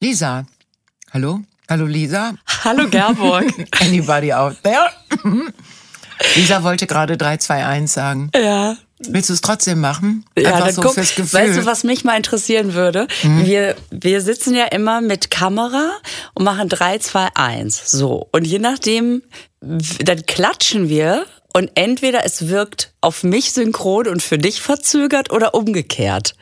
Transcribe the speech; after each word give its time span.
Lisa. 0.00 0.46
Hallo? 1.12 1.40
Hallo 1.68 1.84
Lisa? 1.86 2.34
Hallo 2.64 2.88
Gerburg. 2.88 3.52
Anybody 3.80 4.32
out 4.32 4.56
there? 4.62 4.90
Lisa 6.36 6.62
wollte 6.62 6.86
gerade 6.86 7.16
3, 7.16 7.36
2, 7.38 7.64
1 7.66 7.92
sagen. 7.92 8.30
ja. 8.34 8.76
Willst 9.00 9.28
du 9.28 9.34
es 9.34 9.40
trotzdem 9.40 9.78
machen? 9.80 10.24
Ja, 10.36 10.48
Einfach 10.54 10.66
dann 10.66 10.74
so 10.74 10.82
guck, 10.82 10.94
fürs 10.94 11.14
Gefühl. 11.14 11.38
weißt 11.40 11.58
du, 11.58 11.66
was 11.66 11.84
mich 11.84 12.02
mal 12.02 12.16
interessieren 12.16 12.74
würde? 12.74 13.06
Wir, 13.22 13.76
wir 13.92 14.20
sitzen 14.22 14.56
ja 14.56 14.64
immer 14.64 15.00
mit 15.00 15.30
Kamera 15.30 15.92
und 16.34 16.42
machen 16.42 16.68
3, 16.68 16.98
2, 16.98 17.28
1. 17.32 17.92
So. 17.92 18.28
Und 18.32 18.44
je 18.44 18.58
nachdem, 18.58 19.22
dann 19.60 20.26
klatschen 20.26 20.88
wir 20.88 21.26
und 21.54 21.70
entweder 21.76 22.24
es 22.26 22.48
wirkt 22.48 22.92
auf 23.00 23.22
mich 23.22 23.52
synchron 23.52 24.08
und 24.08 24.20
für 24.20 24.36
dich 24.36 24.60
verzögert 24.60 25.30
oder 25.30 25.54
umgekehrt. 25.54 26.34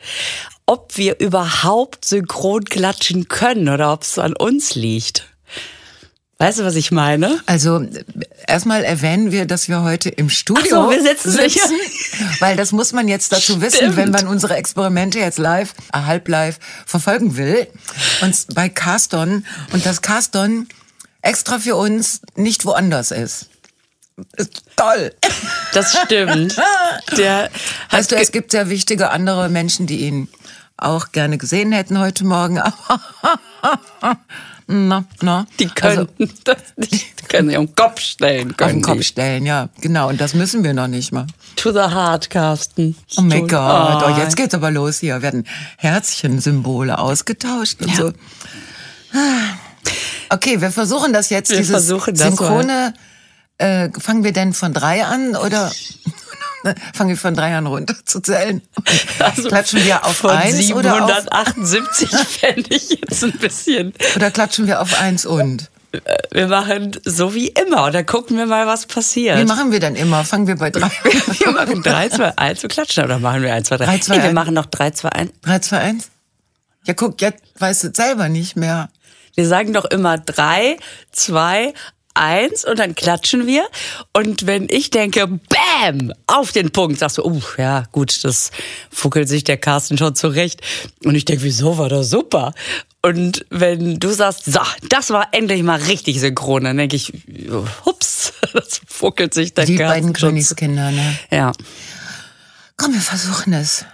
Ob 0.67 0.97
wir 0.97 1.19
überhaupt 1.19 2.05
synchron 2.05 2.65
klatschen 2.65 3.27
können 3.27 3.69
oder 3.69 3.91
ob 3.93 4.03
es 4.03 4.19
an 4.19 4.35
uns 4.35 4.75
liegt. 4.75 5.25
Weißt 6.39 6.59
du, 6.59 6.65
was 6.65 6.75
ich 6.75 6.91
meine? 6.91 7.41
Also 7.47 7.83
erstmal 8.45 8.83
erwähnen 8.83 9.31
wir, 9.31 9.47
dass 9.47 9.69
wir 9.69 9.81
heute 9.81 10.09
im 10.09 10.29
Studio 10.29 10.83
so, 10.83 10.91
wir 10.91 11.01
sitzen 11.01 11.31
sicher. 11.31 11.67
weil 12.39 12.55
das 12.55 12.71
muss 12.71 12.93
man 12.93 13.07
jetzt 13.07 13.31
dazu 13.31 13.59
wissen, 13.59 13.77
Stimmt. 13.77 13.95
wenn 13.95 14.11
man 14.11 14.27
unsere 14.27 14.55
Experimente 14.55 15.17
jetzt 15.17 15.39
live, 15.39 15.73
äh, 15.93 16.01
halb 16.01 16.27
live 16.27 16.59
verfolgen 16.85 17.37
will. 17.37 17.65
Und 18.21 18.35
bei 18.53 18.69
Caston 18.69 19.45
und 19.73 19.85
das 19.85 20.03
Caston 20.03 20.67
extra 21.23 21.57
für 21.57 21.75
uns 21.75 22.21
nicht 22.35 22.65
woanders 22.65 23.09
ist. 23.09 23.47
Ist 24.35 24.63
toll. 24.75 25.13
Das 25.73 25.95
stimmt. 26.05 26.55
Der 27.17 27.49
Weißt 27.89 28.11
du, 28.11 28.15
es 28.15 28.31
gibt 28.31 28.51
sehr 28.51 28.69
wichtige 28.69 29.09
andere 29.09 29.49
Menschen, 29.49 29.87
die 29.87 30.01
ihn 30.01 30.27
auch 30.77 31.11
gerne 31.11 31.37
gesehen 31.37 31.71
hätten 31.71 31.99
heute 31.99 32.23
Morgen. 32.25 32.59
Aber 32.59 32.99
na, 34.67 35.05
na. 35.21 35.47
Die 35.59 35.67
können 35.67 36.07
das 36.43 36.57
nicht, 36.75 37.21
die 37.21 37.25
können 37.27 37.49
auf 37.55 37.65
den 37.65 37.75
Kopf 37.75 37.99
stellen. 38.01 38.51
auf 38.51 38.57
Können 38.57 38.73
den 38.75 38.81
Kopf 38.83 38.97
die. 38.97 39.03
stellen, 39.03 39.45
ja, 39.45 39.69
genau. 39.81 40.09
Und 40.09 40.19
das 40.21 40.33
müssen 40.33 40.63
wir 40.63 40.73
noch 40.73 40.87
nicht 40.87 41.11
mal. 41.11 41.25
To 41.55 41.71
the 41.71 41.79
heart, 41.79 42.29
Carsten. 42.29 42.95
Oh 43.17 43.21
mein 43.21 43.47
Gott, 43.47 44.03
oh, 44.03 44.11
Oh. 44.13 44.17
jetzt 44.19 44.35
geht's 44.35 44.53
aber 44.53 44.69
los 44.71 44.99
hier. 44.99 45.21
Werden 45.21 45.45
Herzchensymbole 45.77 46.97
ausgetauscht 46.99 47.81
und 47.81 47.89
Ja. 47.89 47.95
so. 47.95 48.13
Okay, 50.29 50.59
wir 50.61 50.71
versuchen 50.71 51.13
das 51.13 51.29
jetzt. 51.29 51.49
Wir 51.49 51.57
dieses 51.57 51.71
versuchen 51.71 52.13
das 52.13 52.27
Synchrone. 52.27 52.93
Äh, 53.59 53.89
fangen 53.99 54.23
wir 54.23 54.33
denn 54.33 54.53
von 54.53 54.73
drei 54.73 55.03
an 55.05 55.35
oder 55.35 55.71
fangen 56.93 57.09
wir 57.09 57.17
von 57.17 57.35
drei 57.35 57.55
an 57.55 57.67
runter 57.67 57.95
zu 58.05 58.21
zählen? 58.21 58.61
Also 59.19 59.47
klatschen 59.47 59.83
wir 59.83 60.05
auf 60.05 60.17
von 60.17 60.31
eins 60.31 60.71
oder 60.71 61.03
auf, 61.03 61.09
778 61.09 62.09
fände 62.39 62.75
ich 62.75 62.89
jetzt 62.89 63.23
ein 63.23 63.31
bisschen. 63.33 63.93
oder 64.15 64.31
klatschen 64.31 64.67
wir 64.67 64.81
auf 64.81 64.99
eins 64.99 65.25
und? 65.25 65.69
Wir 66.31 66.47
machen 66.47 66.97
so 67.05 67.33
wie 67.33 67.47
immer 67.47 67.85
und 67.85 67.95
dann 67.95 68.05
gucken 68.05 68.37
wir 68.37 68.45
mal, 68.45 68.67
was 68.67 68.85
passiert. 68.85 69.39
Wie 69.39 69.45
machen 69.45 69.71
wir 69.71 69.79
denn 69.79 69.95
immer? 69.95 70.25
Fangen 70.25 70.45
wir 70.45 70.57
bei 70.57 70.69
drei. 70.69 70.91
wir 71.39 71.51
machen 71.51 71.81
3, 71.81 72.09
2, 72.09 72.37
1 72.37 72.63
und 72.63 72.69
klatschen. 72.69 73.05
Oder 73.05 73.19
machen 73.19 73.41
wir 73.41 73.53
1, 73.53 73.69
2, 73.69 73.77
3? 73.77 73.85
Drei, 73.85 73.97
zwei, 73.99 74.17
nee, 74.17 74.23
wir 74.23 74.33
machen 74.33 74.53
noch 74.53 74.65
3, 74.65 74.91
2, 74.91 75.09
1. 75.09 75.31
Drei, 75.41 75.59
zwei, 75.59 75.77
eins? 75.77 76.09
Ja, 76.85 76.93
guck, 76.93 77.21
jetzt 77.21 77.41
weißt 77.57 77.85
du 77.85 77.91
selber 77.93 78.29
nicht 78.29 78.55
mehr. 78.55 78.89
Wir 79.35 79.47
sagen 79.47 79.73
doch 79.73 79.85
immer 79.85 80.17
3, 80.17 80.77
2, 81.11 81.73
1 82.17 82.65
und 82.65 82.79
dann 82.79 82.95
klatschen 82.95 83.47
wir. 83.47 83.67
Und 84.13 84.45
wenn 84.47 84.67
ich 84.69 84.89
denke, 84.89 85.27
Bam, 85.27 86.11
auf 86.27 86.51
den 86.51 86.71
Punkt, 86.71 86.99
sagst 86.99 87.17
du, 87.19 87.25
uh, 87.25 87.41
ja, 87.57 87.83
gut, 87.91 88.23
das 88.23 88.51
fuckelt 88.91 89.29
sich 89.29 89.43
der 89.43 89.57
Carsten 89.57 89.97
schon 89.97 90.15
zurecht. 90.15 90.61
Und 91.05 91.15
ich 91.15 91.25
denke, 91.25 91.43
wieso 91.43 91.77
war 91.77 91.89
das 91.89 92.09
super? 92.09 92.53
Und 93.01 93.45
wenn 93.49 93.99
du 93.99 94.09
sagst, 94.09 94.45
so, 94.45 94.59
das 94.89 95.11
war 95.11 95.27
endlich 95.31 95.63
mal 95.63 95.79
richtig 95.79 96.19
synchron, 96.19 96.63
dann 96.65 96.77
denke 96.77 96.95
ich, 96.95 97.13
hups, 97.85 98.33
das 98.53 98.81
fuckelt 98.87 99.33
sich 99.33 99.53
der 99.53 99.65
Die 99.65 99.75
Carsten 99.77 99.93
beiden 100.07 100.15
schon 100.15 100.41
zu- 100.41 100.55
Königskinder, 100.55 100.91
ne? 100.91 101.17
Ja. 101.31 101.51
Komm, 102.75 102.93
wir 102.93 103.01
versuchen 103.01 103.53
es. 103.53 103.85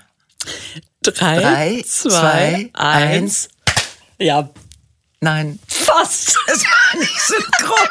Drei, 1.04 1.40
Drei, 1.40 1.84
zwei, 1.86 2.10
zwei, 2.10 2.70
eins. 2.74 3.50
Ja, 4.20 4.50
Nein. 5.24 5.60
fast. 5.68 6.38
Es 6.48 6.64
war 6.64 7.00
nicht 7.00 7.22
synchron. 7.22 7.90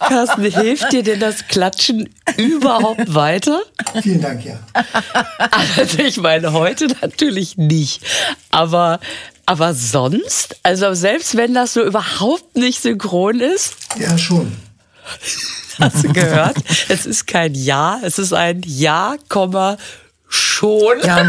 Carsten, 0.00 0.44
hilft 0.44 0.92
dir 0.92 1.02
denn 1.02 1.20
das 1.20 1.46
Klatschen 1.48 2.08
überhaupt 2.36 3.14
weiter? 3.14 3.62
Vielen 4.02 4.20
Dank, 4.20 4.44
ja. 4.44 4.58
Also 5.74 5.98
ich 5.98 6.16
meine, 6.18 6.52
heute 6.52 6.88
natürlich 7.00 7.56
nicht. 7.56 8.02
Aber, 8.50 9.00
aber 9.46 9.74
sonst, 9.74 10.56
also 10.62 10.94
selbst 10.94 11.36
wenn 11.36 11.54
das 11.54 11.74
so 11.74 11.82
überhaupt 11.82 12.56
nicht 12.56 12.82
synchron 12.82 13.40
ist, 13.40 13.74
Ja, 13.98 14.16
schon. 14.18 14.56
hast 15.80 16.04
du 16.04 16.12
gehört, 16.12 16.56
es 16.88 17.06
ist 17.06 17.26
kein 17.26 17.54
Ja, 17.54 18.00
es 18.02 18.18
ist 18.18 18.32
ein 18.32 18.62
Ja, 18.64 19.16
Komma, 19.28 19.76
schon. 20.28 21.00
Ja, 21.04 21.20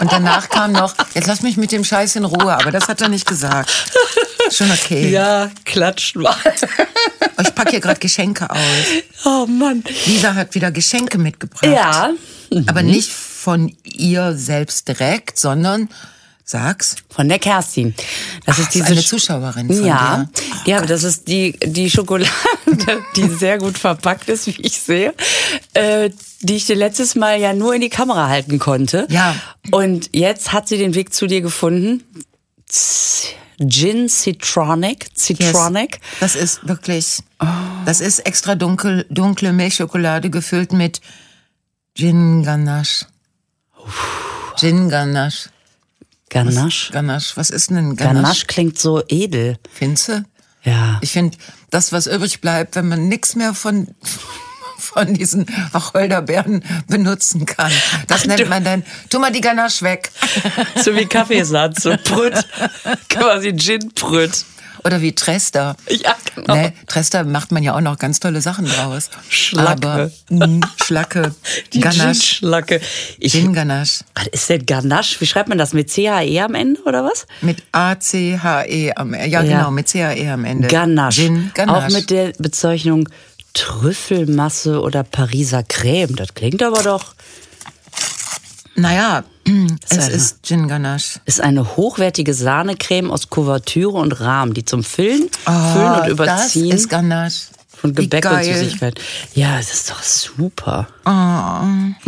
und, 0.00 0.12
danach 0.12 0.48
kam 0.48 0.72
noch, 0.72 0.94
jetzt 1.14 1.26
lass 1.26 1.42
mich 1.42 1.56
mit 1.56 1.72
dem 1.72 1.84
Scheiß 1.84 2.16
in 2.16 2.24
Ruhe, 2.24 2.52
aber 2.52 2.70
das 2.70 2.88
hat 2.88 3.00
er 3.00 3.08
nicht 3.08 3.26
gesagt. 3.26 3.70
Schon 4.50 4.70
okay. 4.70 5.10
Ja, 5.10 5.50
klatschen 5.64 6.22
mal. 6.22 6.34
Oh, 7.38 7.42
Ich 7.42 7.54
packe 7.54 7.70
hier 7.70 7.80
gerade 7.80 8.00
Geschenke 8.00 8.48
aus. 8.48 8.58
Oh 9.24 9.46
Mann. 9.46 9.82
Lisa 10.06 10.34
hat 10.34 10.54
wieder 10.54 10.70
Geschenke 10.70 11.18
mitgebracht. 11.18 11.64
Ja, 11.64 12.10
Aber 12.66 12.82
nicht 12.82 13.10
von 13.12 13.76
ihr 13.84 14.34
selbst 14.36 14.88
direkt, 14.88 15.38
sondern, 15.38 15.88
sag's, 16.48 16.94
von 17.10 17.28
der 17.28 17.40
Kerstin. 17.40 17.92
Das 18.44 18.58
ist 18.60 18.66
Ach, 18.68 18.72
diese 18.72 18.84
eine 18.86 19.00
Sch- 19.00 19.08
Zuschauerin 19.08 19.66
von 19.66 19.84
ja, 19.84 20.28
dir. 20.64 20.70
ja, 20.70 20.76
aber 20.78 20.86
das 20.86 21.02
ist 21.02 21.26
die 21.26 21.58
die 21.64 21.90
Schokolade, 21.90 22.30
die 23.16 23.28
sehr 23.28 23.58
gut 23.58 23.76
verpackt 23.76 24.28
ist, 24.28 24.46
wie 24.46 24.60
ich 24.62 24.78
sehe, 24.80 25.12
äh, 25.74 26.10
die 26.40 26.54
ich 26.56 26.66
dir 26.66 26.76
letztes 26.76 27.16
Mal 27.16 27.40
ja 27.40 27.52
nur 27.52 27.74
in 27.74 27.80
die 27.80 27.88
Kamera 27.88 28.28
halten 28.28 28.60
konnte. 28.60 29.06
Ja. 29.10 29.34
Und 29.72 30.10
jetzt 30.14 30.52
hat 30.52 30.68
sie 30.68 30.78
den 30.78 30.94
Weg 30.94 31.12
zu 31.12 31.26
dir 31.26 31.40
gefunden. 31.40 32.04
Gin 33.58 34.08
Citronic, 34.08 35.04
Yes. 35.14 35.24
Citronic. 35.24 36.00
Das 36.20 36.36
ist 36.36 36.68
wirklich, 36.68 37.20
das 37.86 38.00
ist 38.00 38.20
extra 38.20 38.54
dunkel, 38.54 39.06
dunkle 39.08 39.52
Milchschokolade 39.52 40.30
gefüllt 40.30 40.72
mit 40.72 41.00
Gin 41.96 42.42
Ganache. 42.44 43.06
Gin 44.56 44.88
Ganache. 44.90 45.48
Ganache. 46.44 46.92
Ganache. 46.92 47.36
Was 47.36 47.50
ist 47.50 47.70
denn 47.70 47.76
ein 47.78 47.96
Ganache? 47.96 48.22
Ganache 48.22 48.46
klingt 48.46 48.78
so 48.78 49.02
edel. 49.08 49.58
Findest 49.72 50.22
Ja. 50.62 50.98
Ich 51.00 51.12
finde, 51.12 51.36
das, 51.70 51.92
was 51.92 52.06
übrig 52.06 52.40
bleibt, 52.40 52.76
wenn 52.76 52.88
man 52.88 53.08
nichts 53.08 53.34
mehr 53.36 53.54
von, 53.54 53.88
von 54.78 55.14
diesen 55.14 55.46
Wacholderbeeren 55.72 56.64
benutzen 56.88 57.46
kann, 57.46 57.72
das 58.06 58.22
Ach, 58.22 58.26
nennt 58.26 58.48
man 58.48 58.64
dann, 58.64 58.84
tu 59.10 59.18
mal 59.18 59.32
die 59.32 59.40
Ganache 59.40 59.82
weg. 59.82 60.10
So 60.82 60.94
wie 60.94 61.06
Kaffeesatz, 61.06 61.82
so 61.82 61.94
Brüt. 62.04 62.34
Quasi 63.08 63.54
Gin-Brüt. 63.54 64.44
Oder 64.86 65.02
wie 65.02 65.14
Trester. 65.14 65.76
Ja, 65.88 66.14
genau. 66.34 66.54
Ne, 66.54 66.72
Trester 66.86 67.24
macht 67.24 67.52
man 67.52 67.62
ja 67.62 67.74
auch 67.74 67.80
noch 67.80 67.98
ganz 67.98 68.20
tolle 68.20 68.40
Sachen 68.40 68.66
draus. 68.66 69.10
Schlacke. 69.28 69.88
Aber, 69.88 70.10
mh, 70.30 70.66
Schlacke. 70.84 71.34
Die 71.72 71.80
Ganache. 71.80 72.12
Gin-Schlacke. 72.12 72.80
Ich, 73.18 73.32
Gin 73.32 73.52
Ganache. 73.52 74.04
Was 74.14 74.26
ist 74.28 74.48
denn 74.48 74.64
Ganache? 74.66 75.20
Wie 75.20 75.26
schreibt 75.26 75.48
man 75.48 75.58
das? 75.58 75.72
Mit 75.72 75.90
CHE 75.92 76.40
am 76.42 76.54
Ende 76.54 76.80
oder 76.84 77.04
was? 77.04 77.26
Mit 77.40 77.62
A-C-H-E 77.72 78.92
am 78.94 79.12
Ende. 79.14 79.28
Ja, 79.28 79.42
Ja. 79.42 79.56
genau, 79.58 79.70
mit 79.70 79.88
C-H-E 79.88 80.28
am 80.30 80.44
Ende. 80.44 80.68
Ganache. 80.68 81.12
Gin 81.22 81.50
Ganache. 81.54 81.86
Auch 81.86 81.90
mit 81.90 82.10
der 82.10 82.32
Bezeichnung 82.38 83.08
Trüffelmasse 83.54 84.80
oder 84.80 85.02
Pariser 85.02 85.62
Creme. 85.62 86.14
Das 86.16 86.34
klingt 86.34 86.62
aber 86.62 86.82
doch. 86.82 87.14
Naja, 88.74 89.24
es 89.88 89.98
eine- 89.98 90.10
ist 90.14 90.42
Gin 90.44 90.68
Ganache. 90.68 91.20
Ist 91.24 91.40
eine 91.40 91.76
hochwertige 91.76 92.34
Sahnecreme 92.34 93.10
aus 93.10 93.30
Kuvertüre 93.30 93.92
und 93.98 94.20
Rahmen, 94.20 94.54
die 94.54 94.64
zum 94.64 94.82
Füllen, 94.82 95.28
Füllen 95.44 95.92
und 95.94 96.02
Oh, 96.06 96.10
Überziehen 96.10 96.70
Das 96.70 96.80
ist 96.80 96.88
Ganache. 96.88 97.34
von 97.68 97.94
Gebäck 97.94 98.24
und. 98.30 98.42
Süßigkeit. 98.44 99.00
Ja, 99.34 99.56
das 99.56 99.72
ist 99.72 99.90
doch 99.90 100.02
super. 100.02 100.88
Oh. 101.04 101.10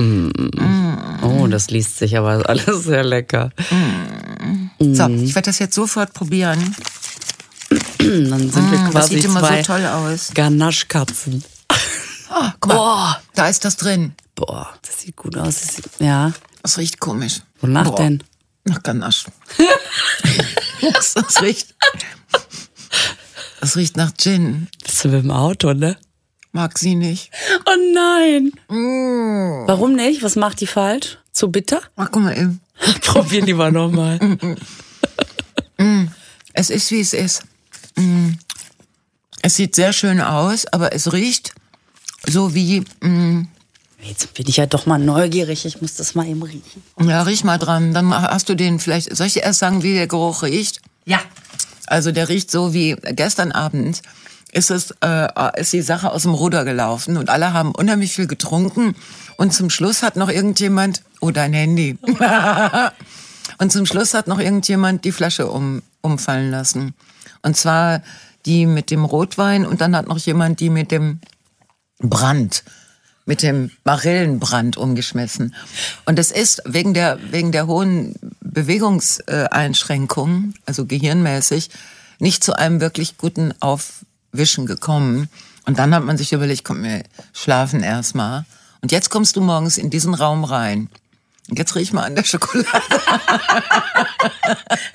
Mm. 0.02 0.32
Oh, 1.22 1.46
das 1.46 1.70
liest 1.70 1.98
sich 1.98 2.16
aber 2.18 2.42
alles 2.48 2.84
sehr 2.84 3.04
lecker. 3.04 3.50
So, 4.80 5.08
Mhm. 5.08 5.24
ich 5.24 5.34
werde 5.34 5.46
das 5.50 5.58
jetzt 5.58 5.74
sofort 5.74 6.12
probieren. 6.14 6.74
Dann 7.98 8.50
sind 8.50 8.54
wir 8.70 8.78
Mm, 8.78 8.84
das 8.84 8.90
quasi 8.92 9.14
sieht 9.16 9.24
immer 9.26 9.40
so 9.40 9.46
zwei 9.46 9.62
toll 9.62 9.86
aus. 9.86 10.30
Ganache-Katzen. 10.34 11.44
Oh, 12.30 12.48
guck 12.60 12.72
mal, 12.74 13.18
da 13.34 13.48
ist 13.48 13.64
das 13.64 13.76
drin. 13.76 14.12
Boah, 14.34 14.68
das 14.86 15.00
sieht 15.00 15.16
gut 15.16 15.36
aus. 15.36 15.60
Das 15.60 15.74
sieht, 15.76 15.84
ja. 15.98 16.32
Das 16.62 16.78
riecht 16.78 17.00
komisch. 17.00 17.42
Wonach 17.60 17.88
Boah. 17.90 17.96
denn? 17.96 18.22
Nach 18.64 18.82
Ganache. 18.82 19.30
das, 20.92 21.14
das 21.14 21.42
riecht. 21.42 21.74
Das 23.60 23.76
riecht 23.76 23.96
nach 23.96 24.12
Gin. 24.16 24.68
Bist 24.84 25.04
du 25.04 25.08
mit 25.08 25.22
dem 25.22 25.30
Auto, 25.30 25.72
ne? 25.72 25.96
Mag 26.52 26.78
sie 26.78 26.94
nicht. 26.94 27.30
Oh 27.66 27.94
nein. 27.94 28.52
Mm. 28.68 29.66
Warum 29.66 29.94
nicht? 29.94 30.22
Was 30.22 30.36
macht 30.36 30.60
die 30.60 30.66
falsch? 30.66 31.18
Zu 31.32 31.50
bitter? 31.50 31.80
Ach, 31.96 32.08
guck 32.10 32.22
mal 32.22 32.36
eben. 32.36 32.60
Probier 33.02 33.42
lieber 33.42 33.70
nochmal. 33.70 34.18
Es 36.58 36.70
ist, 36.70 36.90
wie 36.90 36.98
es 36.98 37.12
ist. 37.12 37.44
Mm. 37.94 38.30
Es 39.42 39.54
sieht 39.54 39.76
sehr 39.76 39.92
schön 39.92 40.20
aus, 40.20 40.66
aber 40.66 40.92
es 40.92 41.12
riecht 41.12 41.54
so 42.26 42.52
wie, 42.52 42.80
mm, 43.00 43.46
Jetzt 44.00 44.34
bin 44.34 44.46
ich 44.48 44.56
ja 44.56 44.66
doch 44.66 44.86
mal 44.86 44.98
neugierig. 44.98 45.64
Ich 45.64 45.80
muss 45.80 45.94
das 45.94 46.14
mal 46.14 46.26
eben 46.26 46.42
riechen. 46.42 46.82
ja, 47.00 47.22
riech 47.22 47.44
mal 47.44 47.58
dran. 47.58 47.92
Dann 47.92 48.14
hast 48.14 48.48
du 48.48 48.54
den 48.54 48.78
vielleicht, 48.78 49.14
soll 49.16 49.26
ich 49.26 49.34
dir 49.34 49.42
erst 49.42 49.58
sagen, 49.58 49.82
wie 49.82 49.94
der 49.94 50.06
Geruch 50.06 50.42
riecht? 50.42 50.80
Ja. 51.04 51.20
Also 51.86 52.12
der 52.12 52.28
riecht 52.28 52.50
so 52.50 52.72
wie 52.72 52.96
gestern 53.02 53.50
Abend 53.52 54.02
ist 54.52 54.70
es 54.70 54.94
äh, 55.02 55.28
ist 55.60 55.72
die 55.72 55.82
Sache 55.82 56.10
aus 56.10 56.22
dem 56.22 56.32
Ruder 56.32 56.64
gelaufen 56.64 57.16
und 57.16 57.28
alle 57.28 57.52
haben 57.52 57.72
unheimlich 57.72 58.14
viel 58.14 58.26
getrunken 58.26 58.94
und 59.36 59.52
zum 59.52 59.70
Schluss 59.70 60.02
hat 60.02 60.16
noch 60.16 60.30
irgendjemand 60.30 61.02
oh 61.20 61.30
dein 61.30 61.52
Handy 61.52 61.98
und 63.58 63.72
zum 63.72 63.84
Schluss 63.84 64.14
hat 64.14 64.26
noch 64.26 64.38
irgendjemand 64.38 65.04
die 65.04 65.12
Flasche 65.12 65.48
um, 65.48 65.82
umfallen 66.00 66.50
lassen 66.50 66.94
und 67.42 67.56
zwar 67.56 68.02
die 68.46 68.64
mit 68.64 68.90
dem 68.90 69.04
Rotwein 69.04 69.66
und 69.66 69.82
dann 69.82 69.94
hat 69.94 70.08
noch 70.08 70.18
jemand 70.18 70.60
die 70.60 70.70
mit 70.70 70.90
dem 70.90 71.20
Brand 71.98 72.64
mit 73.28 73.42
dem 73.42 73.70
Barillenbrand 73.84 74.76
umgeschmissen. 74.78 75.54
Und 76.06 76.18
es 76.18 76.32
ist 76.32 76.62
wegen 76.64 76.94
der, 76.94 77.18
wegen 77.30 77.52
der 77.52 77.66
hohen 77.66 78.14
Bewegungseinschränkungen, 78.40 80.54
also 80.64 80.86
gehirnmäßig, 80.86 81.68
nicht 82.18 82.42
zu 82.42 82.54
einem 82.54 82.80
wirklich 82.80 83.18
guten 83.18 83.52
Aufwischen 83.60 84.64
gekommen. 84.64 85.28
Und 85.66 85.78
dann 85.78 85.94
hat 85.94 86.04
man 86.04 86.16
sich 86.16 86.32
überlegt, 86.32 86.64
komm, 86.64 86.82
wir 86.82 87.02
schlafen 87.34 87.82
erstmal. 87.82 88.46
Und 88.80 88.92
jetzt 88.92 89.10
kommst 89.10 89.36
du 89.36 89.42
morgens 89.42 89.76
in 89.76 89.90
diesen 89.90 90.14
Raum 90.14 90.44
rein. 90.44 90.88
Und 91.50 91.58
jetzt 91.58 91.74
riech 91.74 91.92
mal 91.92 92.04
an 92.04 92.14
der 92.14 92.24
Schokolade. 92.24 92.70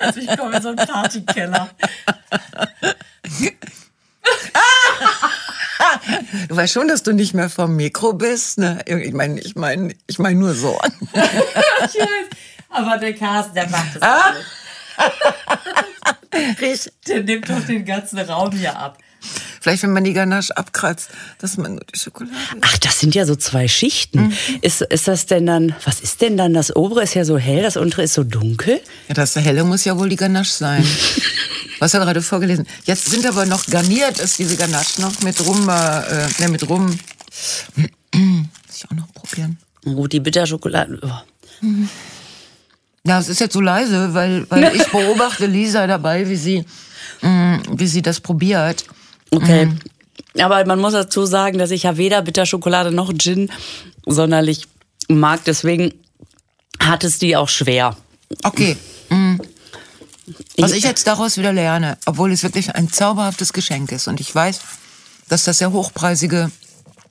Also 0.00 0.18
ich 0.20 0.36
komme 0.36 0.56
in 0.56 0.62
so 0.62 0.68
einen 0.68 0.76
Partykeller. 0.76 1.70
Du 6.48 6.56
weißt 6.56 6.72
schon, 6.72 6.88
dass 6.88 7.02
du 7.02 7.12
nicht 7.12 7.34
mehr 7.34 7.50
vom 7.50 7.76
Mikro 7.76 8.14
bist, 8.14 8.58
ne? 8.58 8.82
Ich 8.86 9.12
meine, 9.12 9.38
ich 9.40 9.54
meine, 9.54 9.94
ich 10.06 10.18
meine 10.18 10.38
nur 10.38 10.54
so. 10.54 10.78
Ich 11.12 12.00
weiß. 12.00 12.26
Aber 12.70 12.96
der 12.98 13.14
Carsten, 13.14 13.54
der 13.54 13.68
macht 13.70 13.96
das 14.00 14.34
nicht. 14.34 14.46
Riech. 16.60 16.90
Der 17.06 17.22
nimmt 17.22 17.48
doch 17.48 17.64
den 17.64 17.84
ganzen 17.84 18.18
Raum 18.18 18.50
hier 18.52 18.76
ab. 18.76 18.98
Vielleicht, 19.64 19.82
wenn 19.82 19.94
man 19.94 20.04
die 20.04 20.12
Ganache 20.12 20.54
abkratzt, 20.58 21.08
dass 21.38 21.56
man 21.56 21.76
nur 21.76 21.84
die 21.90 21.98
Schokolade. 21.98 22.36
Ach, 22.60 22.76
das 22.76 23.00
sind 23.00 23.14
ja 23.14 23.24
so 23.24 23.34
zwei 23.34 23.66
Schichten. 23.66 24.30
Ist, 24.60 24.82
ist 24.82 25.08
das 25.08 25.24
denn 25.24 25.46
dann, 25.46 25.74
was 25.86 26.00
ist 26.00 26.20
denn 26.20 26.36
dann? 26.36 26.52
Das 26.52 26.76
obere 26.76 27.02
ist 27.02 27.14
ja 27.14 27.24
so 27.24 27.38
hell, 27.38 27.62
das 27.62 27.78
untere 27.78 28.02
ist 28.02 28.12
so 28.12 28.24
dunkel. 28.24 28.82
Ja, 29.08 29.14
das 29.14 29.36
helle 29.36 29.64
muss 29.64 29.86
ja 29.86 29.98
wohl 29.98 30.10
die 30.10 30.16
Ganache 30.16 30.52
sein. 30.52 30.84
Du 30.84 31.80
hast 31.80 31.94
ja 31.94 32.00
gerade 32.00 32.20
vorgelesen. 32.20 32.66
Jetzt 32.84 33.06
sind 33.06 33.24
aber 33.24 33.46
noch 33.46 33.64
garniert, 33.64 34.20
ist 34.20 34.38
diese 34.38 34.58
Ganache 34.58 35.00
noch 35.00 35.22
mit 35.22 35.40
Rum, 35.40 35.66
äh, 35.66 36.26
ne, 36.40 36.48
mit 36.50 36.68
Rum. 36.68 36.98
Muss 38.14 38.76
ich 38.76 38.84
auch 38.84 38.94
noch 38.94 39.10
probieren. 39.14 39.56
Gut, 39.82 40.12
die 40.12 40.20
Bitterschokolade. 40.20 41.00
Oh. 41.00 41.66
Ja, 43.06 43.18
es 43.18 43.30
ist 43.30 43.40
jetzt 43.40 43.54
so 43.54 43.62
leise, 43.62 44.12
weil, 44.12 44.44
weil 44.50 44.76
ich 44.76 44.86
beobachte 44.88 45.46
Lisa 45.46 45.86
dabei, 45.86 46.28
wie 46.28 46.36
sie, 46.36 46.66
mh, 47.22 47.62
wie 47.72 47.86
sie 47.86 48.02
das 48.02 48.20
probiert. 48.20 48.84
Okay. 49.34 49.70
Aber 50.38 50.64
man 50.66 50.80
muss 50.80 50.92
dazu 50.92 51.26
sagen, 51.26 51.58
dass 51.58 51.70
ich 51.70 51.84
ja 51.84 51.96
weder 51.96 52.22
Bitterschokolade 52.22 52.90
noch 52.90 53.12
Gin 53.16 53.50
sonderlich 54.06 54.66
mag. 55.08 55.44
Deswegen 55.44 55.94
hat 56.80 57.04
es 57.04 57.18
die 57.18 57.36
auch 57.36 57.48
schwer. 57.48 57.96
Okay. 58.42 58.76
mh. 59.10 59.38
Was 60.56 60.72
ich 60.72 60.84
jetzt 60.84 61.06
daraus 61.06 61.36
wieder 61.36 61.52
lerne, 61.52 61.98
obwohl 62.06 62.32
es 62.32 62.42
wirklich 62.42 62.74
ein 62.74 62.90
zauberhaftes 62.90 63.52
Geschenk 63.52 63.92
ist 63.92 64.08
und 64.08 64.20
ich 64.20 64.34
weiß, 64.34 64.60
dass 65.28 65.44
das 65.44 65.58
sehr 65.58 65.72
hochpreisige 65.72 66.50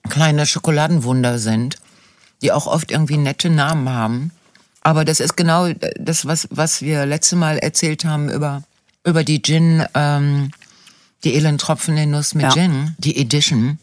kleine 0.10 0.46
Schokoladenwunder 0.46 1.38
sind, 1.38 1.78
die 2.42 2.52
auch 2.52 2.66
oft 2.66 2.92
irgendwie 2.92 3.18
nette 3.18 3.50
Namen 3.50 3.90
haben. 3.90 4.32
Aber 4.82 5.06
das 5.06 5.20
ist 5.20 5.38
genau 5.38 5.70
das, 5.98 6.26
was, 6.26 6.48
was 6.52 6.82
wir 6.82 7.06
letzte 7.06 7.36
Mal 7.36 7.58
erzählt 7.58 8.04
haben 8.04 8.30
über, 8.30 8.64
über 9.06 9.24
die 9.24 9.42
Gin, 9.42 9.86
ähm, 9.94 10.52
die 11.24 11.36
edlen 11.36 11.58
Tropfen 11.58 11.98
in 11.98 12.12
Nuss 12.12 12.34
mit 12.36 12.44
Ja. 12.44 12.52
Gin, 12.52 12.96
die 13.00 13.18
Edition. 13.18 13.80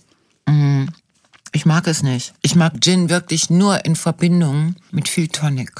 Mm, 0.46 0.86
Ich 1.52 1.66
mag 1.66 1.86
es 1.88 2.02
nicht. 2.02 2.32
Ich 2.42 2.54
mag 2.54 2.74
Gin 2.80 3.08
wirklich 3.10 3.50
nur 3.50 3.84
in 3.84 3.96
Verbindung 3.96 4.76
mit 4.90 5.08
viel 5.08 5.28
Tonic. 5.28 5.72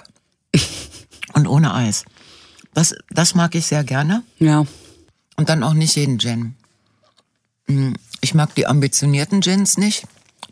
Und 1.34 1.46
ohne 1.46 1.72
Eis. 1.74 2.04
Das, 2.74 2.94
das 3.10 3.34
mag 3.34 3.54
ich 3.54 3.66
sehr 3.66 3.84
gerne. 3.84 4.22
Ja. 4.38 4.64
Und 5.36 5.48
dann 5.48 5.62
auch 5.62 5.74
nicht 5.74 5.96
jeden 5.96 6.18
Gin. 6.18 6.54
Mm, 7.68 7.92
Ich 8.20 8.34
mag 8.34 8.54
die 8.54 8.66
ambitionierten 8.66 9.40
Gins 9.40 9.76
nicht. 9.78 10.06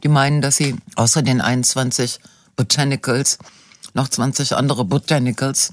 Die 0.04 0.08
meinen, 0.08 0.40
dass 0.40 0.56
sie 0.56 0.76
außer 0.94 1.22
den 1.22 1.40
21 1.40 2.20
Botanicals 2.54 3.38
noch 3.94 4.08
20 4.08 4.54
andere 4.54 4.84
Botanicals, 4.84 5.72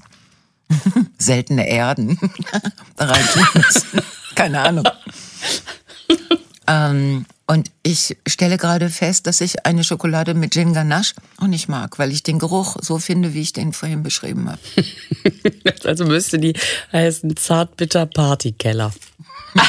seltene 1.18 1.68
Erden, 1.68 2.18
müssen. 3.54 4.02
Keine 4.34 4.60
Ahnung. 4.62 4.84
Ähm, 6.66 7.26
und 7.46 7.70
ich 7.84 8.16
stelle 8.26 8.56
gerade 8.56 8.88
fest, 8.88 9.26
dass 9.28 9.40
ich 9.40 9.64
eine 9.64 9.84
Schokolade 9.84 10.34
mit 10.34 10.52
Gin 10.52 10.72
Ganache 10.72 11.14
auch 11.38 11.46
nicht 11.46 11.68
mag, 11.68 11.98
weil 11.98 12.10
ich 12.10 12.24
den 12.24 12.40
Geruch 12.40 12.76
so 12.80 12.98
finde, 12.98 13.34
wie 13.34 13.42
ich 13.42 13.52
den 13.52 13.72
vorhin 13.72 14.02
beschrieben 14.02 14.48
habe. 14.50 14.60
Also 15.84 16.04
müsste 16.04 16.38
die 16.38 16.54
heißen 16.92 17.36
Zartbitter 17.36 18.06
Partykeller. 18.06 18.92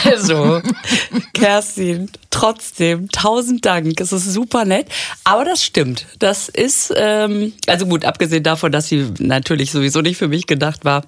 Also, 0.04 0.62
Kerstin, 1.34 2.10
trotzdem, 2.30 3.10
tausend 3.10 3.66
Dank. 3.66 4.00
Es 4.00 4.12
ist 4.12 4.34
super 4.34 4.66
nett. 4.66 4.88
Aber 5.24 5.46
das 5.46 5.64
stimmt. 5.64 6.08
Das 6.20 6.50
ist, 6.50 6.94
ähm, 6.96 7.54
also 7.68 7.86
gut, 7.86 8.06
abgesehen 8.06 8.44
davon, 8.44 8.72
dass 8.72 8.88
sie 8.88 9.12
natürlich 9.20 9.72
sowieso 9.72 10.02
nicht 10.02 10.18
für 10.18 10.28
mich 10.28 10.48
gedacht 10.48 10.86
war, 10.86 11.06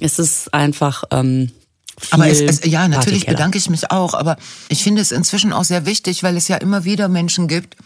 ist 0.00 0.18
es 0.18 0.52
einfach. 0.52 1.04
Ähm, 1.10 1.52
Aber 2.10 2.28
es, 2.28 2.40
es, 2.40 2.64
ja, 2.64 2.88
natürlich 2.88 3.26
bedanke 3.26 3.58
ich 3.58 3.70
mich 3.70 3.90
auch. 3.90 4.14
Aber 4.14 4.36
ich 4.68 4.82
finde 4.82 5.02
es 5.02 5.12
inzwischen 5.12 5.52
auch 5.52 5.64
sehr 5.64 5.86
wichtig, 5.86 6.22
weil 6.22 6.36
es 6.36 6.48
ja 6.48 6.56
immer 6.56 6.84
wieder 6.84 7.08
Menschen 7.08 7.48
gibt, 7.48 7.76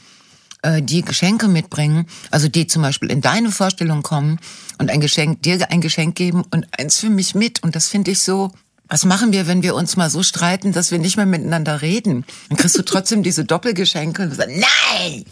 äh, 0.62 0.82
die 0.82 1.02
Geschenke 1.02 1.48
mitbringen, 1.48 2.06
also 2.30 2.48
die 2.48 2.66
zum 2.66 2.82
Beispiel 2.82 3.10
in 3.10 3.20
deine 3.20 3.50
Vorstellung 3.50 4.02
kommen 4.02 4.38
und 4.78 4.90
ein 4.90 5.00
Geschenk, 5.00 5.42
dir 5.42 5.70
ein 5.70 5.80
Geschenk 5.80 6.16
geben 6.16 6.44
und 6.50 6.66
eins 6.78 6.98
für 6.98 7.10
mich 7.10 7.34
mit. 7.34 7.62
Und 7.62 7.76
das 7.76 7.88
finde 7.88 8.12
ich 8.12 8.20
so. 8.20 8.52
Was 8.88 9.04
machen 9.04 9.32
wir, 9.32 9.48
wenn 9.48 9.64
wir 9.64 9.74
uns 9.74 9.96
mal 9.96 10.10
so 10.10 10.22
streiten, 10.22 10.70
dass 10.72 10.92
wir 10.92 11.00
nicht 11.00 11.16
mehr 11.16 11.26
miteinander 11.26 11.82
reden? 11.82 12.24
Dann 12.48 12.56
kriegst 12.56 12.78
du 12.78 12.82
trotzdem 12.82 13.24
diese 13.24 13.44
Doppelgeschenke 13.44 14.22
und 14.22 14.32
sagst, 14.32 14.48
nein! 14.48 15.24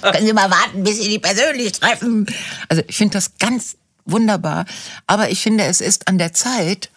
Können 0.00 0.26
Sie 0.26 0.32
mal 0.32 0.50
warten, 0.50 0.82
bis 0.84 0.96
Sie 0.96 1.10
die 1.10 1.18
persönlich 1.18 1.72
treffen? 1.72 2.26
Also 2.70 2.82
ich 2.86 2.96
finde 2.96 3.12
das 3.12 3.32
ganz 3.38 3.76
wunderbar. 4.06 4.64
Aber 5.06 5.30
ich 5.30 5.42
finde, 5.42 5.64
es 5.64 5.82
ist 5.82 6.08
an 6.08 6.16
der 6.16 6.32
Zeit, 6.32 6.90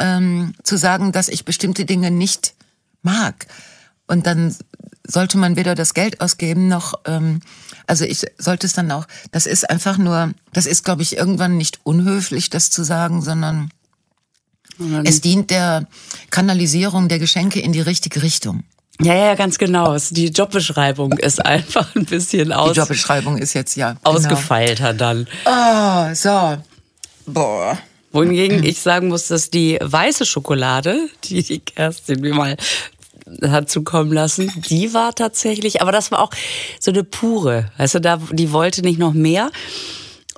ähm, 0.00 0.54
zu 0.62 0.76
sagen, 0.76 1.12
dass 1.12 1.28
ich 1.28 1.44
bestimmte 1.44 1.84
Dinge 1.84 2.10
nicht 2.10 2.54
mag. 3.02 3.46
Und 4.06 4.26
dann 4.26 4.54
sollte 5.06 5.38
man 5.38 5.56
weder 5.56 5.74
das 5.74 5.94
Geld 5.94 6.20
ausgeben 6.20 6.68
noch, 6.68 6.94
ähm, 7.06 7.40
also 7.86 8.04
ich 8.04 8.26
sollte 8.38 8.66
es 8.66 8.72
dann 8.72 8.90
auch, 8.90 9.06
das 9.32 9.46
ist 9.46 9.68
einfach 9.68 9.98
nur, 9.98 10.32
das 10.52 10.66
ist, 10.66 10.84
glaube 10.84 11.02
ich, 11.02 11.16
irgendwann 11.16 11.56
nicht 11.56 11.80
unhöflich, 11.84 12.50
das 12.50 12.70
zu 12.70 12.82
sagen, 12.82 13.22
sondern 13.22 13.70
es 15.04 15.20
dient 15.20 15.50
der 15.50 15.86
Kanalisierung 16.30 17.08
der 17.08 17.18
Geschenke 17.18 17.60
in 17.60 17.72
die 17.72 17.80
richtige 17.80 18.22
Richtung. 18.22 18.64
Ja, 19.02 19.14
ja, 19.14 19.34
ganz 19.34 19.58
genau. 19.58 19.96
Die 20.10 20.28
Jobbeschreibung 20.28 21.12
ist 21.12 21.44
einfach 21.44 21.94
ein 21.94 22.04
bisschen 22.04 22.48
Die 22.48 22.54
aus, 22.54 22.76
Jobbeschreibung 22.76 23.38
ist 23.38 23.54
jetzt 23.54 23.76
ja. 23.76 23.96
ausgefeilter 24.02 24.92
dann. 24.92 25.26
Genau. 25.44 26.10
Oh, 26.10 26.14
so. 26.14 26.58
Boah. 27.26 27.78
Wohingegen 28.12 28.64
ich 28.64 28.80
sagen 28.80 29.08
muss, 29.08 29.28
dass 29.28 29.50
die 29.50 29.78
weiße 29.80 30.26
Schokolade, 30.26 31.08
die 31.24 31.42
die 31.42 31.60
Kerstin 31.60 32.20
mir 32.20 32.34
mal 32.34 32.56
hat 33.42 33.70
zukommen 33.70 34.12
lassen, 34.12 34.52
die 34.68 34.92
war 34.92 35.14
tatsächlich, 35.14 35.80
aber 35.80 35.92
das 35.92 36.10
war 36.10 36.20
auch 36.20 36.32
so 36.80 36.90
eine 36.90 37.04
pure. 37.04 37.70
Weißt 37.78 37.94
du, 37.94 38.00
da, 38.00 38.20
die 38.32 38.52
wollte 38.52 38.82
nicht 38.82 38.98
noch 38.98 39.12
mehr. 39.12 39.50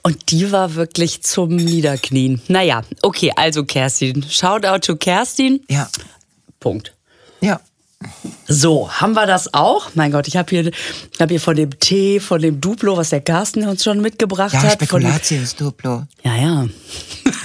Und 0.03 0.31
die 0.33 0.51
war 0.51 0.75
wirklich 0.75 1.23
zum 1.23 1.55
Niederknien. 1.55 2.43
Naja, 2.49 2.83
okay, 3.03 3.33
also 3.37 3.65
Kerstin. 3.65 4.25
Shoutout 4.29 4.81
to 4.81 4.97
Kerstin. 4.97 5.61
Ja. 5.69 5.89
Punkt. 6.59 6.95
Ja. 7.41 7.61
So, 8.47 8.91
haben 8.91 9.15
wir 9.15 9.27
das 9.27 9.55
auch? 9.55 9.91
Mein 9.95 10.13
Gott, 10.13 10.29
ich 10.29 10.37
habe 10.37 10.51
hier, 10.51 10.71
hab 11.19 11.31
hier 11.31 11.41
von 11.41 11.57
dem 11.57 11.79
Tee, 11.79 12.21
von 12.21 12.41
dem 12.41 12.61
Duplo, 12.61 12.97
was 12.97 13.11
der 13.11 13.21
Carsten 13.21 13.67
uns 13.67 13.83
schon 13.85 14.01
mitgebracht 14.01 14.53
Ja, 14.53 14.63
hat. 14.63 14.81
Dem, 14.81 14.87
Spekulatius 14.87 15.57
Duplo. 15.57 16.05
ja, 16.23 16.37
ja. 16.37 16.67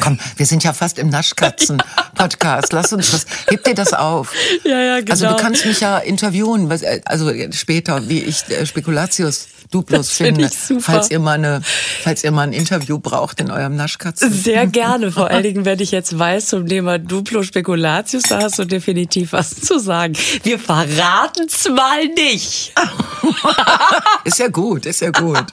Komm, 0.01 0.19
wir 0.35 0.45
sind 0.45 0.63
ja 0.63 0.73
fast 0.73 0.99
im 0.99 1.09
Naschkatzen-Podcast. 1.09 2.73
Lass 2.73 2.93
uns 2.93 3.11
das, 3.11 3.25
heb 3.47 3.63
dir 3.63 3.73
das 3.75 3.93
auf. 3.93 4.33
Ja, 4.63 4.79
ja, 4.79 4.99
genau. 4.99 5.11
Also 5.11 5.27
du 5.27 5.35
kannst 5.35 5.65
mich 5.65 5.79
ja 5.79 5.97
interviewen, 5.99 6.69
äh, 6.71 7.01
also 7.05 7.31
später, 7.51 8.07
wie 8.09 8.19
ich 8.21 8.47
äh, 8.49 8.65
Spekulatius 8.65 9.47
Duplos 9.71 10.09
find 10.11 10.37
finden, 10.37 10.51
ich 10.51 10.57
super. 10.57 10.81
falls 10.81 11.11
ihr 11.11 11.19
mal 11.19 11.33
eine, 11.33 11.61
falls 12.03 12.23
ihr 12.23 12.31
mal 12.31 12.43
ein 12.43 12.53
Interview 12.53 12.99
braucht 12.99 13.39
in 13.41 13.51
eurem 13.51 13.75
Naschkatzen. 13.75 14.31
Sehr 14.31 14.65
gerne, 14.67 15.11
vor 15.11 15.29
allen 15.29 15.43
Dingen, 15.43 15.65
wenn 15.65 15.79
ich 15.79 15.91
jetzt 15.91 16.17
weiß 16.17 16.47
zum 16.47 16.67
Thema 16.67 16.97
Duplo 16.99 17.43
Spekulatius, 17.43 18.23
da 18.23 18.41
hast 18.41 18.59
du 18.59 18.65
definitiv 18.65 19.33
was 19.33 19.55
zu 19.55 19.79
sagen. 19.79 20.13
Wir 20.43 20.59
verraten's 20.59 21.67
mal 21.69 22.05
nicht. 22.15 22.73
Ist 24.23 24.39
ja 24.39 24.47
gut, 24.47 24.85
ist 24.85 25.01
ja 25.01 25.09
gut. 25.11 25.43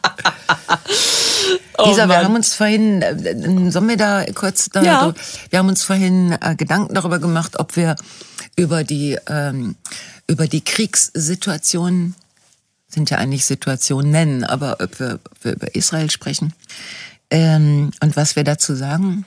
Oh 1.79 1.89
Lisa, 1.89 2.03
wir 2.03 2.07
Mann. 2.07 2.25
haben 2.25 2.35
uns 2.37 2.55
vorhin, 2.55 3.03
äh, 3.03 3.71
sollen 3.71 3.89
wir 3.89 3.97
da 3.97 4.25
kurz 4.35 4.69
da, 4.71 4.83
Ja. 4.83 5.15
wir 5.51 5.59
haben 5.59 5.69
uns 5.69 5.83
vorhin 5.83 6.37
äh, 6.41 6.55
Gedanken 6.57 6.95
darüber 6.95 7.19
gemacht, 7.19 7.59
ob 7.59 7.77
wir 7.77 7.97
über 8.57 8.85
die, 8.85 9.19
ähm, 9.29 9.75
über 10.29 10.47
die 10.47 10.63
Kriegssituation, 10.63 12.15
sind 12.95 13.11
ja 13.11 13.19
eigentlich 13.19 13.45
Situationen 13.45 14.11
nennen, 14.11 14.45
aber 14.45 14.79
ob 14.81 14.99
wir, 14.99 15.21
ob 15.31 15.45
wir 15.45 15.53
über 15.53 15.75
Israel 15.75 16.11
sprechen 16.11 16.53
ähm, 17.31 17.91
und 18.03 18.17
was 18.17 18.37
wir 18.37 18.45
dazu 18.45 18.75
sagen. 18.75 19.27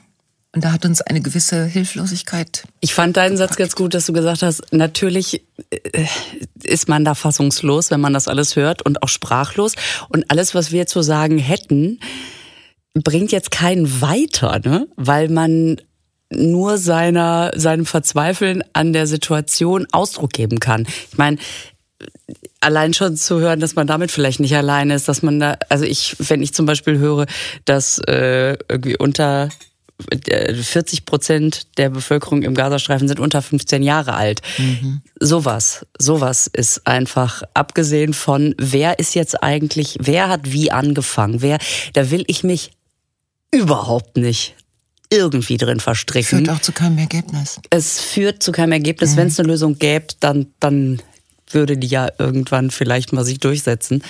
Und 0.54 0.64
da 0.64 0.72
hat 0.72 0.86
uns 0.86 1.02
eine 1.02 1.20
gewisse 1.20 1.66
Hilflosigkeit 1.66 2.64
Ich 2.80 2.94
fand 2.94 3.18
deinen 3.18 3.36
Satz 3.36 3.56
ganz 3.56 3.76
gut, 3.76 3.92
dass 3.92 4.06
du 4.06 4.14
gesagt 4.14 4.42
hast, 4.42 4.72
natürlich 4.72 5.44
äh, 5.70 6.06
ist 6.62 6.88
man 6.88 7.04
da 7.04 7.14
fassungslos, 7.14 7.90
wenn 7.90 8.00
man 8.00 8.14
das 8.14 8.28
alles 8.28 8.56
hört 8.56 8.80
und 8.82 9.02
auch 9.02 9.08
sprachlos. 9.08 9.74
Und 10.08 10.30
alles, 10.30 10.54
was 10.54 10.72
wir 10.72 10.86
zu 10.86 11.02
sagen 11.02 11.38
hätten, 11.38 12.00
bringt 12.94 13.30
jetzt 13.30 13.50
keinen 13.50 14.00
weiter, 14.00 14.58
ne? 14.60 14.88
weil 14.96 15.28
man 15.28 15.76
nur 16.30 16.78
seiner, 16.78 17.52
seinem 17.54 17.86
Verzweifeln 17.86 18.64
an 18.72 18.92
der 18.92 19.06
Situation 19.06 19.86
Ausdruck 19.92 20.32
geben 20.32 20.60
kann. 20.60 20.86
Ich 21.10 21.18
meine, 21.18 21.38
allein 22.60 22.94
schon 22.94 23.16
zu 23.16 23.40
hören, 23.40 23.60
dass 23.60 23.74
man 23.74 23.86
damit 23.86 24.10
vielleicht 24.10 24.40
nicht 24.40 24.56
alleine 24.56 24.94
ist, 24.94 25.08
dass 25.08 25.22
man 25.22 25.40
da, 25.40 25.58
also 25.68 25.84
ich, 25.84 26.16
wenn 26.18 26.42
ich 26.42 26.54
zum 26.54 26.66
Beispiel 26.66 26.98
höre, 26.98 27.26
dass 27.64 27.98
äh, 28.06 28.56
irgendwie 28.68 28.96
unter 28.96 29.48
äh, 30.10 30.54
40 30.54 31.04
Prozent 31.04 31.66
der 31.76 31.90
Bevölkerung 31.90 32.42
im 32.42 32.54
Gazastreifen 32.54 33.08
sind 33.08 33.20
unter 33.20 33.42
15 33.42 33.82
Jahre 33.82 34.14
alt. 34.14 34.42
Sowas, 35.18 35.86
sowas 35.98 36.46
ist 36.46 36.86
einfach, 36.86 37.42
abgesehen 37.54 38.14
von, 38.14 38.54
wer 38.58 38.98
ist 38.98 39.14
jetzt 39.14 39.42
eigentlich, 39.42 39.96
wer 40.00 40.28
hat 40.28 40.52
wie 40.52 40.70
angefangen, 40.70 41.42
wer, 41.42 41.58
da 41.94 42.10
will 42.10 42.24
ich 42.28 42.44
mich 42.44 42.72
überhaupt 43.50 44.16
nicht 44.16 44.54
irgendwie 45.10 45.56
drin 45.56 45.80
verstricken 45.80 46.44
führt 46.44 46.50
auch 46.50 46.60
zu 46.60 46.72
keinem 46.72 46.98
Ergebnis. 46.98 47.58
es 47.70 47.98
führt 47.98 48.42
zu 48.42 48.52
keinem 48.52 48.72
Ergebnis. 48.72 49.16
Wenn 49.16 49.28
es 49.28 49.40
eine 49.40 49.48
Lösung 49.48 49.78
gäbe, 49.78 50.08
dann, 50.20 50.48
dann 50.60 51.00
würde 51.54 51.76
die 51.76 51.86
ja 51.86 52.08
irgendwann 52.18 52.70
vielleicht 52.70 53.12
mal 53.12 53.24
sich 53.24 53.38
durchsetzen. 53.40 54.02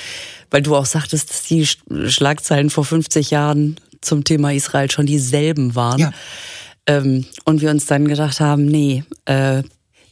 Weil 0.50 0.62
du 0.62 0.74
auch 0.76 0.86
sagtest, 0.86 1.30
dass 1.30 1.42
die 1.44 1.66
Sch- 1.66 2.08
Schlagzeilen 2.10 2.70
vor 2.70 2.84
50 2.84 3.30
Jahren 3.30 3.76
zum 4.00 4.24
Thema 4.24 4.52
Israel 4.52 4.90
schon 4.90 5.06
dieselben 5.06 5.74
waren. 5.74 5.98
Ja. 5.98 6.12
Ähm, 6.86 7.26
und 7.44 7.60
wir 7.60 7.70
uns 7.70 7.86
dann 7.86 8.06
gedacht 8.08 8.40
haben, 8.40 8.64
nee, 8.64 9.04
äh, 9.26 9.62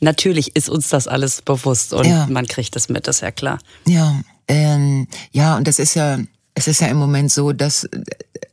natürlich 0.00 0.54
ist 0.56 0.68
uns 0.68 0.88
das 0.90 1.08
alles 1.08 1.40
bewusst 1.42 1.94
und 1.94 2.04
Ja. 2.06 2.26
man 2.26 2.46
kriegt 2.46 2.76
es 2.76 2.88
mit, 2.90 3.06
das 3.06 3.16
ist 3.16 3.22
ja 3.22 3.30
klar. 3.30 3.58
Ja, 3.86 4.20
ähm, 4.48 5.06
ja, 5.32 5.56
und 5.56 5.66
das 5.66 5.78
ist 5.78 5.94
ja, 5.94 6.18
es 6.54 6.68
ist 6.68 6.80
ja 6.82 6.88
im 6.88 6.98
Moment 6.98 7.32
so, 7.32 7.52
dass, 7.52 7.88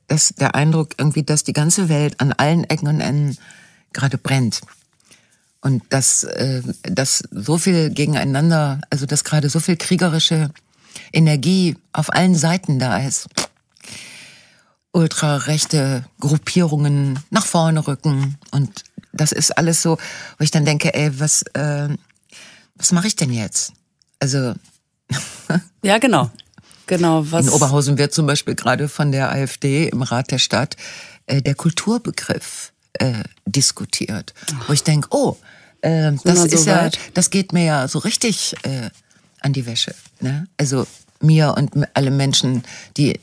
dass 0.07 0.29
der 0.35 0.55
Eindruck 0.55 0.91
irgendwie, 0.97 1.23
dass 1.23 1.43
die 1.43 1.51
ganze 1.53 1.89
Welt 1.89 2.19
an 2.21 2.31
allen 2.31 2.63
Ecken 2.65 2.87
und 2.87 3.01
Enden 3.01 3.37
gerade 3.91 4.17
brennt. 4.17 4.61
Und 5.63 5.81
dass, 5.89 6.23
äh, 6.23 6.61
dass 6.83 7.23
so 7.31 7.57
viel 7.57 7.89
gegeneinander, 7.89 8.81
also 8.89 9.05
dass 9.05 9.23
gerade 9.23 9.49
so 9.49 9.59
viel 9.59 9.77
kriegerische 9.77 10.51
Energie 11.11 11.77
auf 11.93 12.13
allen 12.13 12.35
Seiten 12.35 12.79
da 12.79 12.97
ist. 12.97 13.27
Ultrarechte 14.91 16.05
Gruppierungen 16.19 17.19
nach 17.31 17.45
vorne 17.45 17.87
rücken 17.87 18.37
und 18.51 18.83
das 19.11 19.31
ist 19.31 19.57
alles 19.57 19.81
so, 19.81 19.97
wo 20.37 20.43
ich 20.43 20.51
dann 20.51 20.65
denke, 20.65 20.93
ey, 20.93 21.19
was, 21.19 21.43
äh, 21.53 21.89
was 22.75 22.91
mache 22.91 23.07
ich 23.07 23.15
denn 23.15 23.31
jetzt? 23.31 23.73
Also 24.19 24.53
Ja, 25.83 25.97
genau. 25.97 26.31
Genau, 26.85 27.31
was. 27.31 27.45
in 27.45 27.51
Oberhausen 27.51 27.97
wird 27.97 28.13
zum 28.13 28.25
Beispiel 28.25 28.55
gerade 28.55 28.89
von 28.89 29.11
der 29.11 29.31
AfD 29.31 29.87
im 29.87 30.01
Rat 30.01 30.31
der 30.31 30.39
Stadt 30.39 30.75
äh, 31.27 31.41
der 31.41 31.55
Kulturbegriff 31.55 32.73
äh, 32.93 33.23
diskutiert. 33.45 34.33
Wo 34.67 34.73
ich 34.73 34.83
denke, 34.83 35.07
oh, 35.11 35.37
äh, 35.83 36.13
das 36.23 36.39
so 36.39 36.45
ist 36.45 36.65
ja, 36.65 36.85
weit? 36.85 36.99
das 37.13 37.29
geht 37.29 37.53
mir 37.53 37.63
ja 37.63 37.87
so 37.87 37.99
richtig 37.99 38.55
äh, 38.63 38.89
an 39.41 39.53
die 39.53 39.65
Wäsche. 39.65 39.93
Ne? 40.19 40.47
Also 40.57 40.87
mir 41.19 41.55
und 41.57 41.71
alle 41.93 42.11
Menschen, 42.11 42.63
die 42.97 43.19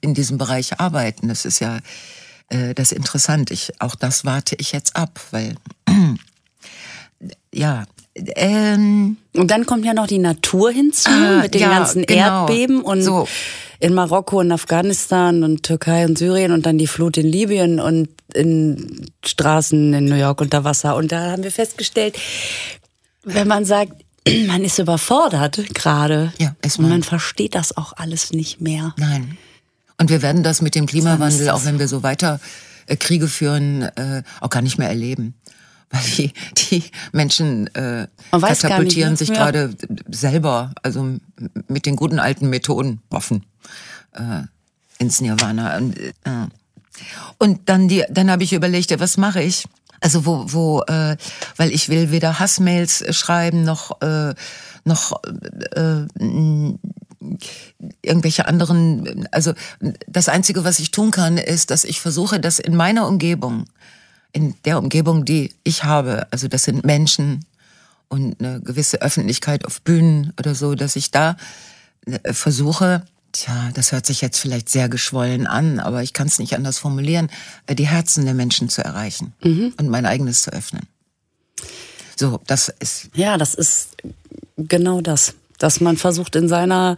in 0.00 0.14
diesem 0.14 0.38
Bereich 0.38 0.80
arbeiten, 0.80 1.28
das 1.28 1.44
ist 1.44 1.60
ja 1.60 1.78
äh, 2.48 2.74
das 2.74 2.92
interessant. 2.92 3.50
Ich, 3.50 3.72
auch 3.80 3.94
das 3.94 4.24
warte 4.24 4.56
ich 4.58 4.72
jetzt 4.72 4.96
ab, 4.96 5.20
weil 5.30 5.54
ja, 7.52 7.84
ähm, 8.14 9.16
Und 9.34 9.50
dann 9.50 9.64
kommt 9.66 9.84
ja 9.84 9.94
noch 9.94 10.06
die 10.06 10.18
Natur 10.18 10.70
hinzu 10.70 11.08
Ah, 11.10 11.42
mit 11.42 11.54
den 11.54 11.62
ja, 11.62 11.70
ganzen 11.70 12.04
genau. 12.04 12.46
Erdbeben 12.46 12.82
und 12.82 13.02
So. 13.02 13.26
In 13.82 13.94
Marokko 13.94 14.38
und 14.38 14.52
Afghanistan 14.52 15.42
und 15.42 15.64
Türkei 15.64 16.04
und 16.04 16.16
Syrien 16.16 16.52
und 16.52 16.66
dann 16.66 16.78
die 16.78 16.86
Flut 16.86 17.16
in 17.16 17.26
Libyen 17.26 17.80
und 17.80 18.08
in 18.32 19.10
Straßen 19.26 19.92
in 19.92 20.04
New 20.04 20.14
York 20.14 20.40
unter 20.40 20.62
Wasser. 20.62 20.94
Und 20.94 21.10
da 21.10 21.32
haben 21.32 21.42
wir 21.42 21.50
festgestellt, 21.50 22.16
wenn 23.24 23.48
man 23.48 23.64
sagt, 23.64 23.92
man 24.46 24.62
ist 24.62 24.78
überfordert 24.78 25.74
gerade 25.74 26.32
Ja, 26.38 26.54
und 26.78 26.88
man. 26.88 27.02
versteht 27.02 27.56
das 27.56 27.76
auch 27.76 27.92
alles 27.96 28.32
nicht 28.32 28.60
mehr. 28.60 28.94
Nein. 28.98 29.36
Und 29.98 30.10
wir 30.10 30.22
werden 30.22 30.44
das 30.44 30.62
mit 30.62 30.76
dem 30.76 30.86
Klimawandel, 30.86 31.50
auch 31.50 31.64
wenn 31.64 31.80
wir 31.80 31.88
so 31.88 32.04
weiter 32.04 32.38
äh, 32.86 32.96
Kriege 32.96 33.26
führen, 33.26 33.82
äh, 33.82 34.22
auch 34.40 34.50
gar 34.50 34.62
nicht 34.62 34.78
mehr 34.78 34.88
erleben. 34.88 35.34
Die, 36.16 36.32
die 36.56 36.84
Menschen 37.12 37.66
äh, 37.74 38.06
katapultieren 38.30 39.12
nicht, 39.12 39.20
ne? 39.20 39.26
sich 39.26 39.28
Ja. 39.28 39.34
gerade 39.34 39.74
selber, 40.10 40.72
also 40.82 41.18
mit 41.68 41.84
den 41.84 41.96
guten 41.96 42.18
alten 42.18 42.48
Methoden, 42.48 43.00
Waffen, 43.10 43.44
äh, 44.12 44.42
ins 44.98 45.20
Nirvana. 45.20 45.76
Und, 45.76 45.98
äh, 45.98 46.12
und 47.38 47.68
dann 47.68 47.88
die, 47.88 48.04
dann 48.10 48.30
habe 48.30 48.42
ich 48.42 48.52
überlegt, 48.54 48.90
ja, 48.90 49.00
was 49.00 49.16
mache 49.18 49.42
ich? 49.42 49.66
Also 50.00 50.24
wo, 50.26 50.46
wo, 50.48 50.82
äh, 50.82 51.16
weil 51.56 51.70
ich 51.70 51.88
will 51.88 52.10
weder 52.10 52.38
Hassmails 52.40 53.02
äh, 53.02 53.12
schreiben 53.12 53.62
noch, 53.64 54.00
äh, 54.00 54.34
noch 54.84 55.22
äh, 55.76 56.06
mh, 56.18 56.78
irgendwelche 58.02 58.46
anderen. 58.46 59.28
Also 59.30 59.52
das 60.08 60.28
Einzige, 60.28 60.64
was 60.64 60.78
ich 60.80 60.90
tun 60.90 61.10
kann, 61.10 61.38
ist, 61.38 61.70
dass 61.70 61.84
ich 61.84 62.00
versuche, 62.00 62.40
dass 62.40 62.58
in 62.58 62.74
meiner 62.74 63.06
Umgebung, 63.06 63.66
in 64.32 64.54
der 64.64 64.78
Umgebung, 64.78 65.24
die 65.24 65.54
ich 65.62 65.84
habe, 65.84 66.26
also 66.30 66.48
das 66.48 66.64
sind 66.64 66.84
Menschen 66.84 67.44
und 68.08 68.40
eine 68.40 68.60
gewisse 68.60 69.00
Öffentlichkeit 69.02 69.64
auf 69.64 69.82
Bühnen 69.82 70.32
oder 70.38 70.54
so, 70.54 70.74
dass 70.74 70.96
ich 70.96 71.10
da 71.10 71.36
äh, 72.06 72.32
versuche, 72.32 73.04
tja, 73.32 73.70
das 73.74 73.92
hört 73.92 74.06
sich 74.06 74.20
jetzt 74.20 74.38
vielleicht 74.38 74.68
sehr 74.68 74.88
geschwollen 74.88 75.46
an, 75.46 75.80
aber 75.80 76.02
ich 76.02 76.12
kann 76.12 76.26
es 76.26 76.38
nicht 76.38 76.54
anders 76.54 76.78
formulieren, 76.78 77.30
äh, 77.66 77.74
die 77.74 77.86
Herzen 77.86 78.24
der 78.24 78.34
Menschen 78.34 78.68
zu 78.68 78.84
erreichen 78.84 79.32
und 79.78 79.88
mein 79.88 80.06
eigenes 80.06 80.42
zu 80.42 80.52
öffnen. 80.52 80.86
So, 82.16 82.40
das 82.46 82.68
ist 82.68 83.08
Ja, 83.14 83.38
das 83.38 83.54
ist 83.54 83.96
genau 84.56 85.00
das. 85.00 85.34
Dass 85.62 85.80
man 85.80 85.96
versucht 85.96 86.34
in 86.34 86.48
seiner 86.48 86.96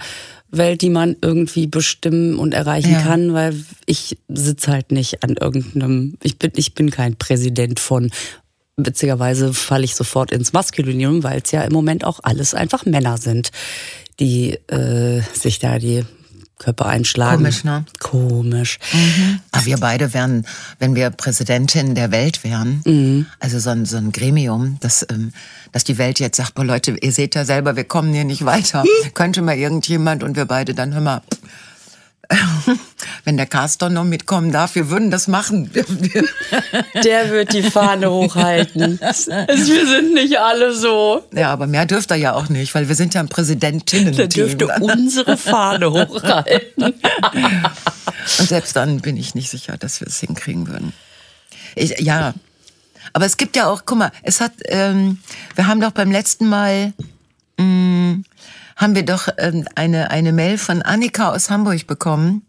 Welt, 0.51 0.81
die 0.81 0.89
man 0.89 1.17
irgendwie 1.21 1.67
bestimmen 1.67 2.39
und 2.39 2.55
erreichen 2.55 2.93
Ja. 2.93 3.03
kann, 3.03 3.35
weil 3.35 3.55
ich 3.85 4.17
sitze 4.29 4.73
halt 4.73 4.91
nicht 4.91 5.23
an 5.23 5.37
irgendeinem, 5.39 6.15
ich 6.23 6.39
bin, 6.39 6.53
ich 6.57 6.75
bin 6.75 6.91
kein 6.91 7.17
Präsident 7.17 7.79
von, 7.79 8.11
witzigerweise 8.79 9.53
falle 9.53 9.85
ich 9.85 9.95
sofort 9.95 10.33
ins 10.33 10.55
Maskulinum, 10.55 11.23
weil 11.23 11.43
es 11.45 11.51
ja 11.53 11.63
im 11.63 11.73
Moment 11.75 12.05
auch 12.05 12.21
alles 12.23 12.55
einfach 12.55 12.87
Männer 12.87 13.19
sind, 13.19 13.51
die 14.19 14.53
äh, 14.69 15.21
sich 15.35 15.59
da 15.59 15.79
die 15.79 16.05
Köpfe 16.59 16.87
einschlagen. 16.87 17.39
Komisch, 17.39 17.65
ne? 17.65 17.85
Komisch. 18.01 18.79
Ah, 19.51 19.65
wir 19.65 19.77
beide 19.79 20.15
wären, 20.15 20.47
wenn 20.79 20.95
wir 20.95 21.11
Präsidentin 21.11 21.95
der 21.95 22.11
Welt 22.13 22.45
wären, 22.45 23.27
also 23.41 23.59
so 23.59 23.71
ein, 23.71 23.85
so 23.85 23.97
ein 23.97 24.13
Gremium, 24.13 24.79
dass, 24.81 25.05
ähm, 25.11 25.33
dass 25.73 25.85
die 25.85 25.99
Welt 25.99 26.21
jetzt 26.21 26.37
sagt, 26.37 26.55
boah 26.55 26.65
Leute, 26.65 26.97
ihr 27.01 27.13
seht 27.13 27.35
ja 27.35 27.45
selber, 27.45 27.77
wir 27.77 27.85
kommen 27.85 28.15
hier 28.15 28.25
nicht 28.25 28.45
weiter. 28.45 28.85
Könnte 29.15 29.43
mal 29.43 29.57
irgendjemand 29.57 30.23
und 30.23 30.37
wir 30.37 30.45
beide 30.47 30.75
dann, 30.75 30.95
hör 30.95 31.01
mal, 31.01 31.23
wenn 33.25 33.39
der 33.39 33.47
Castor 33.47 33.89
noch 33.89 34.05
mitkommen 34.05 34.53
darf, 34.53 34.75
wir 34.75 34.91
würden 34.91 35.11
das 35.11 35.29
machen. 35.29 35.71
Der 37.05 37.31
wird 37.31 37.53
die 37.55 37.63
Fahne 37.63 38.11
hochhalten. 38.11 39.01
Wir 39.01 39.87
sind 39.87 40.15
nicht 40.15 40.39
alle 40.39 40.75
so. 40.75 41.25
ja, 41.33 41.51
aber 41.51 41.67
mehr 41.67 41.87
dürft 41.87 42.11
ihr 42.11 42.17
ja 42.17 42.35
auch 42.35 42.51
nicht, 42.51 42.75
weil 42.75 42.89
wir 42.89 42.95
sind 42.95 43.15
ja 43.15 43.21
ein 43.21 43.29
Präsidentinnen. 43.29 44.15
Der 44.15 44.29
dürfte 44.29 44.69
unsere 44.81 45.37
Fahne 45.39 45.91
hochhalten. 45.91 46.85
Und 48.39 48.49
selbst 48.49 48.77
dann 48.77 49.01
bin 49.01 49.17
ich 49.17 49.35
nicht 49.35 49.51
sicher, 49.51 49.77
dass 49.79 50.01
wir 50.01 50.09
es 50.09 50.21
hinkriegen 50.21 50.69
würden. 50.69 50.93
Ich, 51.75 52.01
ja, 52.01 52.35
aber 53.13 53.27
es 53.27 53.37
gibt 53.37 53.57
ja 53.57 53.69
auch, 53.69 53.83
guck 53.85 53.99
mal, 53.99 54.13
es 54.23 54.41
hat, 54.41 54.53
ähm, 54.67 55.19
wir 55.55 55.67
haben 55.67 55.81
doch 55.81 55.93
beim 55.93 56.11
letzten 56.11 56.49
Mal, 56.49 56.93
mh, 57.59 58.19
haben 58.77 58.95
wir 58.95 59.05
doch 59.05 59.29
ähm, 59.39 59.67
eine, 59.75 60.11
eine 60.11 60.33
Mail 60.33 60.59
von 60.59 60.83
Annika 60.83 61.33
aus 61.33 61.51
Hamburg 61.51 61.87
bekommen, 61.87 62.43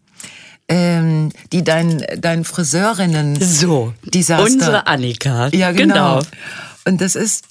ähm, 0.67 1.31
die 1.51 1.63
dein, 1.63 2.05
dein 2.17 2.43
Friseurinnen 2.43 3.35
So, 3.39 3.93
Desaster. 4.03 4.43
unsere 4.43 4.87
Annika. 4.87 5.47
Ja, 5.49 5.71
genau. 5.71 6.21
Und 6.85 7.01
das 7.01 7.15
ist, 7.15 7.45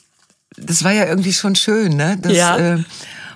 das 0.57 0.83
war 0.85 0.93
ja 0.93 1.07
irgendwie 1.07 1.33
schon 1.33 1.55
schön, 1.55 1.97
ne? 1.97 2.19
Das, 2.21 2.33
Ja. 2.33 2.57
Äh, 2.57 2.85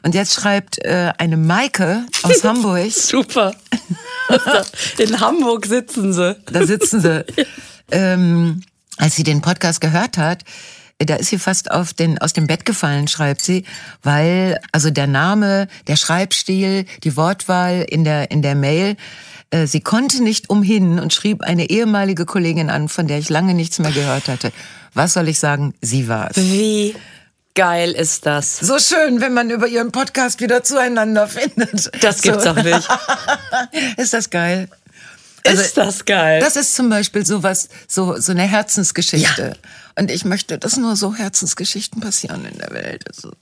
und 0.03 0.15
jetzt 0.15 0.35
schreibt 0.35 0.79
äh, 0.85 1.13
eine 1.19 1.37
Maike 1.37 2.05
aus 2.23 2.45
Hamburg, 2.45 2.91
Super. 2.93 3.53
In 4.99 5.21
Hamburg 5.21 5.67
sitzen 5.67 6.13
sie. 6.13 6.37
da 6.53 6.67
sitzen 6.67 7.01
sie, 7.01 7.25
ähm, 7.91 8.63
als 8.97 9.17
sie 9.17 9.25
den 9.25 9.41
Podcast 9.43 9.81
gehört 9.81 10.19
hat, 10.19 10.45
da 10.99 11.17
ist 11.17 11.29
sie 11.29 11.39
fast 11.39 11.71
auf 11.71 11.93
den, 11.93 12.19
aus 12.19 12.33
dem 12.33 12.47
Bett 12.47 12.65
gefallen, 12.65 13.07
schreibt 13.07 13.43
sie, 13.43 13.65
weil 14.03 14.61
also 14.73 14.91
der 14.91 15.07
Name, 15.07 15.69
der 15.87 15.97
Schreibstil, 15.97 16.87
die 17.05 17.17
Wortwahl 17.17 17.85
in 17.89 18.05
der, 18.05 18.31
in 18.31 18.43
der 18.43 18.55
Mail, 18.55 18.97
äh, 19.51 19.67
sie 19.67 19.81
konnte 19.81 20.23
nicht 20.23 20.51
umhin 20.51 20.99
und 20.99 21.15
schrieb 21.15 21.43
eine 21.43 21.71
ehemalige 21.71 22.27
Kollegin 22.27 22.69
an, 22.69 22.89
von 22.89 23.07
der 23.07 23.19
ich 23.19 23.29
lange 23.29 23.55
nichts 23.55 23.79
mehr 23.79 23.93
gehört 23.93 24.29
hatte. 24.29 24.53
Was 24.95 25.13
soll 25.13 25.29
ich 25.29 25.39
sagen? 25.39 25.75
Sie 25.81 26.09
war's. 26.09 26.37
Wie 26.37 26.97
geil 27.55 27.93
ist 27.93 28.27
das? 28.27 28.59
So 28.59 28.79
schön, 28.79 29.21
wenn 29.21 29.35
man 29.35 29.51
über 29.51 29.69
ihren 29.69 29.93
Podcast 29.93 30.41
wieder 30.41 30.65
zueinander 30.65 31.29
findet. 31.29 31.91
Das 32.03 32.23
gibt's 32.23 32.45
so. 32.45 32.55
doch 32.55 32.63
nicht. 32.63 32.89
Ist 33.97 34.13
das 34.15 34.31
geil? 34.31 34.69
ist 35.45 35.77
das 35.77 36.05
geil? 36.05 36.41
Das 36.41 36.57
ist 36.57 36.75
zum 36.75 36.89
Beispiel 36.91 37.25
sowas, 37.25 37.69
so, 37.87 38.19
so 38.19 38.33
eine 38.33 38.43
Herzensgeschichte. 38.43 39.57
Und 39.99 40.11
ich 40.11 40.25
möchte, 40.25 40.59
dass 40.59 40.77
nur 40.77 40.95
so 40.97 41.15
Herzensgeschichten 41.15 42.01
passieren 42.01 42.45
in 42.45 42.57
der 42.59 42.71
Welt. 42.71 43.05
Also, 43.09 43.33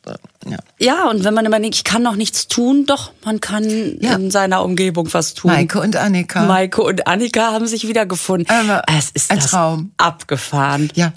ja. 0.49 0.59
ja, 0.79 1.09
und 1.11 1.23
wenn 1.25 1.35
man 1.35 1.45
überlegt, 1.45 1.75
ich 1.75 1.85
kann 1.85 2.03
noch 2.03 2.17
nichts 2.17 2.49
tun, 2.49 2.87
doch, 2.87 3.13
man 3.25 3.41
kann 3.41 3.65
Ja. 4.01 4.15
in 4.15 4.31
seiner 4.31 4.63
Umgebung 4.63 5.13
was 5.13 5.35
tun. 5.35 5.51
Maike 5.51 5.81
und 5.81 5.97
Annika. 5.97 6.45
Maike 6.47 6.83
und 6.83 7.07
Annika 7.07 7.53
haben 7.53 7.67
sich 7.67 7.87
wiedergefunden. 7.89 8.49
Aber 8.49 8.83
es 8.97 9.11
ist 9.11 9.31
ein 9.31 9.41
Traum. 9.41 9.93
abgefahren. 9.99 10.91
Ja, 10.95 11.13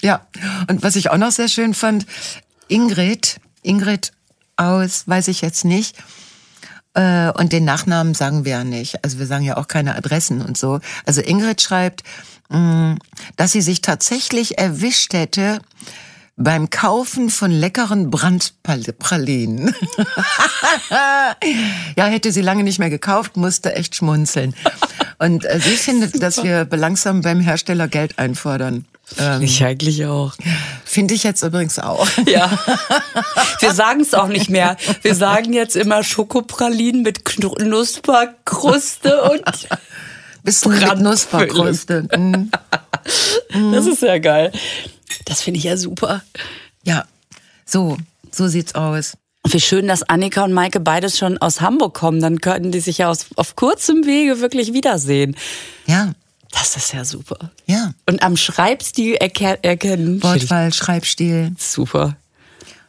ja. 0.00 0.26
Und 0.70 0.82
was 0.82 0.96
ich 0.96 1.10
auch 1.10 1.18
noch 1.18 1.32
sehr 1.32 1.48
schön 1.48 1.74
fand, 1.74 2.06
Ingrid, 2.68 3.40
Ingrid 3.62 4.12
aus, 4.56 5.04
weiß 5.06 5.28
ich 5.28 5.40
jetzt 5.40 5.64
nicht, 5.64 5.96
und 6.94 7.52
den 7.52 7.64
Nachnamen 7.64 8.14
sagen 8.14 8.44
wir 8.44 8.52
ja 8.52 8.64
nicht. 8.64 9.04
Also 9.04 9.18
wir 9.18 9.26
sagen 9.26 9.44
ja 9.44 9.56
auch 9.56 9.68
keine 9.68 9.94
Adressen 9.94 10.42
und 10.42 10.56
so. 10.58 10.80
Also 11.06 11.20
Ingrid 11.20 11.60
schreibt, 11.60 12.02
mh, 12.48 12.96
dass 13.36 13.52
sie 13.52 13.60
sich 13.60 13.82
tatsächlich 13.82 14.58
erwischt 14.58 15.12
hätte 15.12 15.60
beim 16.38 16.70
Kaufen 16.70 17.30
von 17.30 17.50
leckeren 17.50 18.10
Brandpralinen. 18.10 19.74
ja, 21.96 22.06
hätte 22.06 22.30
sie 22.32 22.42
lange 22.42 22.62
nicht 22.62 22.78
mehr 22.78 22.90
gekauft, 22.90 23.36
musste 23.36 23.74
echt 23.74 23.96
schmunzeln. 23.96 24.54
Und 25.18 25.44
äh, 25.44 25.58
sie 25.60 25.76
findet, 25.76 26.22
dass 26.22 26.42
wir 26.42 26.66
langsam 26.70 27.22
beim 27.22 27.40
Hersteller 27.40 27.88
Geld 27.88 28.18
einfordern. 28.18 28.86
Ähm, 29.18 29.42
Ich 29.42 29.64
eigentlich 29.64 30.04
auch. 30.06 30.34
Finde 30.84 31.14
ich 31.14 31.22
jetzt 31.22 31.42
übrigens 31.42 31.78
auch. 31.78 32.06
Ja. 32.26 32.50
Wir 33.60 33.72
sagen 33.72 34.00
es 34.00 34.12
auch 34.14 34.28
nicht 34.28 34.50
mehr. 34.50 34.76
Wir 35.02 35.14
sagen 35.14 35.52
jetzt 35.52 35.76
immer 35.76 36.02
Schokopralinen 36.02 37.02
mit 37.02 37.24
Knusperkruste 37.24 39.22
und 39.22 39.42
Bisschen. 40.42 40.72
Knusperkruste. 40.72 42.02
Mm. 42.16 42.50
das 43.72 43.86
ist 43.86 44.02
ja 44.02 44.18
geil. 44.18 44.52
Das 45.24 45.42
finde 45.42 45.58
ich 45.58 45.64
ja 45.64 45.76
super. 45.76 46.22
Ja, 46.84 47.04
so, 47.64 47.96
so 48.30 48.48
sieht's 48.48 48.74
aus. 48.74 49.16
Wie 49.46 49.60
schön, 49.60 49.88
dass 49.88 50.02
Annika 50.02 50.44
und 50.44 50.52
Maike 50.52 50.80
beides 50.80 51.18
schon 51.18 51.38
aus 51.38 51.60
Hamburg 51.60 51.94
kommen. 51.94 52.20
Dann 52.20 52.40
könnten 52.40 52.72
die 52.72 52.80
sich 52.80 52.98
ja 52.98 53.08
aus, 53.10 53.26
auf 53.36 53.56
kurzem 53.56 54.04
Wege 54.04 54.40
wirklich 54.40 54.72
wiedersehen. 54.72 55.36
Ja, 55.86 56.12
Das 56.52 56.76
ist 56.76 56.92
ja 56.92 57.04
super. 57.04 57.50
ja. 57.66 57.92
Und 58.06 58.22
am 58.22 58.36
Schreibstil 58.36 59.14
erker 59.14 59.62
erkennen. 59.62 60.22
Wortwahl, 60.22 60.72
Schreibstil 60.72 61.52
Super. 61.58 62.16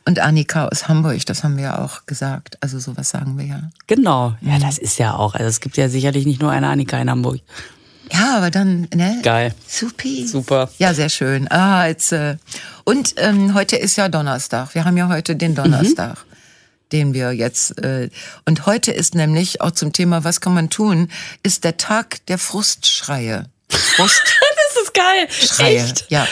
und 0.06 0.19
Annika 0.19 0.67
aus 0.67 0.88
Hamburg, 0.88 1.26
das 1.26 1.43
haben 1.43 1.58
wir 1.58 1.65
ja 1.65 1.84
auch 1.84 2.06
gesagt. 2.06 2.58
Also 2.62 2.80
sowas 2.80 3.10
sagen 3.10 3.38
wir 3.38 3.45
ja. 3.45 3.62
Genau. 3.88 4.36
Ja, 4.41 4.60
das 4.60 4.78
ist 4.78 4.98
ja 4.98 5.13
auch. 5.15 5.36
Also 5.36 5.48
es 5.48 5.60
gibt 5.60 5.76
ja 5.78 5.89
sicherlich 5.89 6.26
nicht 6.26 6.41
nur 6.41 6.52
eine 6.52 6.67
Annika 6.69 6.98
in 7.00 7.10
Hamburg. 7.10 7.41
Ja, 8.12 8.38
aber 8.38 8.50
dann, 8.50 8.88
ne? 8.95 9.19
Geil. 9.22 9.54
Supi. 9.67 10.26
Super. 10.26 10.69
Ja, 10.80 10.93
sehr 10.95 11.10
schön. 11.10 11.48
Ah, 11.52 11.86
jetzt, 11.88 12.12
äh, 12.12 12.38
und 12.84 13.13
ähm, 13.17 13.54
heute 13.54 13.76
ist 13.76 13.98
ja 13.98 14.10
Donnerstag. 14.10 14.74
Wir 14.74 14.86
haben 14.86 14.98
ja 14.98 15.10
heute 15.10 15.36
den 15.36 15.54
Donnerstag, 15.54 16.17
den 16.91 17.13
wir 17.13 17.32
jetzt. 17.34 17.78
Äh, 17.84 18.10
und 18.45 18.65
heute 18.65 18.91
ist 18.91 19.15
nämlich 19.15 19.62
auch 19.62 19.71
zum 19.71 19.93
Thema, 19.93 20.23
was 20.23 20.41
kann 20.41 20.54
man 20.54 20.69
tun, 20.69 21.10
ist 21.43 21.63
der 21.63 21.78
Tag 21.78 22.25
der 22.28 22.38
Frustschreie. 22.38 23.45
Frustschreie. 23.69 24.36
Das 24.75 24.84
ist 24.84 24.93
geil. 24.93 25.78
Echt? 25.78 26.06
Ja. 26.10 26.28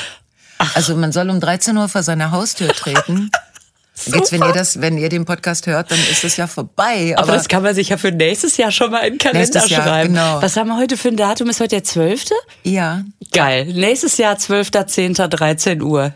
Also 0.76 0.96
man 0.96 1.12
soll 1.12 1.30
um 1.32 1.40
13 1.40 1.76
Uhr 1.76 1.90
vor 1.90 2.04
seine 2.04 2.30
Haustür 2.30 2.70
treten. 2.70 3.32
Jetzt, 4.06 4.32
wenn 4.32 4.44
ihr 4.44 4.54
das, 4.54 4.80
wenn 4.80 4.98
ihr 4.98 5.10
den 5.10 5.26
Podcast 5.26 5.66
hört, 5.66 5.90
dann 5.90 6.00
ist 6.12 6.24
es 6.24 6.38
ja 6.38 6.46
vorbei. 6.46 7.16
Aber, 7.18 7.24
Aber, 7.24 7.34
das 7.34 7.48
kann 7.48 7.64
man 7.64 7.74
sich 7.74 7.90
ja 7.90 7.98
für 7.98 8.12
nächstes 8.12 8.56
Jahr 8.58 8.72
schon 8.72 8.92
mal 8.92 9.00
in 9.00 9.14
den 9.14 9.18
Kalender 9.18 9.66
Jahr, 9.66 9.84
schreiben. 9.84 10.14
genau. 10.14 10.40
Was 10.42 10.56
haben 10.56 10.68
wir 10.68 10.78
heute 10.78 10.98
für 10.98 11.08
ein 11.08 11.18
Datum? 11.18 11.50
Ist 11.50 11.60
heute 11.60 11.82
der 11.82 11.84
12.? 11.84 12.26
ja, 12.64 13.04
Geil. 13.34 13.66
Nächstes 13.66 14.18
Jahr 14.18 14.36
12.10. 14.36 15.28
13 15.28 15.82
Uhr. 15.82 16.14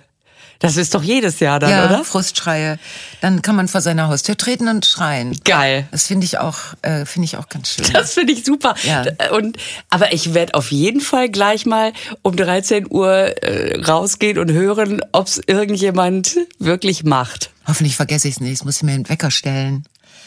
Das 0.61 0.77
ist 0.77 0.93
doch 0.93 1.01
jedes 1.03 1.39
Jahr 1.39 1.59
dann, 1.59 1.71
ja, 1.71 1.85
oder? 1.85 2.03
Frustschreie. 2.03 2.77
Dann 3.19 3.41
kann 3.41 3.55
man 3.55 3.67
vor 3.67 3.81
seiner 3.81 4.07
Haustür 4.07 4.37
treten 4.37 4.67
und 4.67 4.85
schreien. 4.85 5.35
Geil. 5.43 5.87
Das 5.91 6.05
finde 6.07 6.25
ich 6.25 6.37
auch, 6.37 6.57
äh, 6.83 7.05
finde 7.05 7.25
ich 7.25 7.37
auch 7.37 7.49
ganz 7.49 7.71
schön. 7.73 7.85
Das 7.93 8.13
finde 8.13 8.33
ich 8.33 8.45
super. 8.45 8.75
Ja. 8.83 9.03
Und, 9.31 9.57
aber 9.89 10.13
ich 10.13 10.33
werde 10.35 10.53
auf 10.53 10.71
jeden 10.71 11.01
Fall 11.01 11.29
gleich 11.29 11.65
mal 11.65 11.93
um 12.21 12.35
13 12.35 12.85
Uhr 12.89 13.11
äh, 13.43 13.81
rausgehen 13.81 14.37
und 14.37 14.51
hören, 14.51 15.01
ob 15.11 15.27
es 15.27 15.41
irgendjemand 15.47 16.35
wirklich 16.59 17.03
macht. 17.03 17.49
Hoffentlich 17.67 17.95
vergesse 17.95 18.27
ich 18.27 18.35
es 18.35 18.39
nicht. 18.39 18.51
Jetzt 18.51 18.65
muss 18.65 18.77
ich 18.77 18.83
mir 18.83 18.93
einen 18.93 19.09
Wecker 19.09 19.31
stellen. 19.31 19.85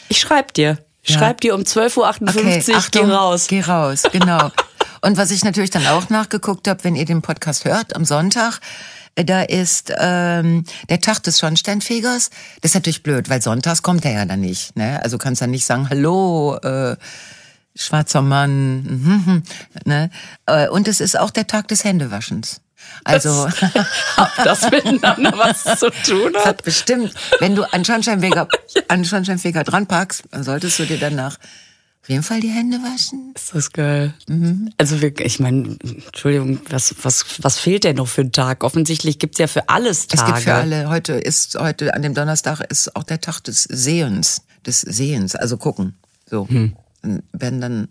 Ich 0.09 0.19
schreib 0.19 0.53
dir. 0.53 0.77
Ich 1.01 1.11
Ja. 1.13 1.19
schreib 1.19 1.39
dir 1.41 1.55
um 1.55 1.61
12.58 1.61 1.97
Uhr, 2.71 2.77
Achtung, 2.77 3.07
geh 3.07 3.13
raus. 3.13 3.45
Geh 3.47 3.61
raus, 3.61 4.03
genau. 4.11 4.51
Und 5.01 5.17
was 5.17 5.31
ich 5.31 5.43
natürlich 5.43 5.69
dann 5.69 5.85
auch 5.87 6.09
nachgeguckt 6.09 6.67
habe, 6.67 6.83
wenn 6.83 6.95
ihr 6.95 7.05
den 7.05 7.21
Podcast 7.21 7.63
hört, 7.63 7.95
am 7.95 8.05
Sonntag, 8.05 8.59
da 9.15 9.43
ist 9.43 9.93
ähm, 9.97 10.65
der 10.89 10.99
Tag 10.99 11.23
des 11.23 11.39
Schornsteinfegers. 11.39 12.29
Das 12.61 12.71
ist 12.71 12.75
natürlich 12.75 13.03
blöd, 13.03 13.29
weil 13.29 13.41
sonntags 13.41 13.81
kommt 13.81 14.03
er 14.05 14.11
ja 14.11 14.25
dann 14.25 14.41
nicht. 14.41 14.75
Ne? 14.75 15.01
Also 15.03 15.17
kannst 15.17 15.41
dann 15.41 15.51
nicht 15.51 15.65
sagen, 15.65 15.89
hallo, 15.89 16.57
äh, 16.57 16.97
schwarzer 17.75 18.21
Mann. 18.21 19.43
ne? 19.85 20.09
Äh, 20.45 20.67
Und 20.67 20.87
es 20.87 20.99
ist 20.99 21.17
auch 21.17 21.31
der 21.31 21.47
Tag 21.47 21.67
des 21.69 21.83
Händewaschens. 21.83 22.61
Also 23.03 23.47
Ob 24.17 24.31
das 24.43 24.69
miteinander 24.69 25.33
was 25.37 25.79
zu 25.79 25.89
tun 25.89 26.33
hat? 26.37 26.45
hat 26.45 26.63
bestimmt, 26.63 27.13
wenn 27.39 27.55
du 27.55 27.63
einen 27.71 27.85
Schornsteinfeger, 27.85 28.47
einen 28.89 29.05
Schornsteinfeger 29.05 29.63
dran 29.63 29.87
packst, 29.87 30.23
dann 30.31 30.43
solltest 30.43 30.77
du 30.79 30.85
dir 30.85 30.99
danach 30.99 31.37
auf 32.05 32.09
jeden 32.09 32.21
Fall 32.21 32.39
die 32.39 32.49
Hände 32.49 32.77
waschen. 32.77 33.33
Ist 33.33 33.55
das 33.55 33.71
geil. 33.71 34.13
Also 34.77 35.01
wir, 35.01 35.19
ich 35.21 35.39
meine, 35.39 35.75
Entschuldigung, 36.05 36.59
was, 36.69 36.93
was, 37.01 37.25
was 37.41 37.57
fehlt 37.57 37.83
denn 37.83 37.95
noch 37.95 38.07
für 38.07 38.21
einen 38.21 38.31
Tag? 38.31 38.63
Offensichtlich 38.63 39.17
gibt's 39.17 39.39
ja 39.39 39.47
für 39.47 39.69
alles 39.69 40.05
Tage. 40.05 40.21
Es 40.21 40.27
gibt 40.27 40.43
für 40.43 40.53
alle, 40.53 40.87
heute 40.89 41.13
ist, 41.13 41.57
heute 41.59 41.95
an 41.95 42.03
dem 42.03 42.13
Donnerstag 42.13 42.61
ist 42.69 42.95
auch 42.95 43.01
der 43.01 43.21
Tag 43.21 43.39
des 43.39 43.63
Sehens, 43.63 44.43
des 44.67 44.81
Sehens, 44.81 45.35
also 45.35 45.57
gucken. 45.57 45.95
So. 46.29 46.47
Dann 47.01 47.23
werden 47.33 47.59
dann, 47.59 47.87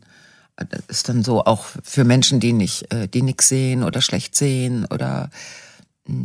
das 0.55 0.83
ist 0.87 1.09
dann 1.09 1.25
so 1.25 1.45
auch 1.45 1.67
für 1.83 2.05
Menschen, 2.05 2.39
die 2.39 2.53
nicht, 2.53 2.93
äh, 2.93 3.09
die 3.09 3.23
nix 3.23 3.49
sehen 3.49 3.83
oder 3.83 4.01
schlecht 4.01 4.37
sehen 4.37 4.87
oder 4.93 5.29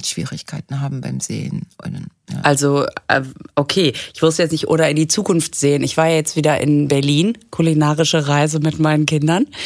Schwierigkeiten 0.04 0.82
haben 0.82 1.02
beim 1.02 1.20
Sehen. 1.20 1.68
Ja. 1.84 2.42
Also, 2.44 2.86
äh, 3.08 3.22
okay, 3.56 3.94
ich 4.14 4.22
wusste 4.22 4.44
jetzt 4.44 4.52
nicht, 4.52 4.68
oder 4.68 4.90
in 4.90 4.96
die 4.96 5.08
Zukunft 5.08 5.56
sehen. 5.56 5.84
Ich 5.84 5.98
war 5.98 6.08
ja 6.08 6.16
jetzt 6.16 6.36
wieder 6.36 6.60
in 6.60 6.88
Berlin, 6.88 7.38
kulinarische 7.50 8.28
Reise 8.28 8.60
mit 8.60 8.80
meinen 8.80 9.06
Kindern. 9.06 9.48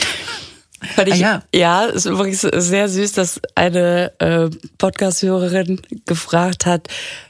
Fand 0.95 1.08
ich, 1.10 1.26
Ah, 1.26 1.43
ja. 1.56 1.86
ist 1.86 2.06
übrigens 2.06 2.41
sehr 2.41 2.89
süß, 2.89 3.13
dass 3.13 3.39
eine 3.56 4.12
äh, 4.19 4.49
Podcast-Hörerin 4.78 5.82
gefragt 6.06 6.65
hat, 6.65 6.89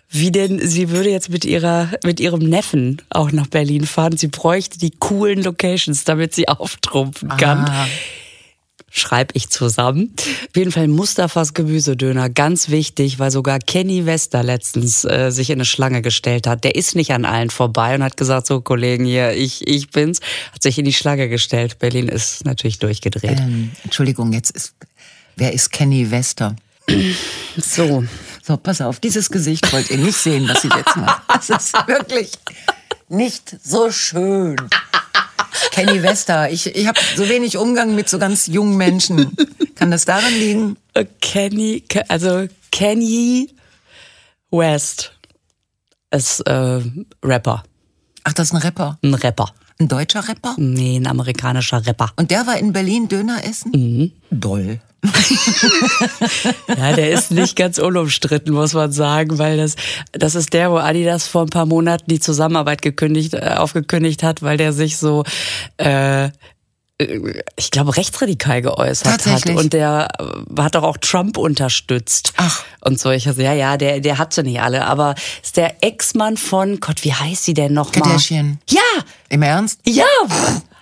wie 0.10 0.32
denn 0.32 0.60
sie 0.60 0.90
würde 0.90 1.10
jetzt 1.10 1.30
mit 1.30 1.46
ihrer 1.46 1.90
mit 2.04 2.20
ihrem 2.20 2.42
Neffen 2.42 3.02
auch 3.10 3.32
nach 3.32 3.48
Berlin 3.48 3.86
fahren. 3.86 4.18
Sie 4.18 4.28
bräuchte 4.28 4.78
die 4.78 4.92
coolen 4.92 5.42
Locations, 5.44 6.04
damit 6.04 6.34
sie 6.36 6.48
auftrumpfen 6.48 7.30
kann. 7.30 7.60
Ah. 7.66 7.88
Schreib 8.96 9.32
ich 9.34 9.50
zusammen. 9.50 10.14
Auf 10.16 10.56
jeden 10.56 10.72
Fall 10.72 10.88
Mustafas 10.88 11.56
Gemüsedöner, 11.56 12.30
ganz 12.30 12.70
wichtig, 12.70 13.18
weil 13.18 13.32
sogar 13.32 13.58
Kenny 13.58 14.06
Wester 14.06 14.44
letztens 14.44 15.04
äh, 15.04 15.32
sich 15.32 15.50
in 15.50 15.56
eine 15.56 15.66
Schlange 15.66 16.04
gestellt 16.04 16.46
hat. 16.46 16.64
Der 16.64 16.76
ist 16.76 16.96
nicht 16.96 17.12
an 17.12 17.26
allen 17.26 17.50
vorbei 17.50 17.96
und 17.96 18.04
hat 18.04 18.18
gesagt, 18.18 18.46
so 18.46 18.62
Kollegen 18.62 19.06
hier, 19.06 19.34
ich, 19.34 19.68
ich 19.68 19.90
bin's, 19.90 20.20
hat 20.54 20.62
sich 20.62 20.78
in 20.78 20.86
die 20.86 20.94
Schlange 20.94 21.28
gestellt. 21.28 21.80
Berlin 21.80 22.08
ist 22.08 22.46
natürlich 22.46 22.78
durchgedreht. 22.78 23.40
Ähm, 23.40 23.72
Entschuldigung, 23.84 24.32
jetzt 24.32 24.52
ist, 24.52 24.76
wer 25.38 25.54
ist 25.54 25.72
Kenny 25.72 26.12
Wester? 26.12 26.56
So, 27.58 28.04
So, 28.44 28.58
pass 28.58 28.82
auf, 28.82 29.00
dieses 29.00 29.30
Gesicht 29.30 29.72
wollt 29.74 29.90
ihr 29.90 29.98
nicht 29.98 30.18
sehen, 30.18 30.48
was 30.48 30.62
sie 30.62 30.70
jetzt 30.70 30.96
macht. 30.98 31.22
Das 31.30 31.50
ist 31.50 31.74
wirklich 31.88 32.32
nicht 33.10 33.58
so 33.64 33.92
schön. 33.92 34.56
Kenny 35.72 36.02
Wester, 36.04 36.50
ich, 36.50 36.68
ich 36.76 36.88
habe 36.88 37.00
so 37.16 37.28
wenig 37.30 37.58
Umgang 37.58 37.96
mit 37.96 38.10
so 38.10 38.20
ganz 38.20 38.48
jungen 38.48 38.78
Menschen. 38.78 39.36
Kann 39.76 39.92
das 39.92 40.06
daran 40.06 40.34
liegen? 40.34 40.78
Äh, 40.94 41.06
Kenny, 41.22 41.82
Ke- 41.82 42.10
also 42.10 42.48
Kenny 42.72 43.54
West 44.52 45.14
ist 46.12 46.42
äh, 46.42 46.82
Rapper. 47.24 47.64
Ach, 48.24 48.34
das 48.34 48.48
ist 48.48 48.54
ein 48.54 48.62
Rapper. 48.62 48.98
Ein 49.04 49.14
Rapper. 49.16 49.54
Ein 49.80 49.88
deutscher 49.88 50.28
Rapper? 50.28 50.56
Nee, 50.58 50.98
ein 50.98 51.08
amerikanischer 51.08 51.86
Rapper. 51.86 52.12
Und 52.16 52.32
der 52.32 52.46
war 52.48 52.58
in 52.58 52.74
Berlin 52.74 53.08
Döner 53.08 53.44
essen? 53.44 53.72
Mhm. 53.72 54.12
Doll. 54.32 54.80
Ja, 56.78 56.94
der 56.94 57.12
ist 57.12 57.32
nicht 57.32 57.56
ganz 57.56 57.78
unumstritten, 57.78 58.54
muss 58.54 58.74
man 58.74 58.92
sagen, 58.92 59.38
weil 59.38 59.58
das, 59.58 59.76
das 60.12 60.36
ist 60.36 60.54
der, 60.54 60.72
wo 60.72 60.78
Adidas 60.78 61.28
vor 61.28 61.44
ein 61.44 61.50
paar 61.50 61.66
Monaten 61.66 62.06
die 62.08 62.20
Zusammenarbeit 62.20 62.82
gekündigt, 62.82 63.34
äh, 63.34 63.56
aufgekündigt 63.58 64.24
hat, 64.24 64.42
weil 64.42 64.58
der 64.58 64.74
sich 64.74 64.98
so, 64.98 65.24
äh, 65.78 66.30
ich 67.56 67.72
glaube, 67.72 67.96
rechtsradikal 67.98 68.62
geäußert 68.62 69.26
hat. 69.26 69.46
Und 69.50 69.74
der 69.74 70.08
äh, 70.20 70.62
hat 70.62 70.76
doch 70.76 70.84
auch 70.84 70.98
Trump 70.98 71.38
unterstützt. 71.38 72.34
Ach. 72.38 72.64
Und 72.82 73.00
so. 73.00 73.12
Ich 73.12 73.28
also, 73.28 73.42
ja, 73.42 73.54
ja, 73.54 73.78
der, 73.78 74.00
der 74.00 74.18
hat 74.18 74.34
sie 74.34 74.44
nicht 74.44 74.62
alle. 74.62 74.86
Aber 74.86 75.16
ist 75.42 75.58
der 75.58 75.84
Ex-Mann 75.84 76.38
von, 76.38 76.80
Gott, 76.80 77.04
wie 77.04 77.14
heißt 77.14 77.46
sie 77.46 77.54
denn 77.54 77.74
nochmal? 77.74 78.02
Kardashian. 78.04 78.60
Ja, 78.70 78.82
Im 79.30 79.42
Ernst? 79.42 79.80
ja. 79.86 80.06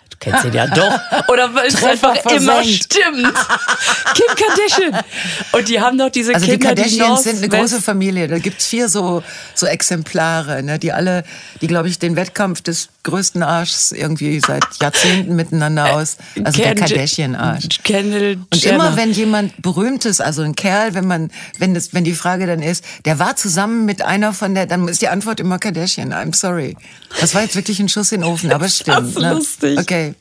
Du 0.09 0.29
kennst 0.29 0.45
ihn 0.45 0.53
ja 0.53 0.67
doch. 0.75 0.99
Oder 1.29 1.53
weil 1.55 1.67
es 1.67 1.83
einfach 1.83 2.15
immer 2.15 2.61
versenkt. 2.61 2.83
stimmt. 2.83 3.33
Kim 4.13 4.35
Kardashian. 4.45 5.03
Und 5.51 5.67
die 5.67 5.81
haben 5.81 5.97
doch 5.97 6.09
diese 6.09 6.35
Also 6.35 6.45
die 6.45 6.51
Kinder, 6.51 6.67
Kardashians 6.75 7.07
North 7.07 7.23
sind 7.23 7.37
eine 7.37 7.49
große 7.49 7.81
Familie. 7.81 8.27
Da 8.27 8.37
gibt's 8.37 8.67
vier 8.67 8.87
so, 8.87 9.23
so 9.55 9.65
Exemplare, 9.65 10.61
ne, 10.61 10.77
die 10.77 10.91
alle, 10.91 11.23
die 11.61 11.67
glaube 11.67 11.87
ich 11.87 11.97
den 11.97 12.15
Wettkampf 12.15 12.61
des 12.61 12.89
größten 13.03 13.43
Arschs 13.43 13.91
irgendwie 13.91 14.39
seit 14.39 14.63
Jahrzehnten 14.81 15.35
miteinander 15.35 15.95
aus. 15.95 16.17
Also 16.43 16.61
der 16.61 16.75
Ken- 16.75 16.79
Kardashian-Arsch. 16.85 17.79
Kendall 17.83 18.37
Und 18.53 18.65
immer 18.65 18.95
wenn 18.95 19.11
jemand 19.11 19.61
berühmtes, 19.61 20.21
also 20.21 20.41
ein 20.43 20.55
Kerl, 20.55 20.93
wenn 20.93 21.07
man, 21.07 21.31
wenn 21.59 21.73
das, 21.73 21.93
wenn 21.93 22.03
die 22.03 22.13
Frage 22.13 22.45
dann 22.47 22.61
ist, 22.61 22.83
der 23.05 23.19
war 23.19 23.35
zusammen 23.35 23.85
mit 23.85 24.01
einer 24.01 24.33
von 24.33 24.53
der, 24.55 24.65
dann 24.65 24.87
ist 24.87 25.01
die 25.01 25.07
Antwort 25.07 25.39
immer 25.39 25.59
Kardashian. 25.59 26.13
I'm 26.13 26.35
sorry. 26.35 26.75
Das 27.19 27.33
war 27.35 27.41
jetzt 27.41 27.55
wirklich 27.55 27.79
ein 27.79 27.89
Schuss 27.89 28.11
in 28.11 28.21
den 28.21 28.29
Ofen, 28.29 28.51
aber 28.51 28.65
es 28.65 28.77
stimmt. 28.77 29.13
so 29.13 29.19
ne? 29.19 29.33
lustig. 29.33 29.79
Okay. 29.79 30.13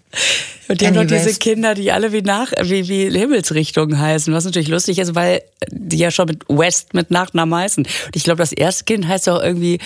Und 0.68 0.80
die 0.80 0.86
haben 0.86 0.94
doch 0.94 1.04
diese. 1.04 1.34
Kinder, 1.38 1.74
die 1.74 1.90
alle 1.90 2.12
wie 2.12 2.22
nach, 2.22 2.52
wie, 2.62 2.88
wie 2.88 3.10
Himmelsrichtungen 3.18 3.98
heißen, 3.98 4.32
was 4.32 4.44
natürlich 4.44 4.68
lustig 4.68 4.98
ist, 4.98 5.14
weil 5.16 5.42
die 5.70 5.98
ja 5.98 6.10
schon 6.12 6.26
mit 6.26 6.44
West 6.48 6.94
mit 6.94 7.10
Nachnamen 7.10 7.58
heißen. 7.58 7.84
Und 8.06 8.16
ich 8.16 8.22
glaube, 8.24 8.38
das 8.38 8.52
erste 8.52 8.84
Kind 8.84 9.06
heißt 9.08 9.28
auch 9.28 9.42
irgendwie 9.42 9.78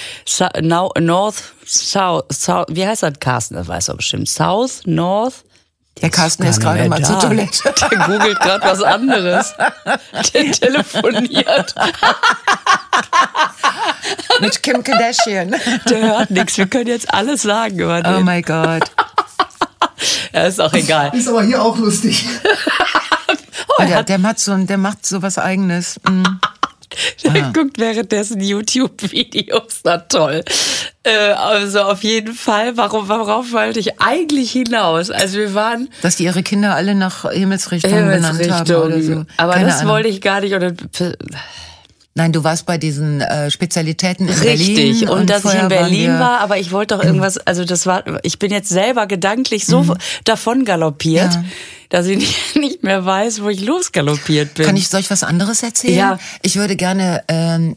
North, 0.60 1.42
South, 1.66 2.24
South, 2.32 2.66
wie 2.70 2.87
heißt 2.87 3.02
das, 3.02 3.14
Carsten? 3.18 3.54
Das 3.54 3.66
weiß 3.68 3.88
er 3.88 3.96
bestimmt. 3.96 4.28
South, 4.28 4.82
North? 4.84 5.44
Der 6.02 6.10
Carsten 6.10 6.42
ist 6.42 6.60
gerade 6.60 6.88
mal 6.88 7.02
zur. 7.04 7.20
Toilette. 7.20 7.72
Der 7.90 7.98
googelt 7.98 8.40
gerade 8.40 8.66
was 8.66 8.82
anderes. 8.82 9.54
Der 10.34 10.50
telefoniert. 10.52 11.74
mit 14.40 14.62
Kim 14.62 14.82
Kardashian. 14.82 15.54
Der 15.88 16.00
hört 16.02 16.30
nichts. 16.30 16.58
Wir 16.58 16.66
können 16.66 16.88
jetzt 16.88 17.12
alles 17.14 17.42
sagen 17.42 17.78
über 17.78 18.02
Oh 18.04 18.16
den. 18.16 18.24
my 18.24 18.42
God. 18.42 18.82
Ja, 20.33 20.43
ist 20.45 20.61
auch 20.61 20.73
egal. 20.73 21.14
Ist 21.14 21.29
aber 21.29 21.43
hier 21.43 21.62
auch 21.62 21.77
lustig. 21.79 22.27
Und 23.79 23.88
der, 23.88 24.03
der 24.03 24.19
macht 24.19 24.40
so, 24.40 24.57
der 24.57 24.79
macht 24.79 25.07
so 25.07 25.23
was 25.23 25.38
Eigenes. 25.38 26.01
Mm. 26.09 26.23
Der 27.25 27.43
guckt 27.55 27.79
währenddessen 27.79 28.40
YouTube-Videos, 28.40 29.81
na 29.85 29.99
toll. 29.99 30.45
Äh, 31.03 31.33
also 31.33 31.83
auf 31.83 32.05
jeden 32.05 32.35
Fall, 32.35 32.77
warum, 32.77 33.09
worauf 33.09 33.53
wollte 33.53 33.81
ich 33.81 34.01
eigentlich 34.01 34.53
hinaus? 34.53 35.11
Also 35.11 35.38
wir 35.38 35.55
waren 35.55 35.88
Dass 36.03 36.17
die 36.17 36.25
ihre 36.25 36.43
Kinder 36.43 36.75
alle 36.75 36.95
nach 36.95 37.31
Himmelsrichtungen 37.31 38.09
benannt 38.09 38.51
haben 38.51 38.75
oder 38.75 39.03
so. 39.03 39.25
Aber 39.37 39.55
Keine 39.55 39.67
das 39.67 39.81
Ahnung. 39.81 39.93
wollte 39.93 40.09
ich 40.09 40.21
gar 40.21 40.40
nicht. 40.40 40.55
Oder, 40.55 40.73
Nein, 42.16 42.33
du 42.33 42.44
warst 42.44 42.64
bei 42.64 42.79
diesen 42.79 43.20
äh, 43.20 43.50
Spezialitäten 43.50 44.29
in 44.29 44.35
richtig. 44.35 45.00
Berlin. 45.00 45.09
Und, 45.09 45.31
dass 45.31 45.44
ich 45.44 45.55
in 45.55 45.68
Berlin 45.68 46.11
war, 46.20 46.38
aber 46.40 46.59
ich 46.59 46.70
wollte 46.70 46.96
doch 46.96 47.03
irgendwas, 47.03 47.38
also 47.38 47.64
das 47.64 47.87
war, 47.87 48.05
ich 48.22 48.38
bin 48.38 48.53
jetzt 48.53 48.68
selber 48.68 49.09
gedanklich 49.09 49.66
so 49.66 49.96
davon 50.24 50.64
galoppiert, 50.64 51.35
Mhm. 51.37 51.42
Ja. 51.42 51.50
dass 51.88 52.07
ich 52.07 52.18
nicht, 52.18 52.57
nicht 52.57 52.83
mehr 52.85 53.05
weiß, 53.05 53.42
wo 53.42 53.48
ich 53.48 53.62
losgaloppiert 53.62 54.55
bin. 54.55 54.64
Kann 54.66 54.77
ich 54.77 54.94
euch 54.94 55.11
was 55.11 55.24
anderes 55.24 55.64
erzählen? 55.64 55.96
Ja. 55.98 56.18
Ich 56.42 56.55
würde 56.55 56.77
gerne, 56.77 57.24
ähm, 57.27 57.74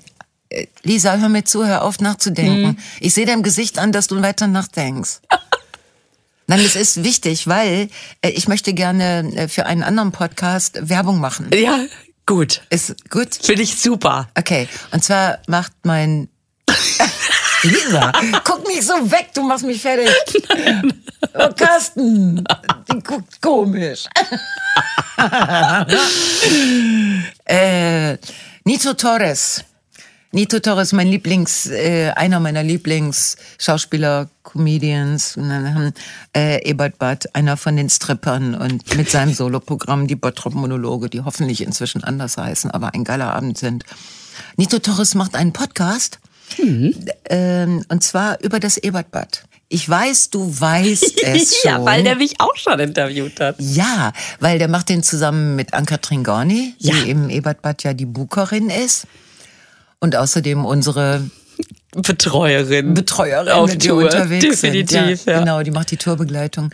äh, 0.50 0.67
Lisa, 0.84 1.17
hör 1.17 1.30
mir 1.30 1.43
zu, 1.43 1.65
hör 1.65 1.84
auf 1.84 2.00
nachzudenken. 2.00 2.67
Mhm. 2.73 2.78
Ich 3.00 3.15
sehe 3.15 3.26
deinem 3.26 3.41
Gesicht 3.41 3.80
an, 3.80 3.91
dass 3.91 4.06
du 4.06 4.21
weiter 4.21 4.45
nachdenkst. 4.45 5.19
Nein, 6.50 6.60
es 6.63 6.76
ist 6.76 7.04
wichtig, 7.04 7.47
weil 7.47 7.89
äh, 8.21 8.30
ich 8.30 8.47
möchte 8.47 8.73
gerne 8.73 9.32
äh, 9.36 9.47
für 9.47 9.65
einen 9.65 9.82
anderen 9.84 10.12
Podcast 10.12 10.78
Werbung 10.88 11.19
machen. 11.19 11.50
Ja, 11.54 11.80
gut. 12.28 12.62
Ist 12.70 13.10
gut? 13.10 13.34
Finde 13.42 13.63
ich 13.63 13.80
super. 13.80 14.28
Okay, 14.38 14.68
und 14.92 15.04
zwar 15.04 15.40
macht 15.48 15.72
mein 15.84 16.30
Lisa, 17.63 18.12
guck 18.44 18.68
nicht 18.68 18.84
so 18.84 18.94
weg, 19.10 19.30
du 19.34 19.42
machst 19.42 19.66
mich 19.66 19.82
fertig. 19.82 20.10
Oh, 21.34 21.50
Carsten, 21.56 22.44
die 22.92 23.00
guckt 23.02 23.42
komisch. 23.42 24.06
äh, 27.46 28.18
Nito 28.63 28.94
Torres. 28.94 29.63
Nito 30.32 30.60
Torres, 30.60 30.92
mein 30.92 31.08
Lieblings, 31.08 31.68
äh, 31.68 32.12
einer 32.16 32.40
meiner 32.40 32.62
Lieblingsschauspieler, 32.62 34.30
Comedians, 34.44 35.38
und 35.38 35.48
dann 35.50 35.74
haben, 35.74 35.94
äh, 36.36 36.62
Ebert 36.70 37.00
Butt, 37.00 37.26
einer 37.34 37.56
von 37.56 37.78
den 37.78 37.90
Strippern 37.90 38.54
und 38.54 38.96
mit 38.98 39.10
seinem 39.10 39.34
Soloprogramm 39.34 40.06
die 40.08 40.16
Bottrop-Monologe, 40.16 41.10
die 41.10 41.22
hoffentlich 41.22 41.62
inzwischen 41.62 42.04
anders 42.04 42.38
heißen, 42.38 42.72
aber 42.72 42.94
ein 42.94 43.04
geiler 43.06 43.34
Abend 43.34 43.58
sind. 43.58 43.86
Nito 44.58 44.80
Torres 44.80 45.16
macht 45.16 45.34
einen 45.36 45.54
Podcast, 45.54 46.20
ähm, 47.30 47.84
und 47.90 48.04
zwar 48.04 48.42
über 48.42 48.60
das 48.60 48.78
Ebertbad. 48.78 49.44
Ich 49.70 49.88
weiß, 49.90 50.30
du 50.30 50.48
weißt 50.60 51.22
es 51.24 51.58
schon. 51.62 51.72
ja, 51.72 51.86
weil 51.86 52.04
der 52.04 52.16
mich 52.16 52.40
auch 52.40 52.56
schon 52.56 52.80
interviewt 52.80 53.40
hat. 53.40 53.56
Ja, 53.60 54.12
weil 54.40 54.60
der 54.60 54.68
macht 54.68 54.90
den 54.90 55.04
zusammen 55.04 55.56
mit 55.56 55.74
Anka 55.74 55.98
Tringorni, 55.98 56.74
Ja. 56.80 56.94
die 56.96 57.10
im 57.12 57.30
Ebertbad 57.30 57.84
ja 57.84 57.94
die 57.94 58.06
Bucherin 58.06 58.70
ist. 58.70 59.08
Und 59.99 60.15
außerdem 60.15 60.65
unsere 60.65 61.29
Betreuerin. 61.95 62.93
Betreuerin, 62.93 63.49
auf 63.53 63.71
die 63.71 63.88
Tour. 63.88 64.03
unterwegs 64.03 64.45
Definitiv, 64.62 65.21
sind. 65.21 65.25
ja. 65.25 65.39
Genau, 65.39 65.63
die 65.63 65.71
macht 65.71 65.91
die 65.91 65.97
Tourbegleitung. 65.97 66.71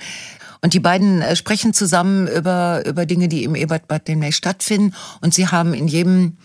Und 0.61 0.73
die 0.73 0.79
beiden 0.79 1.21
äh, 1.21 1.35
sprechen 1.35 1.73
zusammen 1.73 2.27
über, 2.27 2.83
über 2.85 3.05
Dinge, 3.05 3.27
die 3.27 3.43
im 3.43 3.55
Ebertbad 3.55 4.07
demnächst 4.07 4.37
stattfinden. 4.37 4.95
Und 5.21 5.33
sie 5.33 5.47
haben 5.47 5.73
in 5.73 5.87
jedem, 5.87 6.37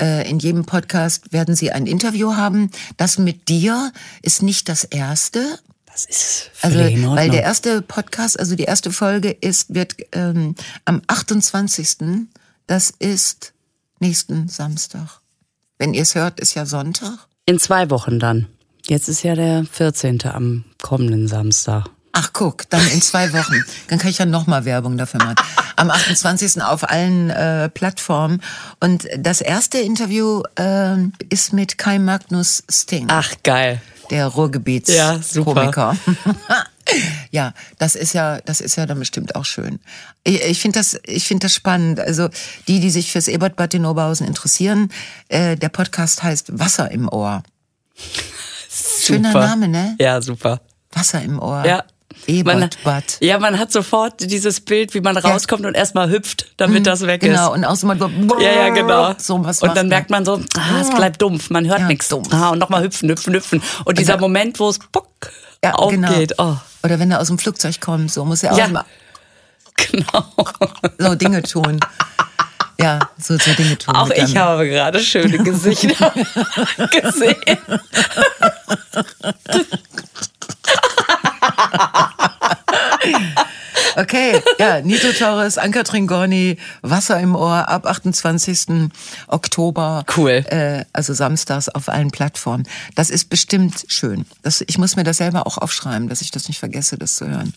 äh, 0.00 0.28
in 0.28 0.38
jedem 0.38 0.64
Podcast 0.64 1.32
werden 1.32 1.54
sie 1.54 1.70
ein 1.70 1.86
Interview 1.86 2.34
haben. 2.34 2.70
Das 2.96 3.18
mit 3.18 3.48
dir 3.48 3.92
ist 4.22 4.42
nicht 4.42 4.68
das 4.68 4.84
erste. 4.84 5.58
Das 5.86 6.06
ist 6.06 6.50
Also, 6.62 6.78
weil 6.78 7.30
der 7.30 7.42
erste 7.42 7.82
Podcast, 7.82 8.38
also 8.38 8.56
die 8.56 8.64
erste 8.64 8.90
Folge 8.90 9.30
ist, 9.30 9.74
wird 9.74 9.96
ähm, 10.12 10.54
am 10.84 11.02
28. 11.06 12.26
Das 12.66 12.92
ist 12.98 13.52
nächsten 14.00 14.48
Samstag. 14.48 15.20
Wenn 15.78 15.94
ihr 15.94 16.02
es 16.02 16.14
hört, 16.14 16.40
ist 16.40 16.54
ja 16.54 16.66
Sonntag. 16.66 17.28
In 17.46 17.58
zwei 17.58 17.88
Wochen 17.90 18.18
dann. 18.18 18.46
Jetzt 18.86 19.08
ist 19.08 19.22
ja 19.22 19.34
der 19.34 19.64
14. 19.70 20.20
am 20.26 20.64
kommenden 20.82 21.28
Samstag. 21.28 21.84
Ach 22.12 22.32
guck, 22.32 22.68
dann 22.70 22.84
in 22.88 23.00
zwei 23.00 23.32
Wochen. 23.32 23.62
Dann 23.88 23.98
kann 23.98 24.10
ich 24.10 24.18
ja 24.18 24.26
nochmal 24.26 24.64
Werbung 24.64 24.98
dafür 24.98 25.20
machen. 25.22 25.36
Am 25.76 25.90
28. 25.90 26.62
auf 26.62 26.88
allen 26.88 27.30
äh, 27.30 27.68
Plattformen. 27.68 28.42
Und 28.80 29.06
das 29.16 29.40
erste 29.40 29.78
Interview 29.78 30.42
ähm, 30.56 31.12
ist 31.28 31.52
mit 31.52 31.78
Kai 31.78 32.00
Magnus 32.00 32.64
Sting, 32.68 33.06
Ach, 33.08 33.30
geil. 33.44 33.80
der 34.10 34.26
Ja, 34.88 35.20
super. 35.22 35.94
Ja, 37.30 37.52
das 37.78 37.94
ist 37.94 38.12
ja, 38.14 38.38
das 38.46 38.60
ist 38.60 38.76
ja 38.76 38.86
dann 38.86 38.98
bestimmt 38.98 39.34
auch 39.34 39.44
schön. 39.44 39.78
Ich, 40.24 40.42
ich 40.42 40.60
finde 40.60 40.78
das, 40.78 40.98
ich 41.04 41.26
finde 41.26 41.44
das 41.46 41.54
spannend. 41.54 42.00
Also 42.00 42.28
die, 42.66 42.80
die 42.80 42.90
sich 42.90 43.12
fürs 43.12 43.28
Ebertbad 43.28 43.74
in 43.74 43.84
Oberhausen 43.84 44.26
interessieren, 44.26 44.90
äh, 45.28 45.56
der 45.56 45.68
Podcast 45.68 46.22
heißt 46.22 46.58
Wasser 46.58 46.90
im 46.90 47.08
Ohr. 47.08 47.42
Schöner 49.00 49.32
Super. 49.32 49.46
Name, 49.46 49.68
ne? 49.68 49.96
Ja, 49.98 50.20
super. 50.22 50.60
Wasser 50.92 51.22
im 51.22 51.38
Ohr. 51.40 51.64
Ja. 51.66 51.84
Man, 52.26 52.56
Ebertbad. 52.62 53.18
ja, 53.20 53.38
man 53.38 53.58
hat 53.58 53.70
sofort 53.70 54.14
dieses 54.30 54.60
Bild, 54.60 54.92
wie 54.94 55.00
man 55.00 55.16
rauskommt 55.16 55.64
und 55.64 55.74
erstmal 55.74 56.10
hüpft, 56.10 56.52
damit 56.56 56.86
das 56.86 57.06
weg 57.06 57.20
Genau, 57.20 57.52
ist. 57.52 57.58
und 57.58 57.64
außerdem 57.64 57.98
mal 57.98 58.10
so, 58.28 58.40
Ja, 58.40 58.50
ja, 58.52 58.68
genau. 58.70 59.14
So 59.18 59.42
was 59.44 59.62
und 59.62 59.76
dann 59.76 59.88
merkt 59.88 60.10
man 60.10 60.24
so, 60.24 60.40
ah, 60.56 60.80
es 60.80 60.90
bleibt 60.90 61.22
dumpf, 61.22 61.48
man 61.50 61.66
hört 61.68 61.80
Ja, 61.80 61.86
nichts. 61.86 62.08
dumpf. 62.08 62.32
Ah, 62.32 62.48
und 62.50 62.58
nochmal 62.58 62.82
hüpfen, 62.82 63.08
hüpfen, 63.08 63.34
hüpfen. 63.34 63.62
Und 63.84 63.98
dieser 63.98 64.14
Ja. 64.14 64.20
Moment, 64.20 64.58
wo 64.58 64.68
es 64.68 64.78
pock 64.90 65.08
ja, 65.64 65.72
aufgeht. 65.74 66.34
Genau. 66.36 66.52
Oh, 66.52 66.56
Oder 66.84 66.98
wenn 66.98 67.10
er 67.10 67.20
aus 67.20 67.28
dem 67.28 67.38
Flugzeug 67.38 67.80
kommt, 67.80 68.12
so 68.12 68.24
muss 68.24 68.42
er 68.42 68.52
auch 68.52 68.58
Ja. 68.58 68.66
immer 68.66 68.84
genau. 69.76 70.24
so 70.98 71.14
Dinge 71.14 71.42
tun. 71.42 71.80
Ja, 72.80 73.00
so, 73.20 73.36
so 73.38 73.52
Dinge 73.54 73.76
tun. 73.76 73.94
Auch 73.96 74.08
ich 74.10 74.32
dem- 74.32 74.38
habe 74.38 74.68
gerade 74.68 75.00
schöne 75.00 75.38
Gesichter 75.38 76.12
gesehen. 77.02 77.36
Okay, 83.98 84.40
ja, 84.60 84.80
Nito 84.80 85.10
Torres, 85.12 85.58
Anka 85.58 85.82
Tringoni, 85.82 86.56
Wasser 86.82 87.18
im 87.18 87.34
Ohr 87.34 87.68
ab 87.68 87.84
28. 87.84 88.90
Oktober. 89.26 90.04
Cool. 90.16 90.44
Äh, 90.46 90.84
also 90.92 91.14
samstags 91.14 91.68
auf 91.68 91.88
allen 91.88 92.12
Plattformen. 92.12 92.64
Das 92.94 93.10
ist 93.10 93.28
bestimmt 93.28 93.86
schön. 93.88 94.24
Das, 94.42 94.62
ich 94.64 94.78
muss 94.78 94.94
mir 94.94 95.02
das 95.02 95.16
selber 95.16 95.48
auch 95.48 95.58
aufschreiben, 95.58 96.08
dass 96.08 96.20
ich 96.20 96.30
das 96.30 96.46
nicht 96.46 96.60
vergesse, 96.60 96.96
das 96.96 97.16
zu 97.16 97.28
hören. 97.28 97.52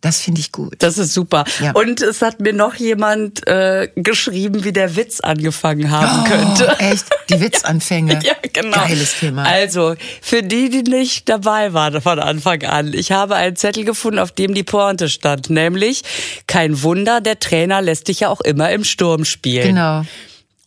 Das 0.00 0.20
finde 0.20 0.40
ich 0.40 0.50
gut. 0.50 0.74
Das 0.78 0.98
ist 0.98 1.14
super. 1.14 1.44
Ja. 1.60 1.72
Und 1.72 2.00
es 2.02 2.22
hat 2.22 2.40
mir 2.40 2.52
noch 2.52 2.74
jemand 2.74 3.46
äh, 3.46 3.88
geschrieben, 3.94 4.64
wie 4.64 4.72
der 4.72 4.96
Witz 4.96 5.20
angefangen 5.20 5.90
haben 5.90 6.24
Oh, 6.24 6.28
könnte. 6.28 6.68
echt? 6.78 7.06
Die 7.30 7.40
Witzanfänge. 7.40 8.18
Ja, 8.22 8.34
genau. 8.52 8.76
Geiles 8.76 9.18
Thema. 9.18 9.44
Also, 9.44 9.94
für 10.20 10.42
die, 10.42 10.70
die 10.70 10.82
nicht 10.82 11.28
dabei 11.28 11.72
waren 11.72 12.00
von 12.00 12.18
Anfang 12.18 12.62
an, 12.64 12.92
ich 12.92 13.12
habe 13.12 13.36
einen 13.36 13.56
Zettel 13.56 13.84
gefunden, 13.84 14.18
auf 14.18 14.32
dem 14.32 14.54
die 14.54 14.62
Pointe 14.64 15.08
stand, 15.08 15.50
nämlich 15.50 16.02
kein 16.46 16.82
Wunder, 16.82 17.20
der 17.20 17.38
Trainer 17.38 17.80
lässt 17.82 18.08
dich 18.08 18.20
ja 18.20 18.28
auch 18.28 18.40
immer 18.40 18.70
im 18.70 18.84
Sturm 18.84 19.24
spielen. 19.24 19.68
Genau. 19.68 20.04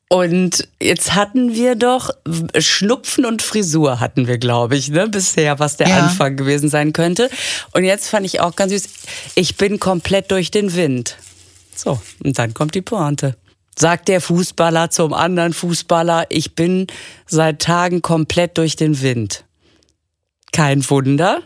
Und 0.07 0.67
jetzt 0.79 1.15
hatten 1.15 1.55
wir 1.55 1.75
doch 1.75 2.11
Schnupfen 2.59 3.25
und 3.25 3.41
Frisur 3.41 3.99
hatten 3.99 4.27
wir, 4.27 4.37
glaube 4.37 4.77
ich, 4.77 4.89
ne, 4.89 5.07
bisher, 5.07 5.57
was 5.57 5.77
der 5.77 5.89
Ja. 5.89 5.99
Anfang 6.03 6.37
gewesen 6.37 6.69
sein 6.69 6.93
könnte. 6.93 7.29
Und 7.73 7.85
jetzt 7.85 8.09
fand 8.09 8.25
ich 8.25 8.39
auch 8.39 8.55
ganz 8.55 8.71
süß, 8.71 8.87
ich 9.33 9.57
bin 9.57 9.79
komplett 9.79 10.29
durch 10.29 10.51
den 10.51 10.75
Wind. 10.75 11.17
So, 11.75 11.99
und 12.23 12.37
dann 12.37 12.53
kommt 12.53 12.75
die 12.75 12.81
Pointe. 12.81 13.35
Sagt 13.77 14.07
der 14.07 14.21
Fußballer 14.21 14.89
zum 14.89 15.11
anderen 15.11 15.53
Fußballer, 15.53 16.27
ich 16.29 16.55
bin 16.55 16.87
seit 17.25 17.61
Tagen 17.61 18.01
komplett 18.01 18.57
durch 18.57 18.75
den 18.75 19.01
Wind. 19.01 19.43
Kein 20.53 20.87
Wunder, 20.89 21.41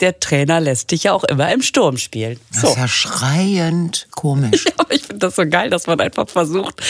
der 0.00 0.18
Trainer 0.20 0.60
lässt 0.60 0.90
dich 0.90 1.04
ja 1.04 1.12
auch 1.12 1.24
immer 1.24 1.52
im 1.52 1.62
Sturm 1.62 1.96
spielen. 1.98 2.38
Das 2.52 2.62
So. 2.62 2.68
ist 2.68 2.76
ja 2.78 2.88
schreiend 2.88 4.08
komisch. 4.12 4.64
Aber 4.76 4.92
ich 4.92 5.02
finde 5.02 5.18
das 5.18 5.36
so 5.36 5.46
geil, 5.46 5.70
dass 5.70 5.86
man 5.86 6.00
einfach 6.00 6.28
versucht, 6.28 6.80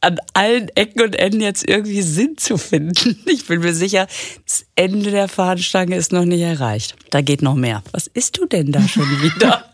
an 0.00 0.18
allen 0.34 0.68
Ecken 0.76 1.02
und 1.02 1.16
Enden 1.16 1.40
jetzt 1.40 1.68
irgendwie 1.68 2.02
Sinn 2.02 2.36
zu 2.38 2.58
finden. 2.58 3.18
Ich 3.26 3.46
bin 3.46 3.60
mir 3.60 3.74
sicher, 3.74 4.06
das 4.46 4.64
Ende 4.74 5.10
der 5.10 5.28
Fahnenstange 5.28 5.96
ist 5.96 6.12
noch 6.12 6.24
nicht 6.24 6.40
erreicht. 6.42 6.94
Da 7.10 7.20
geht 7.20 7.42
noch 7.42 7.54
mehr. 7.54 7.82
Was 7.92 8.06
isst 8.08 8.36
du 8.38 8.46
denn 8.46 8.72
da 8.72 8.86
schon 8.86 9.08
wieder? 9.22 9.64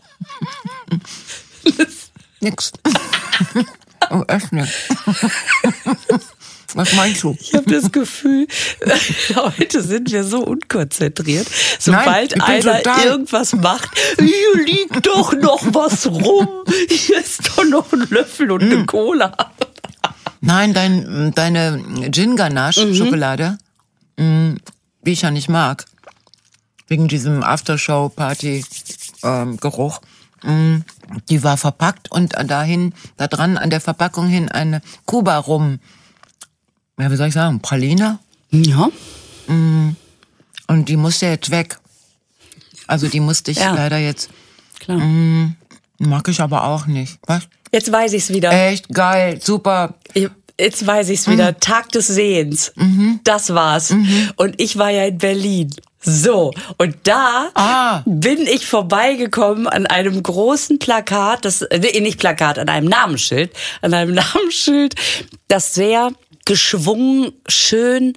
Nix. 2.41 2.71
oh, 4.11 4.23
nicht. 4.51 4.73
Was 6.75 6.93
meinst 6.93 7.23
du? 7.23 7.35
Ich 7.39 7.53
habe 7.53 7.71
das 7.73 7.89
Gefühl, 7.91 8.47
heute 9.35 9.81
sind 9.81 10.11
wir 10.11 10.23
so 10.25 10.43
unkonzentriert. 10.45 11.47
Sobald 11.79 12.31
bin 12.31 12.41
einer 12.41 12.81
irgendwas 13.05 13.53
macht, 13.53 13.89
hier 14.19 14.63
liegt 14.65 15.07
doch 15.07 15.31
noch 15.33 15.61
was 15.73 16.05
rum. 16.05 16.47
Hier 16.89 17.17
ist 17.19 17.47
doch 17.47 17.63
noch 17.63 17.93
ein 17.93 18.05
Löffel 18.09 18.51
und 18.51 18.61
eine 18.63 18.85
Cola. 18.85 19.31
Nein, 20.41 20.73
dein, 20.73 21.31
deine 21.33 21.81
Gin 22.11 22.31
Mhm. 22.31 22.35
Ganache 22.35 22.93
Schokolade, 22.93 23.57
mh, 24.17 24.55
die 25.05 25.11
ich 25.11 25.21
ja 25.21 25.31
nicht 25.31 25.47
mag, 25.49 25.85
wegen 26.87 27.07
diesem 27.07 27.41
Aftershow-Party-Geruch, 27.41 30.01
die 31.29 31.43
war 31.43 31.57
verpackt 31.57 32.11
und 32.11 32.33
dahin, 32.33 32.93
da 33.17 33.27
dran 33.27 33.57
an 33.57 33.69
der 33.71 33.81
Verpackung 33.81 34.27
hin 34.27 34.49
eine 34.51 34.81
Kuba 35.05 35.37
rum. 35.37 35.79
Ja, 36.99 37.11
wie 37.11 37.15
soll 37.15 37.27
ich 37.27 37.33
sagen? 37.33 37.59
Praline? 37.61 38.19
Ja. 38.51 38.89
Und 39.47 40.85
die 40.89 40.97
musste 40.97 41.27
jetzt 41.27 41.51
weg. 41.51 41.77
Also 42.87 43.07
die 43.07 43.19
musste 43.19 43.51
ich 43.51 43.57
Ja. 43.57 43.73
leider 43.73 43.97
jetzt, 43.97 44.29
Klar. 44.79 45.01
mag 45.99 46.27
ich 46.27 46.39
aber 46.41 46.63
auch 46.65 46.85
nicht. 46.87 47.17
Was? 47.25 47.47
Jetzt 47.71 47.91
weiß 47.91 48.13
ich's 48.13 48.29
wieder. 48.29 48.51
Echt 48.51 48.89
geil, 48.89 49.39
super. 49.41 49.95
Ich- 50.13 50.29
Jetzt 50.57 50.87
weiß 50.87 51.09
ich's 51.09 51.27
wieder. 51.27 51.51
Mhm. 51.51 51.59
Tag 51.59 51.91
des 51.91 52.07
Sehens. 52.07 52.71
Das 53.25 53.53
war's. 53.53 53.93
Und 54.37 54.61
ich 54.61 54.77
war 54.77 54.89
ja 54.89 55.03
in 55.03 55.17
Berlin. 55.17 55.69
So, 55.99 56.53
und 56.77 56.95
da 57.03 57.49
Ah. 57.55 58.03
bin 58.05 58.41
ich 58.47 58.65
vorbeigekommen 58.65 59.67
an 59.67 59.85
einem 59.87 60.23
großen 60.23 60.79
Plakat, 60.79 61.43
das, 61.43 61.63
äh, 61.63 61.79
nee, 61.79 61.99
nicht 61.99 62.19
Plakat, 62.19 62.57
an 62.59 62.69
einem 62.69 62.87
Namensschild, 62.87 63.51
an 63.81 63.93
einem 63.93 64.13
Namensschild, 64.45 64.95
das 65.49 65.73
sehr 65.73 66.11
geschwungen, 66.45 67.33
schön, 67.47 68.13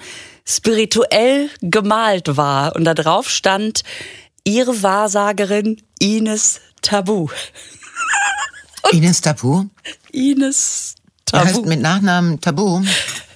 spirituell 0.47 1.51
gemalt 1.61 2.37
war. 2.37 2.77
Und 2.77 2.85
da 2.85 2.95
drauf 2.95 3.29
stand, 3.31 3.83
ihre 4.45 4.83
Wahrsagerin 4.83 5.83
Ines 5.99 6.61
Tabu. 6.83 7.29
Ines 8.93 9.21
Tabu. 9.21 9.65
Ines 10.13 10.95
Der 11.33 11.41
heißt 11.45 11.57
Tabu. 11.57 11.69
mit 11.69 11.81
Nachnamen 11.81 12.41
Tabu. 12.41 12.83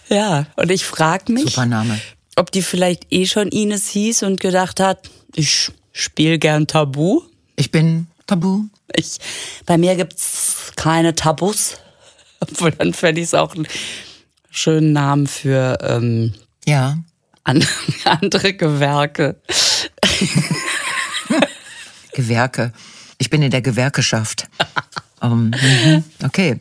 Ja, 0.08 0.46
und 0.56 0.70
ich 0.70 0.84
frag 0.84 1.28
mich, 1.28 1.50
Super 1.50 1.66
Name. 1.66 2.00
ob 2.36 2.50
die 2.52 2.62
vielleicht 2.62 3.06
eh 3.12 3.26
schon 3.26 3.48
Ines 3.48 3.88
hieß 3.88 4.22
und 4.22 4.40
gedacht 4.40 4.80
hat, 4.80 5.10
ich 5.34 5.70
spiel 5.92 6.38
gern 6.38 6.66
Tabu. 6.66 7.22
Ich 7.56 7.70
bin 7.70 8.06
Tabu. 8.26 8.64
Ich, 8.94 9.18
bei 9.66 9.76
mir 9.78 9.94
gibt's 9.96 10.72
keine 10.76 11.14
Tabus. 11.14 11.76
Obwohl, 12.40 12.72
dann 12.72 12.92
fände 12.94 13.20
ich 13.20 13.28
es 13.28 13.34
auch 13.34 13.54
schönen 14.52 14.92
Namen 14.92 15.26
für 15.26 15.78
ähm, 15.82 16.32
Ja. 16.66 16.98
an, 17.42 17.64
andere 18.04 18.52
Gewerke. 18.54 19.36
Gewerke. 22.14 22.72
Ich 23.18 23.30
bin 23.30 23.42
in 23.42 23.50
der 23.50 23.62
Gewerkeschaft. 23.62 24.48
um, 25.20 25.50
mhm. 25.84 26.04
Okay. 26.24 26.60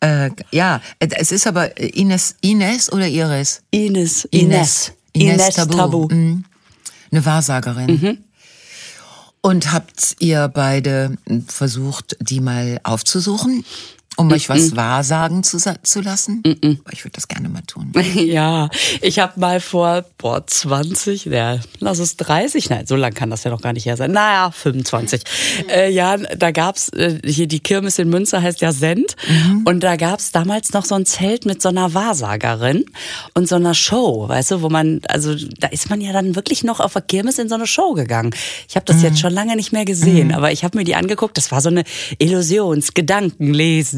Äh, 0.00 0.30
ja, 0.50 0.80
es 0.98 1.30
ist 1.30 1.46
aber 1.46 1.78
Ines, 1.78 2.36
Ines 2.40 2.90
oder 2.92 3.06
Iris? 3.06 3.62
Ines, 3.70 4.24
Ines, 4.26 4.92
Ines, 5.12 5.38
Ines 5.38 5.54
Tabu. 5.54 5.76
Tabu. 5.76 6.08
Mhm. 6.10 6.44
Eine 7.10 7.24
Wahrsagerin. 7.24 8.24
Und 9.42 9.72
habt 9.72 10.16
ihr 10.18 10.48
beide 10.48 11.16
versucht, 11.46 12.16
die 12.20 12.40
mal 12.40 12.80
aufzusuchen, 12.84 13.64
um 14.16 14.30
euch 14.30 14.48
was 14.48 14.76
wahrsagen 14.76 15.42
zu, 15.42 15.58
zu 15.58 16.00
lassen? 16.00 16.42
Ich 16.90 17.04
würde 17.04 17.12
das 17.12 17.28
gerne 17.28 17.48
mal 17.48 17.62
tun. 17.62 17.92
Ja, 18.22 18.68
ich 19.00 19.18
habe 19.18 19.40
mal 19.40 19.60
vor, 19.60 20.04
boah, 20.18 20.46
20, 20.46 21.24
ja, 21.26 21.58
lass 21.80 21.98
es 21.98 22.16
30, 22.16 22.70
nein, 22.70 22.86
so 22.86 22.94
lang 22.94 23.14
kann 23.14 23.30
das 23.30 23.44
ja 23.44 23.50
noch 23.50 23.60
gar 23.60 23.72
nicht 23.72 23.86
her 23.86 23.96
sein. 23.96 24.12
Naja, 24.12 24.50
25 24.50 25.22
äh, 25.68 25.90
Jahren, 25.90 26.26
da 26.36 26.50
gab's 26.50 26.88
äh, 26.90 27.18
hier 27.24 27.46
die 27.46 27.60
Kirmes 27.60 27.98
in 27.98 28.10
Münster 28.10 28.42
heißt 28.42 28.60
ja 28.60 28.72
Send 28.72 29.16
und 29.64 29.80
da 29.80 29.96
gab's 29.96 30.30
damals 30.30 30.72
noch 30.72 30.84
so 30.84 30.94
ein 30.94 31.06
Zelt 31.06 31.46
mit 31.46 31.62
so 31.62 31.68
einer 31.68 31.94
Wahrsagerin 31.94 32.84
und 33.34 33.48
so 33.48 33.56
einer 33.56 33.74
Show, 33.74 34.28
weißt 34.28 34.52
du, 34.52 34.62
wo 34.62 34.68
man, 34.68 35.00
also 35.08 35.34
da 35.58 35.68
ist 35.68 35.90
man 35.90 36.00
ja 36.00 36.12
dann 36.12 36.36
wirklich 36.36 36.64
noch 36.64 36.80
auf 36.80 36.92
der 36.92 37.02
Kirmes 37.02 37.38
in 37.38 37.48
so 37.48 37.54
eine 37.54 37.66
Show 37.66 37.94
gegangen. 37.94 38.34
Ich 38.68 38.76
habe 38.76 38.86
das 38.86 39.02
jetzt 39.02 39.20
schon 39.20 39.32
lange 39.32 39.56
nicht 39.56 39.72
mehr 39.72 39.84
gesehen, 39.84 40.32
aber 40.32 40.52
ich 40.52 40.64
habe 40.64 40.78
mir 40.78 40.84
die 40.84 40.94
angeguckt, 40.94 41.36
das 41.36 41.50
war 41.50 41.60
so 41.60 41.68
eine 41.68 41.84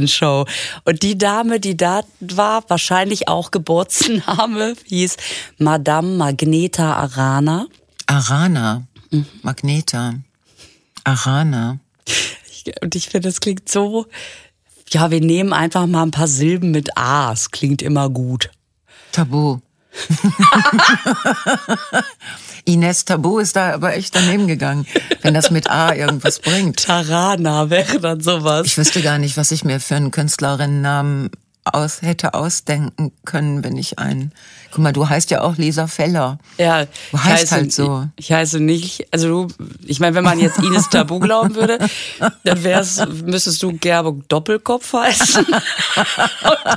Illusions-Gedankenlesen-Show 0.05 0.47
und 0.85 1.03
die 1.03 1.19
Dame, 1.19 1.61
die 1.61 1.77
da 1.77 2.03
war, 2.21 2.65
wahrscheinlich 2.69 3.29
auch 3.29 3.51
Geburtsname, 3.51 4.75
hieß 4.85 5.17
Madame 5.59 6.17
Magneta 6.17 6.95
Arana. 6.95 7.67
Arana. 8.07 8.87
Magneta. 9.43 10.15
Arana. 11.05 11.79
Und 12.81 12.95
ich 12.95 13.09
finde, 13.09 13.29
das 13.29 13.41
klingt 13.41 13.69
so, 13.69 14.07
ja, 14.91 15.11
wir 15.11 15.21
nehmen 15.21 15.53
einfach 15.53 15.87
mal 15.87 16.03
ein 16.03 16.11
paar 16.11 16.29
Silben 16.29 16.71
mit 16.71 16.97
A. 16.97 17.33
Es 17.33 17.51
klingt 17.51 17.83
immer 17.83 18.09
gut. 18.09 18.51
Tabu. 19.13 19.59
Ines 22.85 23.07
Tabu 23.07 23.39
ist 23.39 23.57
da 23.57 23.73
aber 23.73 23.95
echt 23.95 24.15
daneben 24.15 24.47
gegangen, 24.47 24.87
wenn 25.23 25.33
das 25.33 25.51
mit 25.51 25.71
A 25.71 25.95
irgendwas 25.95 26.39
bringt. 26.39 26.85
Tarana 26.85 27.71
wäre 27.71 27.99
dann 27.99 28.21
sowas. 28.21 28.67
Ich 28.67 28.77
wüsste 28.77 29.01
gar 29.01 29.17
nicht, 29.17 29.39
was 29.39 29.53
ich 29.53 29.65
mir 29.65 29.81
für 29.81 29.97
einen 29.97 30.11
Künstlerinnennamen 30.11 31.31
aus, 31.65 32.03
hätte 32.03 32.35
ausdenken 32.35 33.13
können, 33.25 33.65
wenn 33.65 33.77
ich 33.77 33.99
einen. 33.99 34.33
Guck 34.71 34.81
mal, 34.83 34.93
du 34.93 35.09
heißt 35.09 35.31
ja 35.31 35.41
auch 35.43 35.57
Lisa 35.57 35.87
Feller. 35.87 36.39
Ja, 36.59 36.85
Du 37.11 37.19
heißt 37.23 37.43
heiße, 37.45 37.55
halt 37.55 37.73
so. 37.73 38.09
Ich, 38.17 38.27
ich 38.27 38.33
heiße 38.37 38.61
nicht, 38.61 39.07
also 39.13 39.29
du, 39.29 39.55
ich 39.87 39.99
meine, 40.01 40.15
wenn 40.17 40.25
man 40.25 40.39
jetzt 40.39 40.59
Ines 40.59 40.89
Tabu 40.91 41.21
glauben 41.21 41.55
würde, 41.55 41.79
dann 42.45 42.65
wär's, 42.65 43.01
müsstest 43.25 43.63
du 43.63 43.73
Gerbe 43.79 44.15
Doppelkopf 44.29 44.93
heißen. 44.93 45.45
Und 45.47 45.57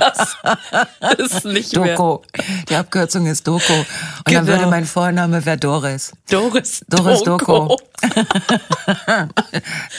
das 0.00 0.36
ist 1.18 1.44
nicht 1.44 1.76
mehr. 1.76 1.96
Doko. 1.96 2.22
Die 2.68 2.74
Abkürzung 2.76 3.26
ist 3.26 3.46
Doko. 3.46 3.72
Und 3.74 3.86
dann 4.24 4.46
Genau. 4.46 4.58
würde 4.58 4.66
mein 4.70 4.84
Vorname 4.86 5.44
wäre 5.44 5.58
Doris. 5.58 6.12
Doris, 6.30 6.84
Doris 6.88 7.22
Doko. 7.24 7.68
Doko. 7.68 7.76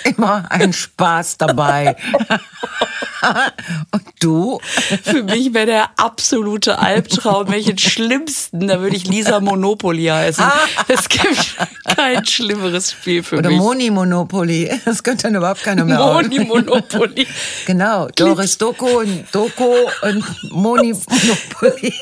Immer 0.03 0.45
ein 0.49 0.73
Spaß 0.73 1.37
dabei. 1.37 1.95
Und 3.91 4.03
Du? 4.21 4.59
Für 5.03 5.23
mich 5.23 5.53
wäre 5.53 5.65
der 5.65 5.89
absolute 5.97 6.79
Albtraum, 6.79 7.49
welchen 7.51 7.77
schlimmsten, 7.77 8.67
da 8.67 8.79
würde 8.81 8.95
ich 8.95 9.07
Lisa 9.07 9.39
Monopoly 9.39 10.05
heißen. 10.05 10.43
Es 10.87 11.09
gibt 11.09 11.55
kein 11.95 12.25
schlimmeres 12.25 12.91
Spiel 12.91 13.23
für 13.23 13.37
Oder 13.37 13.49
mich. 13.49 13.57
Moni 13.57 13.91
Monopoly. 13.91 14.71
Das 14.85 15.03
könnte 15.03 15.23
dann 15.23 15.35
überhaupt 15.35 15.63
keiner 15.63 15.85
mehr 15.85 15.97
Moni. 15.97 16.39
Monopoly. 16.39 17.27
Genau, 17.65 18.07
Doris 18.15 18.57
Doko 18.57 18.99
und 18.99 19.25
Doko 19.31 19.75
und 20.01 20.23
Moni 20.51 20.93
Monopoly. 20.93 21.93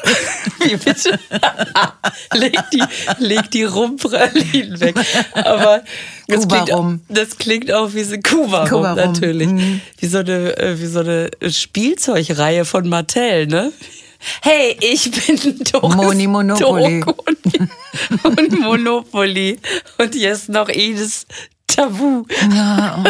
Wie 0.59 0.75
bitte? 0.75 1.19
leg 2.33 2.57
die, 2.73 2.83
leg 3.19 3.51
die 3.51 3.63
Rumpralinen 3.63 4.79
weg. 4.79 4.95
Aber 5.33 5.83
das 6.27 6.41
Kuba 6.41 6.55
klingt, 6.63 6.77
rum. 6.77 7.01
das 7.09 7.37
klingt 7.37 7.71
auch 7.71 7.93
wie 7.93 8.03
so 8.03 8.15
Kuba, 8.17 8.67
Kuba 8.67 8.91
rum, 8.91 8.99
rum. 8.99 9.11
natürlich. 9.11 9.47
Mhm. 9.47 9.81
Wie 9.99 10.07
so 10.07 10.19
eine, 10.19 10.57
äh, 10.57 10.79
wie 10.79 10.85
so 10.85 10.99
eine 10.99 11.29
Spielzeugreihe 11.49 12.65
von 12.65 12.87
Mattel, 12.89 13.47
ne? 13.47 13.71
Hey, 14.41 14.75
ich 14.81 15.11
bin 15.11 15.59
Doris 15.71 15.95
Moni 15.95 16.27
Monopoly. 16.27 17.03
Und, 17.03 18.37
und 18.37 18.59
Monopoly. 18.59 19.59
Und 19.97 20.15
ist 20.15 20.49
noch 20.49 20.69
Edis 20.69 21.27
Tabu. 21.67 22.25
Ja, 22.51 23.03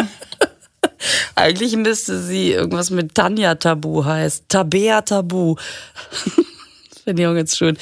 Eigentlich 1.34 1.76
müsste 1.76 2.20
sie 2.20 2.52
irgendwas 2.52 2.90
mit 2.90 3.14
Tanja 3.14 3.54
Tabu 3.54 4.04
heißen. 4.04 4.44
Tabea 4.48 5.02
Tabu. 5.02 5.56
Finde 7.04 7.22
ich 7.22 7.28
auch 7.28 7.34
ganz 7.34 7.56
schön. 7.56 7.78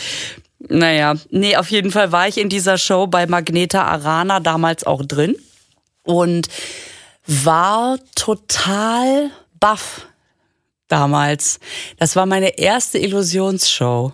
Naja, 0.59 1.15
nee, 1.31 1.57
auf 1.57 1.71
jeden 1.71 1.91
Fall 1.91 2.13
war 2.13 2.29
ich 2.29 2.39
in 2.39 2.49
dieser 2.49 2.79
Show 2.79 3.07
bei 3.07 3.27
Magneta 3.27 3.85
Arana 3.85 4.41
damals 4.41 4.85
auch 4.85 5.05
drin 5.05 5.37
und 6.03 6.49
war 7.27 7.99
total 8.15 9.31
baff 9.61 10.07
damals. 10.89 11.59
Das 11.99 12.17
war 12.17 12.27
meine 12.27 12.59
erste 12.59 12.99
Illusionsshow. 12.99 14.13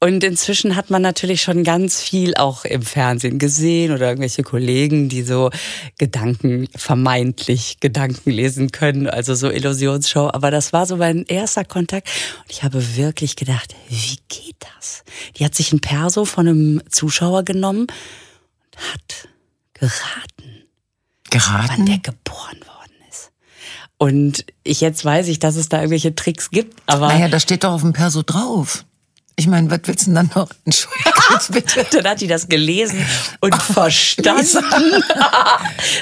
Und 0.00 0.24
inzwischen 0.24 0.76
hat 0.76 0.90
man 0.90 1.02
natürlich 1.02 1.42
schon 1.42 1.62
ganz 1.62 2.00
viel 2.00 2.34
auch 2.34 2.64
im 2.64 2.82
Fernsehen 2.82 3.38
gesehen 3.38 3.92
oder 3.92 4.08
irgendwelche 4.08 4.42
Kollegen, 4.42 5.08
die 5.08 5.22
so 5.22 5.50
Gedanken, 5.98 6.68
vermeintlich 6.74 7.80
Gedanken 7.80 8.30
lesen 8.30 8.72
können, 8.72 9.08
also 9.08 9.34
so 9.34 9.50
Illusionsshow. 9.50 10.30
Aber 10.32 10.50
das 10.50 10.72
war 10.72 10.86
so 10.86 10.96
mein 10.96 11.26
erster 11.26 11.64
Kontakt. 11.64 12.08
Und 12.42 12.50
ich 12.50 12.62
habe 12.62 12.96
wirklich 12.96 13.36
gedacht, 13.36 13.74
wie 13.88 14.18
geht 14.28 14.56
das? 14.78 15.04
Die 15.36 15.44
hat 15.44 15.54
sich 15.54 15.72
ein 15.72 15.80
Perso 15.80 16.24
von 16.24 16.48
einem 16.48 16.82
Zuschauer 16.88 17.44
genommen 17.44 17.82
und 17.82 18.92
hat 18.92 19.28
geraten 19.74 20.66
wann 21.32 21.86
der 21.86 21.98
geraten. 21.98 22.02
geboren 22.02 22.58
ist. 22.60 22.69
Und 24.02 24.46
ich 24.64 24.80
jetzt 24.80 25.04
weiß 25.04 25.28
ich, 25.28 25.40
dass 25.40 25.56
es 25.56 25.68
da 25.68 25.76
irgendwelche 25.76 26.14
Tricks 26.14 26.50
gibt, 26.50 26.80
aber 26.86 27.08
Naja, 27.08 27.28
das 27.28 27.42
steht 27.42 27.64
doch 27.64 27.72
auf 27.72 27.82
dem 27.82 27.92
Perso 27.92 28.22
drauf. 28.22 28.86
Ich 29.40 29.46
meine, 29.46 29.70
was 29.70 29.80
willst 29.84 30.02
du 30.02 30.12
denn 30.12 30.16
dann 30.16 30.30
noch? 30.34 30.50
Entschuldigung, 30.66 31.14
bitte. 31.48 31.86
dann 31.92 32.10
hat 32.10 32.20
die 32.20 32.26
das 32.26 32.46
gelesen 32.46 33.02
und 33.40 33.54
verstanden. 33.54 34.22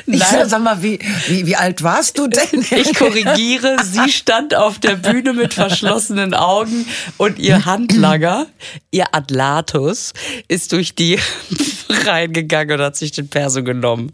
Ich 0.07 0.19
Nein, 0.19 0.49
sag 0.49 0.61
mal, 0.63 0.83
wie, 0.83 0.99
wie, 1.29 1.47
wie 1.47 1.55
alt 1.55 1.83
warst 1.85 2.19
du 2.19 2.27
denn? 2.27 2.65
ich 2.71 2.95
korrigiere, 2.95 3.77
sie 3.85 4.11
stand 4.11 4.55
auf 4.57 4.81
der 4.81 4.97
Bühne 4.97 5.35
mit 5.35 5.55
verschlossenen 5.55 6.35
Augen 6.35 6.87
und 7.17 7.39
ihr 7.39 7.65
Handlanger, 7.65 8.47
ihr 8.91 9.15
Atlatus, 9.15 10.15
ist 10.49 10.73
durch 10.73 10.97
die 10.97 11.21
reingegangen 12.07 12.81
und 12.81 12.85
hat 12.85 12.97
sich 12.97 13.13
den 13.13 13.29
Perso 13.29 13.63
genommen. 13.63 14.13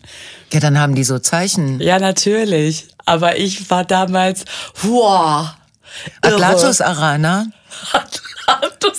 Ja, 0.52 0.60
dann 0.60 0.78
haben 0.78 0.94
die 0.94 1.04
so 1.04 1.18
Zeichen. 1.18 1.80
Ja, 1.80 1.98
natürlich. 1.98 2.88
Aber 3.06 3.38
ich 3.38 3.70
war 3.70 3.84
damals, 3.84 4.44
wow. 4.82 5.48
Atlatus 6.20 6.82
Arana. 6.82 7.46
Atlatus. 7.92 8.23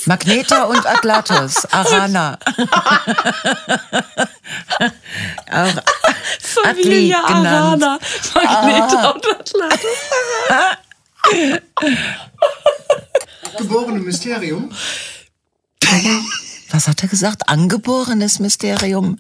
Magneta 0.06 0.64
und 0.66 0.86
Atlatus. 0.86 1.66
Arana. 1.72 2.38
Auch 5.52 5.74
Familie 6.40 7.18
Atli 7.18 7.36
genannt. 7.36 7.84
Arana. 7.84 8.00
Magneta 8.34 9.10
und 9.12 9.26
Atlantis. 9.28 9.90
geborene 13.58 14.00
Mysterium. 14.00 14.72
was 16.72 16.88
hat 16.88 17.02
er 17.02 17.10
gesagt? 17.10 17.50
Angeborenes 17.50 18.40
Mysterium 18.40 19.20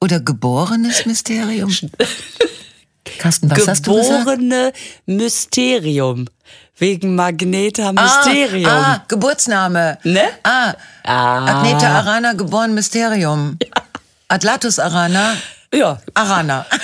oder 0.00 0.20
geborenes 0.20 1.06
Mysterium? 1.06 1.70
Carsten, 3.18 3.50
was 3.50 3.66
hast 3.68 3.86
du 3.86 3.94
gesagt? 3.94 4.24
Geborene 4.24 4.72
Mysterium. 5.06 6.26
Wegen 6.78 7.14
Magneta 7.16 7.92
Mysterium. 7.92 8.70
Ah, 8.70 8.94
ah, 8.94 9.04
Geburtsname. 9.08 9.98
Ne? 10.04 10.28
Ah, 10.44 10.74
Ah. 11.04 11.46
Agneta 11.46 11.88
Arana, 11.88 12.34
geboren 12.34 12.74
Mysterium. 12.74 13.56
Atlatus 14.28 14.78
Arana, 14.78 15.36
Ja. 15.72 15.98
Arana. 16.14 16.66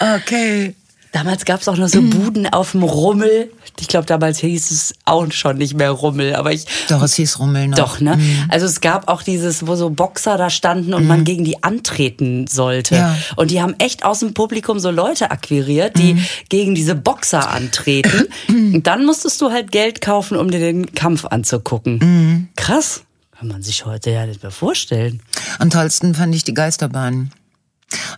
Okay. 0.00 0.74
Damals 1.14 1.44
gab 1.44 1.60
es 1.60 1.68
auch 1.68 1.76
noch 1.76 1.86
so 1.86 2.02
Buden 2.02 2.48
auf 2.48 2.72
dem 2.72 2.82
Rummel. 2.82 3.52
Ich 3.78 3.86
glaube, 3.86 4.04
damals 4.04 4.40
hieß 4.40 4.72
es 4.72 4.94
auch 5.04 5.30
schon 5.30 5.58
nicht 5.58 5.74
mehr 5.74 5.92
Rummel, 5.92 6.34
aber 6.34 6.50
ich. 6.50 6.66
Doch, 6.88 7.02
es 7.02 7.14
hieß 7.14 7.38
Rummel 7.38 7.68
noch. 7.68 7.76
Doch, 7.76 8.00
ne? 8.00 8.18
Also 8.48 8.66
es 8.66 8.80
gab 8.80 9.06
auch 9.06 9.22
dieses, 9.22 9.64
wo 9.68 9.76
so 9.76 9.90
Boxer 9.90 10.36
da 10.38 10.50
standen 10.50 10.92
und 10.92 11.06
man 11.06 11.22
gegen 11.22 11.44
die 11.44 11.62
antreten 11.62 12.48
sollte. 12.48 12.96
Ja. 12.96 13.16
Und 13.36 13.52
die 13.52 13.62
haben 13.62 13.76
echt 13.78 14.04
aus 14.04 14.18
dem 14.18 14.34
Publikum 14.34 14.80
so 14.80 14.90
Leute 14.90 15.30
akquiriert, 15.30 15.96
die 15.96 16.18
gegen 16.48 16.74
diese 16.74 16.96
Boxer 16.96 17.48
antreten. 17.48 18.26
und 18.48 18.84
dann 18.84 19.06
musstest 19.06 19.40
du 19.40 19.52
halt 19.52 19.70
Geld 19.70 20.00
kaufen, 20.00 20.36
um 20.36 20.50
dir 20.50 20.58
den 20.58 20.96
Kampf 20.96 21.26
anzugucken. 21.26 22.48
Krass. 22.56 23.02
Kann 23.38 23.46
man 23.46 23.62
sich 23.62 23.86
heute 23.86 24.10
ja 24.10 24.26
nicht 24.26 24.42
mehr 24.42 24.50
vorstellen. 24.50 25.22
Am 25.60 25.70
tollsten 25.70 26.16
fand 26.16 26.34
ich 26.34 26.42
die 26.42 26.54
Geisterbahn. 26.54 27.30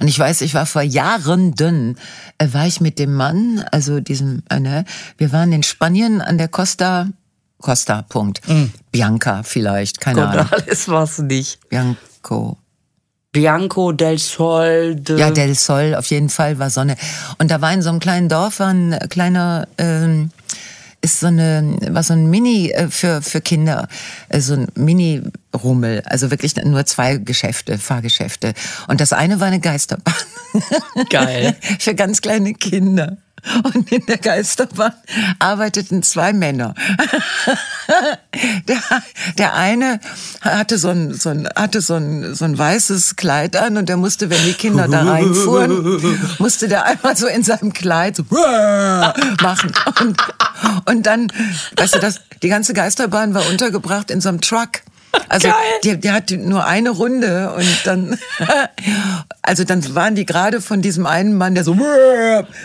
Und 0.00 0.08
ich 0.08 0.18
weiß, 0.18 0.40
ich 0.42 0.54
war 0.54 0.66
vor 0.66 0.82
Jahren 0.82 1.54
dünn, 1.54 1.96
äh, 2.38 2.48
war 2.52 2.66
ich 2.66 2.80
mit 2.80 2.98
dem 2.98 3.14
Mann, 3.14 3.64
also 3.72 4.00
diesem, 4.00 4.42
äh, 4.50 4.60
ne, 4.60 4.84
wir 5.18 5.32
waren 5.32 5.52
in 5.52 5.62
Spanien 5.62 6.20
an 6.20 6.38
der 6.38 6.48
Costa, 6.48 7.08
Costa, 7.60 8.02
Punkt. 8.02 8.40
Bianca 8.92 9.42
vielleicht, 9.42 10.00
keine 10.00 10.28
Ahnung. 10.28 10.46
alles 10.50 10.88
war's 10.88 11.18
nicht. 11.18 11.58
Bianco. 11.68 12.58
Bianco 13.36 13.92
del 13.92 14.18
Sol. 14.18 14.96
De 14.96 15.18
Ja, 15.18 15.30
Del 15.30 15.54
Sol, 15.54 15.94
auf 15.94 16.06
jeden 16.06 16.30
Fall 16.30 16.58
war 16.58 16.70
Sonne. 16.70 16.96
Und 17.36 17.50
da 17.50 17.60
war 17.60 17.70
in 17.70 17.82
so 17.82 17.90
einem 17.90 18.00
kleinen 18.00 18.30
Dorf 18.30 18.60
war 18.60 18.68
ein 18.68 18.98
kleiner, 19.10 19.68
ähm, 19.76 20.30
ist 21.06 21.20
so 21.20 21.28
eine, 21.28 21.76
war 21.90 22.02
so 22.02 22.14
ein 22.14 22.28
Mini 22.28 22.70
äh, 22.70 22.88
für, 22.88 23.22
für 23.22 23.40
Kinder, 23.40 23.88
äh, 24.28 24.40
so 24.40 24.54
ein 24.54 24.66
Mini-Rummel. 24.74 26.02
Also 26.04 26.32
wirklich 26.32 26.56
nur 26.56 26.84
zwei 26.84 27.18
Geschäfte, 27.18 27.78
Fahrgeschäfte. 27.78 28.54
Und 28.88 29.00
das 29.00 29.12
eine 29.12 29.38
war 29.38 29.46
eine 29.46 29.60
Geisterbahn. 29.60 30.14
Geil. 31.08 31.56
für 31.78 31.94
ganz 31.94 32.20
kleine 32.20 32.54
Kinder. 32.54 33.18
Und 33.62 33.92
in 33.92 34.04
der 34.06 34.18
Geisterbahn 34.18 34.92
arbeiteten 35.38 36.02
zwei 36.02 36.32
Männer. 36.32 36.74
Der, 38.68 38.78
der 39.38 39.54
eine 39.54 40.00
hatte 40.42 40.76
so 40.76 40.88
ein, 40.88 41.14
so 41.14 41.30
ein, 41.30 41.48
hatte 41.56 41.80
so 41.80 41.94
ein, 41.94 42.34
so 42.34 42.44
ein 42.44 42.58
weißes 42.58 43.16
Kleid 43.16 43.56
an 43.56 43.76
und 43.78 43.88
der 43.88 43.96
musste, 43.96 44.28
wenn 44.28 44.44
die 44.44 44.52
Kinder 44.52 44.88
da 44.88 45.02
reinfuhren, 45.10 46.02
musste 46.38 46.68
der 46.68 46.84
einmal 46.84 47.16
so 47.16 47.26
in 47.28 47.44
seinem 47.44 47.72
Kleid 47.72 48.16
so 48.16 48.24
machen. 49.40 49.72
Und, 50.00 50.16
und 50.86 51.06
dann, 51.06 51.32
weißt 51.76 51.94
du, 51.94 51.98
das, 52.00 52.20
die 52.42 52.48
ganze 52.48 52.74
Geisterbahn 52.74 53.32
war 53.32 53.46
untergebracht 53.46 54.10
in 54.10 54.20
so 54.20 54.28
einem 54.28 54.40
Truck. 54.40 54.82
Also 55.28 55.48
die, 55.84 55.98
die 55.98 56.10
hat 56.10 56.30
nur 56.30 56.64
eine 56.64 56.90
Runde 56.90 57.52
und 57.56 57.80
dann, 57.84 58.18
also 59.42 59.64
dann 59.64 59.94
waren 59.94 60.14
die 60.14 60.26
gerade 60.26 60.60
von 60.60 60.82
diesem 60.82 61.06
einen 61.06 61.36
Mann, 61.36 61.54
der 61.54 61.64
so 61.64 61.76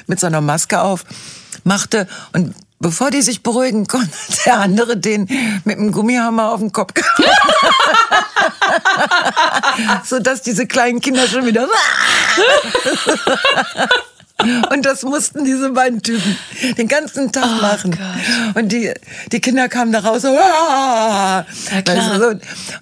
mit 0.07 0.19
seiner 0.19 0.41
Maske 0.41 0.81
auf 0.81 1.03
machte 1.63 2.07
und 2.33 2.55
bevor 2.81 3.11
die 3.11 3.21
sich 3.21 3.43
beruhigen 3.43 3.87
konnte, 3.87 4.11
hat 4.11 4.37
der 4.45 4.59
andere 4.59 4.97
den 4.97 5.29
mit 5.63 5.77
dem 5.77 5.91
Gummihammer 5.91 6.51
auf 6.51 6.59
den 6.59 6.71
Kopf 6.71 6.93
gehauen. 6.93 7.11
so 10.03 10.19
dass 10.19 10.41
diese 10.41 10.67
kleinen 10.67 10.99
Kinder 10.99 11.27
schon 11.27 11.45
wieder 11.45 11.67
Und 14.73 14.85
das 14.85 15.03
mussten 15.03 15.45
diese 15.45 15.71
beiden 15.71 16.01
Typen 16.01 16.37
den 16.77 16.87
ganzen 16.87 17.31
Tag 17.31 17.61
machen. 17.61 17.97
Und 18.53 18.71
die, 18.71 18.93
die 19.31 19.39
Kinder 19.39 19.69
kamen 19.69 19.91
da 19.91 19.99
raus 19.99 20.21
so, 20.21 20.29
so. 20.29 22.27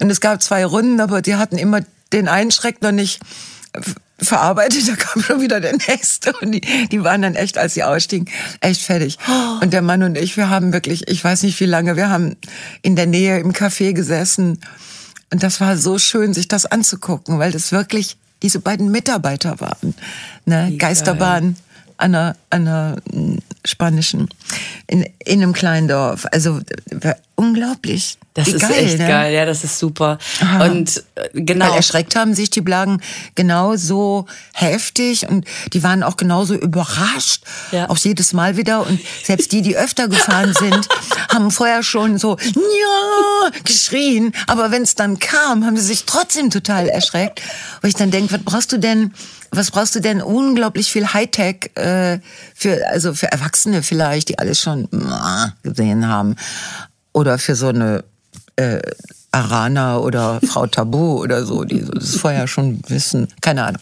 und 0.02 0.10
es 0.10 0.22
gab 0.22 0.42
zwei 0.42 0.66
Runden, 0.66 1.00
aber 1.00 1.22
die 1.22 1.36
hatten 1.36 1.58
immer 1.58 1.82
den 2.12 2.28
einen 2.28 2.52
Schreck 2.52 2.82
noch 2.82 2.92
nicht 2.92 3.20
verarbeitet, 4.22 4.88
da 4.88 4.96
kam 4.96 5.22
schon 5.22 5.42
wieder 5.42 5.60
der 5.60 5.74
nächste. 5.88 6.34
Und 6.42 6.52
die, 6.52 6.62
die 6.62 7.04
waren 7.04 7.22
dann 7.22 7.36
echt, 7.36 7.58
als 7.58 7.74
sie 7.74 7.84
ausstiegen, 7.84 8.30
echt 8.62 8.82
fertig. 8.82 9.18
Und 9.62 9.74
der 9.74 9.82
Mann 9.82 10.04
und 10.04 10.18
ich, 10.18 10.38
wir 10.38 10.50
haben 10.50 10.74
wirklich, 10.74 11.08
ich 11.08 11.24
weiß 11.24 11.44
nicht 11.44 11.60
wie 11.60 11.66
lange, 11.66 11.96
wir 11.96 12.10
haben 12.10 12.36
in 12.82 12.96
der 12.96 13.08
Nähe 13.08 13.40
im 13.40 13.54
Café 13.54 13.94
gesessen. 13.94 14.60
Und 15.32 15.44
das 15.44 15.62
war 15.62 15.78
so 15.78 16.00
schön, 16.00 16.34
sich 16.34 16.48
das 16.48 16.66
anzugucken, 16.66 17.40
weil 17.40 17.52
das 17.52 17.72
wirklich 17.72 18.18
diese 18.42 18.60
beiden 18.60 18.92
Mitarbeiter 18.92 19.60
waren. 19.60 19.94
Ne? 20.46 20.76
Geisterbahn 20.78 21.56
an 21.98 22.16
einer, 22.16 22.36
an 22.50 22.68
einer 22.68 22.96
Spanischen 23.70 24.30
in, 24.88 25.06
in 25.24 25.42
einem 25.42 25.54
kleinen 25.54 25.88
Dorf. 25.88 26.26
Also 26.32 26.60
unglaublich. 27.36 28.18
Das 28.34 28.48
Wie 28.48 28.52
ist 28.52 28.62
geil, 28.62 28.86
echt 28.86 29.00
ne? 29.00 29.08
geil, 29.08 29.34
ja, 29.34 29.46
das 29.46 29.64
ist 29.64 29.80
super. 29.80 30.18
Aha. 30.42 30.66
Und 30.66 31.04
äh, 31.16 31.30
genau. 31.34 31.68
Weil 31.70 31.76
erschreckt 31.78 32.16
haben 32.16 32.34
sich 32.34 32.50
die 32.50 32.62
Blagen 32.62 33.02
genauso 33.36 34.26
heftig 34.54 35.28
und 35.28 35.46
die 35.74 35.82
waren 35.84 36.04
auch 36.04 36.18
genauso 36.18 36.54
überrascht, 36.54 37.44
Ja. 37.72 37.90
auch 37.90 37.98
jedes 37.98 38.34
Mal 38.34 38.58
wieder. 38.58 38.86
Und 38.86 39.00
selbst 39.24 39.52
die, 39.52 39.62
die 39.62 39.76
öfter 39.78 40.08
gefahren 40.08 40.54
sind, 40.54 40.88
haben 41.30 41.50
vorher 41.52 41.82
schon 41.84 42.18
so 42.18 42.38
ja 42.40 43.50
geschrien. 43.64 44.34
Aber 44.48 44.72
wenn 44.72 44.84
es 44.84 44.96
dann 44.96 45.20
kam, 45.20 45.66
haben 45.66 45.78
sie 45.78 45.84
sich 45.86 46.06
trotzdem 46.06 46.50
total 46.50 46.88
erschreckt. 46.88 47.42
Wo 47.82 47.88
ich 47.88 47.96
dann 47.96 48.12
denke, 48.12 48.34
was 48.34 48.42
brauchst 48.44 48.72
du 48.72 48.78
denn? 48.80 49.14
Was 49.52 49.72
brauchst 49.72 49.96
du 49.96 50.00
denn? 50.00 50.22
Unglaublich 50.22 50.92
viel 50.92 51.08
Hightech 51.08 51.72
äh, 51.76 52.20
für 52.56 52.88
also 52.88 53.14
für 53.14 53.32
Erwachsene 53.32 53.82
vielleicht, 53.84 54.30
die 54.30 54.40
alles 54.40 54.62
schon 54.62 54.86
äh, 54.86 55.68
gesehen 55.68 56.08
haben, 56.08 56.36
oder 57.14 57.38
für 57.40 57.56
so 57.56 57.68
eine 57.70 58.04
äh, 58.56 58.80
Arana 59.32 59.98
oder 60.00 60.40
Frau 60.46 60.68
Tabu 60.68 61.22
oder 61.22 61.46
so, 61.46 61.64
die 61.64 61.84
das 61.86 62.16
vorher 62.18 62.48
schon 62.48 62.82
wissen. 62.88 63.28
Keine 63.42 63.64
Ahnung. 63.66 63.82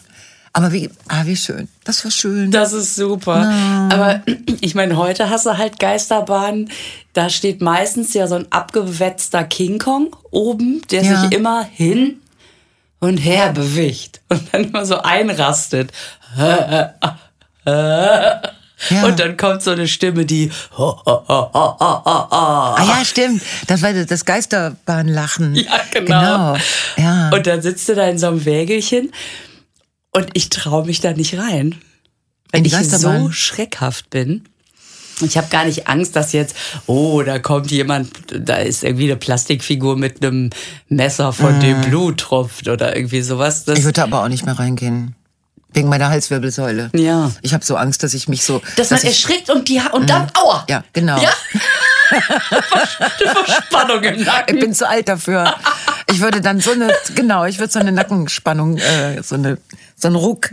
Aber 0.54 0.72
wie, 0.72 0.90
ah, 1.08 1.24
wie 1.24 1.36
schön. 1.36 1.68
Das 1.84 2.02
war 2.04 2.10
schön. 2.10 2.50
Das 2.50 2.72
ist 2.72 2.96
super. 2.96 3.48
Aber 3.90 4.22
ich 4.60 4.74
meine, 4.74 4.96
heute 4.96 5.30
hast 5.30 5.46
du 5.46 5.56
halt 5.56 5.78
Geisterbahnen. 5.78 6.70
Da 7.12 7.28
steht 7.28 7.60
meistens 7.60 8.14
ja 8.14 8.26
so 8.26 8.34
ein 8.36 8.50
abgewetzter 8.50 9.44
King 9.44 9.78
Kong 9.78 10.16
oben, 10.30 10.82
der 10.90 11.02
Ja. 11.04 11.20
sich 11.20 11.32
immer 11.32 11.62
hin 11.64 12.18
und 13.00 13.18
her 13.18 13.52
bewegt 13.52 14.20
und 14.28 14.52
dann 14.52 14.64
immer 14.64 14.84
so 14.84 14.98
einrastet. 14.98 15.92
Und 19.02 19.18
dann 19.18 19.36
kommt 19.36 19.62
so 19.62 19.72
eine 19.72 19.88
Stimme, 19.88 20.24
die 20.24 20.50
ah 20.76 22.84
ja, 22.84 23.04
stimmt. 23.04 23.42
Das 23.66 23.82
war 23.82 23.92
das 23.92 24.24
Geisterbahnlachen. 24.24 25.56
Ja, 25.56 25.80
genau. 25.90 26.54
Genau. 26.54 26.56
Ja. 26.96 27.30
Und 27.30 27.46
dann 27.46 27.62
sitzt 27.62 27.88
du 27.88 27.94
da 27.94 28.08
in 28.08 28.18
so 28.18 28.28
einem 28.28 28.44
Wägelchen 28.44 29.12
und 30.12 30.28
ich 30.34 30.48
traue 30.48 30.86
mich 30.86 31.00
da 31.00 31.12
nicht 31.12 31.38
rein. 31.38 31.74
Die 32.54 32.66
ich 32.66 32.88
so 32.88 33.30
schreckhaft 33.30 34.10
bin. 34.10 34.48
Ich 35.20 35.36
habe 35.36 35.48
gar 35.48 35.64
nicht 35.64 35.88
Angst, 35.88 36.14
dass 36.16 36.32
jetzt, 36.32 36.54
oh, 36.86 37.22
da 37.22 37.38
kommt 37.38 37.70
jemand, 37.70 38.10
da 38.32 38.56
ist 38.56 38.84
irgendwie 38.84 39.04
eine 39.04 39.16
Plastikfigur 39.16 39.96
mit 39.96 40.24
einem 40.24 40.50
Messer, 40.88 41.32
von 41.32 41.58
dem 41.60 41.80
Blut 41.82 42.18
tropft 42.20 42.68
oder 42.68 42.94
irgendwie 42.96 43.22
sowas. 43.22 43.64
Das, 43.64 43.78
ich 43.78 43.84
würde 43.84 44.02
aber 44.02 44.22
auch 44.22 44.28
nicht 44.28 44.44
mehr 44.46 44.58
reingehen. 44.58 45.14
Wegen 45.72 45.88
meiner 45.90 46.08
Halswirbelsäule. 46.08 46.90
Ja. 46.94 47.30
Ich 47.42 47.52
habe 47.52 47.62
so 47.64 47.76
Angst, 47.76 48.02
dass 48.02 48.14
ich 48.14 48.26
mich 48.28 48.42
so. 48.42 48.62
dass 48.76 48.90
man 48.90 48.98
ich, 48.98 49.04
Mhm. 49.04 49.08
erschrickt 49.10 49.50
und, 49.50 49.68
die, 49.68 49.80
und 49.92 50.08
dann, 50.08 50.26
aua! 50.34 50.64
Ja, 50.68 50.82
genau. 50.94 51.20
Ja? 51.20 51.30
Verspannung 53.18 54.02
im 54.02 54.24
Nacken. 54.24 54.56
Ich 54.56 54.60
bin 54.64 54.72
zu 54.74 54.88
alt 54.88 55.08
dafür. 55.08 55.54
Ich 56.10 56.20
würde 56.20 56.40
dann 56.40 56.60
so 56.60 56.70
eine, 56.72 56.90
genau, 57.14 57.44
ich 57.44 57.58
würde 57.58 57.72
so 57.72 57.78
eine 57.78 57.92
Nackenspannung, 57.92 58.78
äh, 58.78 59.22
so 59.22 59.34
eine, 59.34 59.58
so 59.96 60.08
einen 60.08 60.16
Ruck. 60.16 60.50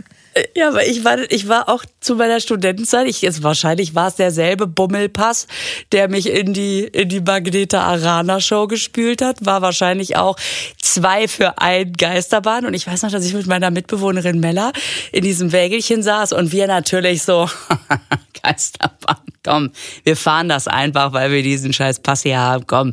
Ja, 0.54 0.68
aber 0.68 0.86
ich 0.86 1.04
war, 1.04 1.18
ich 1.30 1.48
war 1.48 1.68
auch 1.68 1.84
zu 2.00 2.14
meiner 2.14 2.40
Studentenzeit, 2.40 3.06
ich, 3.08 3.24
es, 3.24 3.42
wahrscheinlich 3.42 3.94
war 3.94 4.08
es 4.08 4.16
derselbe 4.16 4.66
Bummelpass, 4.66 5.46
der 5.92 6.08
mich 6.08 6.28
in 6.28 6.52
die, 6.52 6.84
in 6.84 7.08
die 7.08 7.20
Magneta 7.20 7.82
Arana 7.82 8.40
Show 8.40 8.66
gespült 8.66 9.22
hat, 9.22 9.46
war 9.46 9.62
wahrscheinlich 9.62 10.16
auch 10.16 10.36
zwei 10.80 11.26
für 11.26 11.58
ein 11.58 11.92
Geisterbahn. 11.92 12.66
Und 12.66 12.74
ich 12.74 12.86
weiß 12.86 13.02
noch, 13.02 13.10
dass 13.10 13.24
ich 13.24 13.32
mit 13.32 13.46
meiner 13.46 13.70
Mitbewohnerin 13.70 14.38
Mella 14.38 14.72
in 15.10 15.22
diesem 15.22 15.52
Wägelchen 15.52 16.02
saß 16.02 16.32
und 16.32 16.52
wir 16.52 16.66
natürlich 16.66 17.22
so, 17.22 17.48
Geisterbahn, 18.42 19.16
komm, 19.42 19.70
wir 20.04 20.16
fahren 20.16 20.50
das 20.50 20.68
einfach, 20.68 21.14
weil 21.14 21.30
wir 21.30 21.42
diesen 21.42 21.72
scheiß 21.72 22.00
Pass 22.00 22.22
hier 22.22 22.38
haben, 22.38 22.66
komm. 22.66 22.92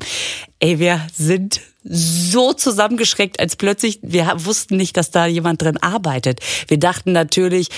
Ey, 0.59 0.79
wir 0.79 1.05
sind 1.13 1.59
so 1.83 2.53
zusammengeschreckt, 2.53 3.39
als 3.39 3.55
plötzlich, 3.55 3.99
wir 4.01 4.31
wussten 4.37 4.77
nicht, 4.77 4.97
dass 4.97 5.11
da 5.11 5.25
jemand 5.25 5.61
drin 5.61 5.77
arbeitet. 5.77 6.39
Wir 6.67 6.79
dachten 6.79 7.11
natürlich, 7.11 7.69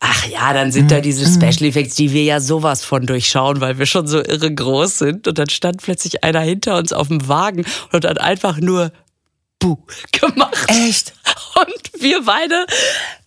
ach 0.00 0.26
ja, 0.28 0.52
dann 0.52 0.72
sind 0.72 0.90
da 0.90 1.00
diese 1.00 1.26
Special 1.26 1.68
Effects, 1.68 1.96
die 1.96 2.12
wir 2.12 2.22
ja 2.24 2.40
sowas 2.40 2.84
von 2.84 3.06
durchschauen, 3.06 3.60
weil 3.60 3.78
wir 3.78 3.86
schon 3.86 4.06
so 4.06 4.18
irre 4.18 4.52
groß 4.52 4.98
sind. 4.98 5.28
Und 5.28 5.38
dann 5.38 5.48
stand 5.48 5.82
plötzlich 5.82 6.24
einer 6.24 6.40
hinter 6.40 6.78
uns 6.78 6.92
auf 6.92 7.08
dem 7.08 7.28
Wagen 7.28 7.64
und 7.92 8.04
hat 8.04 8.20
einfach 8.20 8.58
nur 8.58 8.92
Buh 9.66 9.78
gemacht. 10.12 10.66
Echt? 10.68 11.12
Und 11.56 12.02
wir 12.02 12.22
beide, 12.22 12.66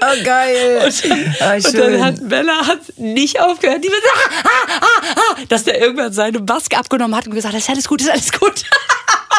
Oh, 0.00 0.24
geil. 0.24 0.82
Und 0.84 1.04
dann 1.40 1.62
schön. 1.62 2.04
hat 2.04 2.28
Bella 2.28 2.66
hat 2.66 2.80
nicht 2.96 3.40
aufgehört, 3.40 3.82
die 3.82 3.88
wird, 3.88 4.02
ah, 4.06 4.18
ah, 4.44 4.48
ah, 4.80 5.14
ah, 5.16 5.36
dass 5.48 5.64
der 5.64 5.80
irgendwann 5.80 6.12
seine 6.12 6.40
Maske 6.40 6.76
abgenommen 6.76 7.16
hat 7.16 7.26
und 7.26 7.34
gesagt, 7.34 7.54
ist 7.54 7.70
alles 7.70 7.88
gut, 7.88 8.02
ist 8.02 8.10
alles 8.10 8.32
gut. 8.32 8.64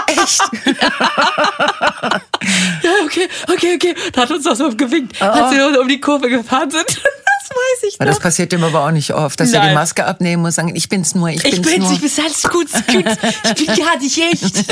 Echt? 0.08 0.42
Ja, 2.84 2.92
okay, 3.04 3.28
okay, 3.52 3.76
okay. 3.76 3.96
Da 4.14 4.22
hat 4.22 4.32
uns 4.32 4.44
das 4.44 4.60
so 4.60 4.70
gewinkt, 4.70 5.20
als 5.20 5.52
wir 5.52 5.82
um 5.82 5.88
die 5.88 6.00
Kurve 6.00 6.30
gefahren 6.30 6.70
sind. 6.70 7.02
Das 7.76 7.84
weiß 7.84 7.90
ich 7.90 7.96
Aber 8.00 8.06
noch. 8.10 8.16
das 8.16 8.24
passiert 8.24 8.54
ihm 8.54 8.64
aber 8.64 8.86
auch 8.86 8.92
nicht 8.92 9.14
oft, 9.14 9.40
dass 9.40 9.52
er 9.52 9.62
die 9.62 9.68
Nein. 9.68 9.76
Maske 9.76 10.06
abnehmen 10.06 10.42
muss, 10.42 10.56
sagen, 10.56 10.76
ich 10.76 10.90
bin's 10.90 11.16
nur, 11.16 11.30
ich 11.30 11.44
ich 11.44 11.62
bin's 11.62 11.68
bin's, 11.68 11.84
nur. 11.86 11.94
ich 11.94 12.02
bin's, 12.02 12.20
alles 12.20 12.44
gut, 12.44 12.72
gut. 12.72 13.06
Ich 13.58 13.66
bin 13.66 13.76
gar 13.86 13.98
nicht 14.00 14.18
echt. 14.18 14.66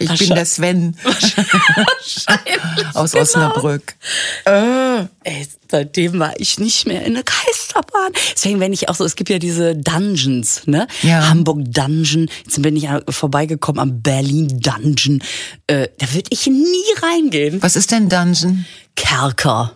ich 0.00 0.18
bin 0.18 0.28
der 0.34 0.46
Sven 0.46 0.96
Wahrscheinlich, 1.02 2.94
aus 2.94 3.12
genau. 3.12 3.22
Osnabrück. 3.22 3.94
Ey, 4.44 5.48
seitdem 5.70 6.18
war 6.18 6.32
ich 6.38 6.58
nicht 6.58 6.86
mehr 6.86 7.04
in 7.04 7.14
der 7.14 7.24
Geisterbahn. 7.24 8.12
Deswegen, 8.34 8.60
wenn 8.60 8.72
ich 8.72 8.88
auch 8.88 8.94
so, 8.94 9.04
es 9.04 9.16
gibt 9.16 9.30
ja 9.30 9.38
diese 9.38 9.74
Dungeons, 9.74 10.62
ne? 10.66 10.86
Ja. 11.02 11.28
Hamburg 11.28 11.60
Dungeon. 11.64 12.28
Jetzt 12.44 12.60
bin 12.62 12.76
ich 12.76 12.88
vorbeigekommen 13.08 13.80
am 13.80 14.02
Berlin 14.02 14.60
Dungeon. 14.60 15.22
Äh, 15.66 15.88
da 15.98 16.12
würde 16.12 16.28
ich 16.30 16.46
nie 16.46 16.84
reingehen. 17.02 17.62
Was 17.62 17.76
ist 17.76 17.90
denn 17.90 18.08
Dungeon? 18.08 18.64
Kerker, 18.96 19.72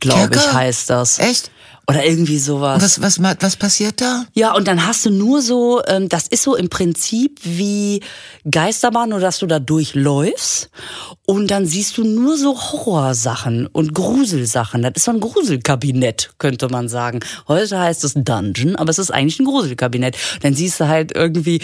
glaube 0.00 0.34
ich, 0.36 0.52
heißt 0.52 0.90
das. 0.90 1.18
Echt? 1.18 1.50
Oder 1.88 2.04
irgendwie 2.04 2.38
sowas. 2.38 2.82
Was, 2.82 3.00
was, 3.00 3.22
was 3.40 3.56
passiert 3.56 4.02
da? 4.02 4.26
Ja, 4.34 4.54
und 4.54 4.68
dann 4.68 4.86
hast 4.86 5.06
du 5.06 5.10
nur 5.10 5.40
so, 5.40 5.80
ähm, 5.86 6.10
das 6.10 6.28
ist 6.28 6.42
so 6.42 6.54
im 6.54 6.68
Prinzip 6.68 7.40
wie 7.44 8.02
Geisterbahn, 8.50 9.08
nur 9.08 9.20
dass 9.20 9.38
du 9.38 9.46
da 9.46 9.58
durchläufst 9.58 10.68
und 11.24 11.50
dann 11.50 11.64
siehst 11.64 11.96
du 11.96 12.04
nur 12.04 12.36
so 12.36 12.60
Horrorsachen 12.60 13.66
und 13.66 13.94
Gruselsachen. 13.94 14.82
Das 14.82 14.92
ist 14.96 15.04
so 15.04 15.12
ein 15.12 15.20
Gruselkabinett, 15.20 16.32
könnte 16.36 16.68
man 16.68 16.90
sagen. 16.90 17.20
Heute 17.48 17.80
heißt 17.80 18.04
es 18.04 18.12
Dungeon, 18.14 18.76
aber 18.76 18.90
es 18.90 18.98
ist 18.98 19.10
eigentlich 19.10 19.40
ein 19.40 19.46
Gruselkabinett. 19.46 20.18
Dann 20.42 20.54
siehst 20.54 20.80
du 20.80 20.88
halt 20.88 21.16
irgendwie 21.16 21.62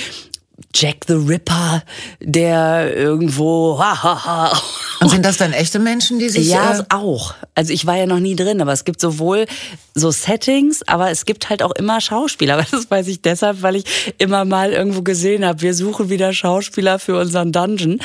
Jack 0.72 1.04
the 1.08 1.14
Ripper, 1.14 1.82
der 2.20 2.94
irgendwo, 2.94 3.78
ha, 3.78 4.02
ha, 4.02 4.24
ha. 4.24 4.62
Und 5.00 5.10
sind 5.10 5.24
das 5.24 5.36
dann 5.36 5.52
echte 5.52 5.80
Menschen, 5.80 6.18
die 6.18 6.28
sich... 6.28 6.46
Ja, 6.46 6.78
äh, 6.78 6.84
auch. 6.90 7.34
Also 7.54 7.72
ich 7.72 7.86
war 7.86 7.96
ja 7.96 8.06
noch 8.06 8.20
nie 8.20 8.36
drin, 8.36 8.60
aber 8.60 8.72
es 8.72 8.84
gibt 8.84 9.00
sowohl 9.00 9.46
so 9.94 10.12
Settings, 10.12 10.82
aber 10.86 11.10
es 11.10 11.24
gibt 11.24 11.50
halt 11.50 11.62
auch 11.62 11.72
immer 11.72 12.00
Schauspieler. 12.00 12.54
Aber 12.54 12.66
das 12.70 12.90
weiß 12.90 13.08
ich 13.08 13.20
deshalb, 13.20 13.62
weil 13.62 13.76
ich 13.76 14.14
immer 14.18 14.44
mal 14.44 14.72
irgendwo 14.72 15.02
gesehen 15.02 15.44
habe, 15.44 15.60
wir 15.62 15.74
suchen 15.74 16.08
wieder 16.08 16.32
Schauspieler 16.32 16.98
für 16.98 17.18
unseren 17.18 17.50
Dungeon. 17.50 18.00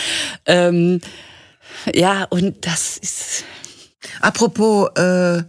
Ähm, 0.45 1.01
ja, 1.93 2.25
und 2.29 2.65
das 2.65 2.97
ist... 2.97 3.43
Apropos 4.21 4.89
äh, 4.97 5.43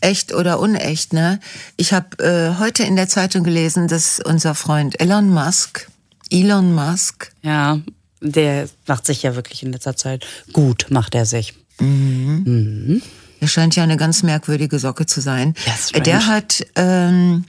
echt 0.00 0.32
oder 0.34 0.60
unecht, 0.60 1.12
ne? 1.12 1.40
Ich 1.76 1.92
habe 1.92 2.22
äh, 2.22 2.58
heute 2.60 2.84
in 2.84 2.96
der 2.96 3.08
Zeitung 3.08 3.44
gelesen, 3.44 3.88
dass 3.88 4.20
unser 4.20 4.54
Freund 4.54 5.00
Elon 5.00 5.30
Musk, 5.30 5.88
Elon 6.30 6.74
Musk, 6.74 7.32
Ja, 7.42 7.80
der 8.20 8.68
macht 8.86 9.06
sich 9.06 9.22
ja 9.22 9.34
wirklich 9.36 9.62
in 9.62 9.72
letzter 9.72 9.96
Zeit 9.96 10.26
gut, 10.52 10.86
macht 10.90 11.14
er 11.14 11.26
sich. 11.26 11.54
der 11.80 13.46
scheint 13.46 13.76
ja 13.76 13.82
eine 13.82 13.96
ganz 13.96 14.22
merkwürdige 14.22 14.78
Socke 14.78 15.06
zu 15.06 15.20
sein. 15.20 15.54
Strange. 15.76 16.02
der 16.04 16.26
hat 16.26 16.64
ähm, 16.76 17.44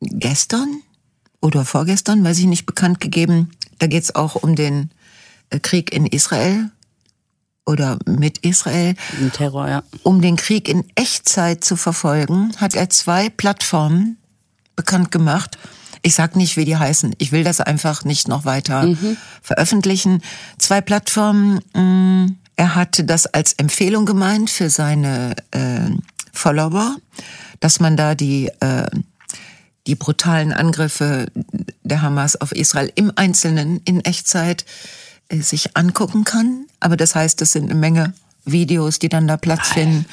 gestern 0.00 0.82
oder 1.40 1.64
vorgestern, 1.64 2.24
weiß 2.24 2.38
ich 2.38 2.46
nicht, 2.46 2.66
bekannt 2.66 3.00
gegeben, 3.00 3.50
da 3.78 3.86
geht's 3.86 4.14
auch 4.14 4.34
um 4.36 4.56
den 4.56 4.90
äh, 5.50 5.58
Krieg 5.60 5.92
in 5.92 6.06
Israel 6.06 6.70
oder 7.66 7.98
mit 8.06 8.38
Israel. 8.38 8.94
Ein 9.20 9.32
Terror, 9.32 9.68
ja. 9.68 9.82
Um 10.02 10.20
den 10.22 10.36
Krieg 10.36 10.68
in 10.68 10.84
Echtzeit 10.94 11.62
zu 11.62 11.76
verfolgen, 11.76 12.52
hat 12.56 12.74
er 12.74 12.88
zwei 12.90 13.28
Plattformen 13.28 14.16
bekannt 14.74 15.10
gemacht. 15.10 15.58
Ich 16.02 16.14
sag 16.14 16.36
nicht, 16.36 16.56
wie 16.56 16.64
die 16.64 16.76
heißen. 16.76 17.14
Ich 17.18 17.32
will 17.32 17.44
das 17.44 17.60
einfach 17.60 18.04
nicht 18.04 18.28
noch 18.28 18.44
weiter 18.44 18.86
veröffentlichen. 19.42 20.22
Zwei 20.58 20.80
Plattformen. 20.80 21.60
mh, 21.74 22.28
Er 22.56 22.74
hatte 22.74 23.04
das 23.04 23.26
als 23.26 23.52
Empfehlung 23.54 24.04
gemeint 24.06 24.50
für 24.50 24.68
seine 24.70 25.34
äh, 25.52 25.90
Follower, 26.32 26.96
dass 27.60 27.80
man 27.80 27.96
da 27.96 28.14
die 28.14 28.48
äh, 28.60 28.86
die 29.86 29.94
brutalen 29.94 30.52
Angriffe 30.52 31.26
der 31.82 32.02
Hamas 32.02 32.36
auf 32.36 32.52
Israel 32.52 32.92
im 32.94 33.10
Einzelnen 33.16 33.80
in 33.86 34.04
Echtzeit 34.04 34.66
äh, 35.30 35.40
sich 35.40 35.76
angucken 35.76 36.24
kann. 36.24 36.66
Aber 36.80 36.96
das 36.96 37.14
heißt, 37.14 37.40
es 37.42 37.52
sind 37.52 37.64
eine 37.70 37.74
Menge 37.78 38.12
Videos, 38.44 38.98
die 38.98 39.08
dann 39.08 39.26
da 39.26 39.36
Platz 39.36 39.68
finden, 39.68 40.04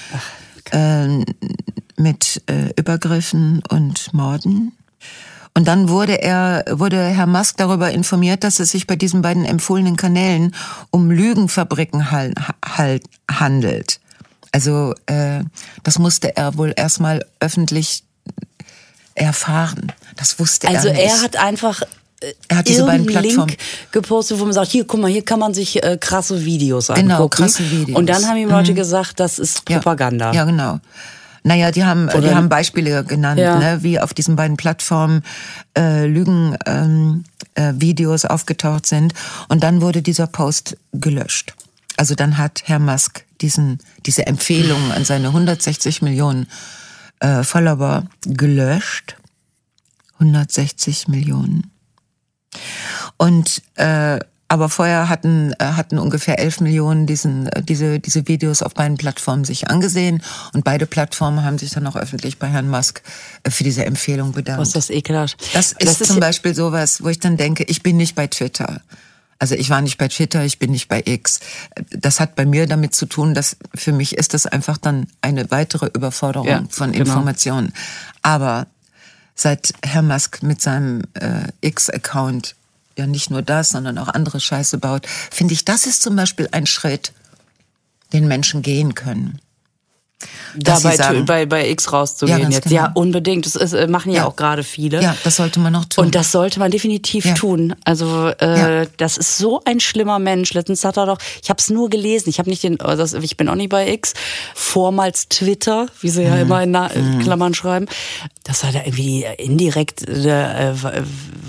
äh, 0.71 1.25
mit 1.97 2.41
äh, 2.47 2.71
Übergriffen 2.77 3.61
und 3.69 4.13
Morden. 4.13 4.71
Und 5.57 5.67
dann 5.67 5.87
wurde 5.87 6.21
er, 6.21 6.65
wurde 6.69 7.01
Herr 7.01 7.27
Musk 7.27 7.57
darüber 7.57 7.89
informiert, 7.91 8.43
dass 8.43 8.59
es 8.59 8.71
sich 8.71 8.87
bei 8.87 8.95
diesen 8.97 9.21
beiden 9.21 9.45
empfohlenen 9.45 9.95
Kanälen 9.95 10.53
um 10.91 11.09
Lügenfabriken 11.09 12.11
hal- 12.11 12.33
hal- 12.65 12.99
handelt. 13.31 13.99
Also 14.51 14.93
äh, 15.05 15.41
das 15.83 15.97
musste 15.97 16.35
er 16.35 16.57
wohl 16.57 16.73
erstmal 16.75 17.25
öffentlich 17.39 18.03
erfahren. 19.15 19.91
Das 20.17 20.39
wusste 20.39 20.67
Also 20.67 20.89
er 20.89 20.93
nicht. 20.95 21.05
er 21.05 21.21
hat 21.21 21.35
einfach 21.37 21.81
äh, 22.21 22.33
Er 22.49 22.57
hat 22.57 22.67
diese 22.67 22.85
beiden 22.85 23.05
Plattformen- 23.05 23.47
Link 23.47 23.57
gepostet, 23.91 24.39
wo 24.39 24.43
man 24.45 24.53
sagt, 24.53 24.71
hier, 24.71 24.85
guck 24.85 24.99
mal, 24.99 25.09
hier 25.09 25.23
kann 25.23 25.39
man 25.39 25.53
sich 25.53 25.81
äh, 25.83 25.97
krasse 25.99 26.43
Videos 26.43 26.87
Genau, 26.87 27.15
angucken. 27.15 27.43
krasse 27.43 27.69
Videos. 27.71 27.97
Und 27.97 28.07
dann 28.07 28.25
haben 28.27 28.37
ihm 28.37 28.49
Leute 28.49 28.73
gesagt, 28.73 29.19
das 29.19 29.39
ist 29.39 29.61
Ja. 29.69 29.77
Propaganda. 29.77 30.33
Ja, 30.33 30.43
genau. 30.43 30.79
Naja, 31.47 31.69
die 31.69 31.85
haben, 31.85 32.09
die 32.09 32.33
haben 32.33 32.49
Beispiele 32.49 33.03
genannt, 33.03 33.39
Ja. 33.39 33.59
ne, 33.59 33.83
wie 33.83 33.99
auf 33.99 34.15
diesen 34.15 34.35
beiden 34.35 34.57
Plattformen 34.57 35.21
äh, 35.77 36.07
Lügen 36.07 36.57
ähm, 36.65 37.23
äh, 37.53 37.71
Videos 37.75 38.25
aufgetaucht 38.25 38.87
sind. 38.87 39.13
Und 39.47 39.61
dann 39.61 39.79
wurde 39.79 40.01
dieser 40.01 40.25
Post 40.25 40.75
gelöscht. 40.91 41.53
Also 41.97 42.15
dann 42.15 42.39
hat 42.39 42.63
Herr 42.65 42.79
Musk 42.79 43.25
diesen, 43.41 43.77
diese 44.07 44.25
Empfehlung 44.25 44.91
an 44.91 45.05
seine 45.05 45.27
160 45.27 46.01
Millionen 46.01 46.47
äh, 47.19 47.43
Follower 47.43 48.05
gelöscht. 48.25 49.15
160 50.15 51.07
Millionen. 51.09 51.69
Und 53.17 53.61
äh, 53.75 54.17
aber 54.47 54.69
vorher 54.69 55.09
hatten 55.09 55.53
äh, 55.59 55.65
hatten 55.65 55.97
ungefähr 55.97 56.39
11 56.39 56.61
Millionen 56.61 57.07
diesen 57.07 57.47
äh, 57.47 57.63
diese 57.63 57.99
diese 57.99 58.27
Videos 58.27 58.61
auf 58.61 58.73
beiden 58.73 58.97
Plattformen 58.97 59.43
sich 59.43 59.69
angesehen 59.69 60.21
und 60.53 60.63
beide 60.63 60.85
Plattformen 60.85 61.43
haben 61.43 61.57
sich 61.57 61.71
dann 61.71 61.87
auch 61.87 61.95
öffentlich 61.95 62.37
bei 62.37 62.47
Herrn 62.47 62.69
Musk 62.69 63.01
äh, 63.43 63.49
für 63.49 63.63
diese 63.63 63.85
Empfehlung 63.85 64.33
bedankt. 64.33 64.61
Was 64.61 64.69
ist 64.69 64.75
das 64.75 64.89
ekelhaft? 64.89 65.37
Das 65.53 65.71
ist 65.71 66.05
zum 66.05 66.19
Beispiel 66.19 66.53
sowas, 66.53 67.03
wo 67.03 67.09
ich 67.09 67.19
dann 67.19 67.37
denke, 67.37 67.63
ich 67.63 67.81
bin 67.81 67.97
nicht 67.97 68.15
bei 68.15 68.27
Twitter. 68.27 68.81
Also 69.37 69.55
ich 69.55 69.69
war 69.69 69.81
nicht 69.81 69.97
bei 69.97 70.07
Twitter, 70.07 70.45
ich 70.45 70.59
bin 70.59 70.71
nicht 70.71 70.87
bei 70.87 71.03
X. 71.05 71.39
Das 71.89 72.19
hat 72.19 72.35
bei 72.35 72.45
mir 72.45 72.67
damit 72.67 72.95
zu 72.95 73.05
tun, 73.05 73.33
dass 73.33 73.57
für 73.73 73.91
mich 73.91 74.17
ist 74.17 74.33
das 74.33 74.45
einfach 74.45 74.77
dann 74.77 75.07
eine 75.21 75.51
weitere 75.51 75.87
Überforderung 75.87 76.47
Ja, 76.47 76.63
von 76.69 76.93
genau. 76.93 77.03
Informationen. 77.03 77.73
Aber 78.21 78.67
seit 79.35 79.73
Herr 79.83 80.03
Musk 80.03 80.41
mit 80.41 80.61
seinem 80.61 81.01
äh, 81.15 81.49
X-Account 81.61 82.55
ja 82.97 83.07
nicht 83.07 83.29
nur 83.29 83.41
das, 83.41 83.69
sondern 83.69 83.97
auch 83.97 84.07
andere 84.07 84.39
Scheiße 84.39 84.77
baut, 84.77 85.07
finde 85.07 85.53
ich, 85.53 85.65
das 85.65 85.85
ist 85.85 86.01
zum 86.01 86.15
Beispiel 86.15 86.47
ein 86.51 86.65
Schritt, 86.65 87.13
den 88.13 88.27
Menschen 88.27 88.61
gehen 88.61 88.95
können. 88.95 89.39
Dabei 90.55 90.97
bei, 91.25 91.45
bei 91.45 91.69
X 91.69 91.91
rauszugehen 91.91 92.39
Ja, 92.39 92.49
jetzt. 92.49 92.63
genau. 92.69 92.75
Ja, 92.75 92.91
unbedingt. 92.93 93.45
Das 93.45 93.55
ist, 93.55 93.73
äh, 93.73 93.87
machen 93.87 94.11
ja, 94.11 94.19
Ja. 94.19 94.25
auch 94.27 94.35
gerade 94.35 94.63
viele. 94.63 95.01
Ja, 95.01 95.15
das 95.23 95.35
sollte 95.37 95.59
man 95.59 95.73
noch 95.73 95.85
tun. 95.85 96.05
Und 96.05 96.15
das 96.15 96.31
sollte 96.31 96.59
man 96.59 96.71
definitiv 96.71 97.25
Ja. 97.25 97.33
tun. 97.33 97.75
Also 97.85 98.29
äh, 98.39 98.87
das 98.97 99.17
ist 99.17 99.37
so 99.37 99.61
ein 99.65 99.79
schlimmer 99.79 100.19
Mensch. 100.19 100.53
Letztens 100.53 100.83
hat 100.83 100.97
er 100.97 101.05
doch, 101.05 101.17
ich 101.41 101.49
habe 101.49 101.59
es 101.59 101.69
nur 101.69 101.89
gelesen, 101.89 102.29
ich 102.29 102.39
habe 102.39 102.49
nicht 102.49 102.63
den, 102.63 102.77
das, 102.77 103.13
ich 103.13 103.37
bin 103.37 103.49
auch 103.49 103.55
nicht 103.55 103.69
bei 103.69 103.91
X, 103.91 104.13
vormals 104.53 105.27
Twitter, 105.29 105.87
wie 106.01 106.09
sie 106.09 106.21
Mhm. 106.21 106.27
ja 106.27 106.35
immer 106.37 106.63
in 106.63 106.71
Na 106.71 106.87
in 106.87 107.19
Klammern 107.19 107.53
schreiben, 107.53 107.87
dass 108.43 108.63
er 108.63 108.71
da 108.71 108.79
irgendwie 108.85 109.25
indirekt 109.37 110.07
eine 110.07 110.59
äh, 110.73 110.83
Wa- 110.83 110.93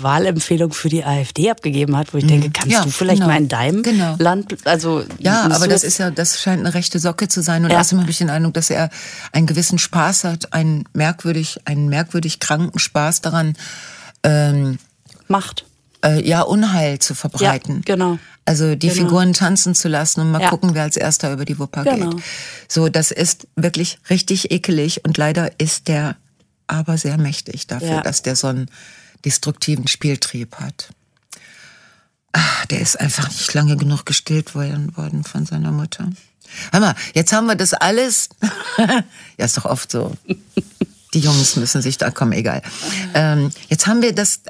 Wahlempfehlung 0.01 0.71
für 0.73 0.89
die 0.89 1.03
AfD 1.03 1.49
abgegeben 1.49 1.95
hat, 1.97 2.13
wo 2.13 2.17
ich 2.17 2.25
denke, 2.27 2.49
kannst 2.51 2.77
Mhm. 2.79 2.83
Du 2.83 2.89
vielleicht 2.91 3.17
genau. 3.21 3.31
mal 3.33 3.37
in 3.37 3.47
deinem 3.47 3.83
Genau. 3.83 4.15
Land, 4.19 4.55
also 4.65 5.03
Ja, 5.19 5.49
aber 5.51 5.67
das 5.67 5.83
ist 5.83 5.97
ja, 5.97 6.11
das 6.11 6.39
scheint 6.41 6.59
eine 6.65 6.73
rechte 6.73 6.99
Socke 6.99 7.27
zu 7.27 7.41
sein. 7.41 7.65
Und 7.65 7.73
außerdem 7.73 8.01
habe 8.01 8.11
ich 8.11 8.17
den 8.19 8.29
Eindruck, 8.29 8.53
dass 8.53 8.66
er 8.69 8.89
einen 9.31 9.47
gewissen 9.47 9.79
Spaß 9.79 10.23
hat, 10.23 10.53
einen 10.53 10.85
merkwürdig, 10.93 11.59
einen 11.65 11.89
merkwürdig 11.89 12.39
kranken 12.39 12.79
Spaß 12.79 13.21
daran, 13.21 13.55
ähm, 14.23 14.77
Macht. 15.27 15.65
äh, 16.03 16.25
ja, 16.27 16.41
Unheil 16.41 16.99
zu 16.99 17.15
verbreiten. 17.15 17.83
Ja, 17.87 17.95
genau. 17.95 18.19
Also 18.45 18.75
die 18.75 18.87
Genau. 18.87 19.01
Figuren 19.03 19.33
tanzen 19.33 19.75
zu 19.75 19.87
lassen 19.89 20.21
und 20.21 20.31
mal 20.31 20.41
Ja. 20.41 20.49
gucken, 20.49 20.73
wer 20.73 20.83
als 20.83 20.95
erster 20.95 21.33
über 21.33 21.43
die 21.43 21.59
Wupper 21.59 21.83
Genau. 21.83 22.11
geht. 22.11 22.23
So, 22.69 22.87
das 22.87 23.11
ist 23.11 23.47
wirklich 23.57 23.99
richtig 24.09 24.51
ekelig 24.51 25.03
und 25.05 25.17
leider 25.17 25.59
ist 25.59 25.87
der 25.89 26.15
aber 26.67 26.97
sehr 26.97 27.17
mächtig 27.17 27.67
dafür, 27.67 27.87
Ja. 27.89 28.01
dass 28.01 28.21
der 28.21 28.35
so 28.35 28.47
einen 28.47 28.69
destruktiven 29.25 29.87
Spieltrieb 29.87 30.55
hat. 30.55 30.89
Ah, 32.33 32.65
der 32.69 32.81
ist 32.81 32.99
einfach 32.99 33.29
nicht 33.29 33.53
lange 33.53 33.77
genug 33.77 34.05
gestillt 34.05 34.53
worden 34.53 35.23
von 35.23 35.45
seiner 35.45 35.71
Mutter. 35.71 36.09
Hör 36.71 36.79
mal, 36.79 36.95
jetzt 37.13 37.33
haben 37.33 37.47
wir 37.47 37.55
das 37.55 37.73
alles. 37.73 38.29
ja, 38.77 39.45
ist 39.45 39.57
doch 39.57 39.65
oft 39.65 39.91
so. 39.91 40.15
Die 41.17 41.23
Jungs 41.23 41.55
müssen 41.55 41.81
sich 41.81 41.97
da, 41.97 42.11
komm, 42.11 42.31
egal. 42.31 42.61
Ähm, 43.15 43.49
jetzt 43.69 43.87
haben 43.87 44.03
wir 44.03 44.13
das, 44.13 44.41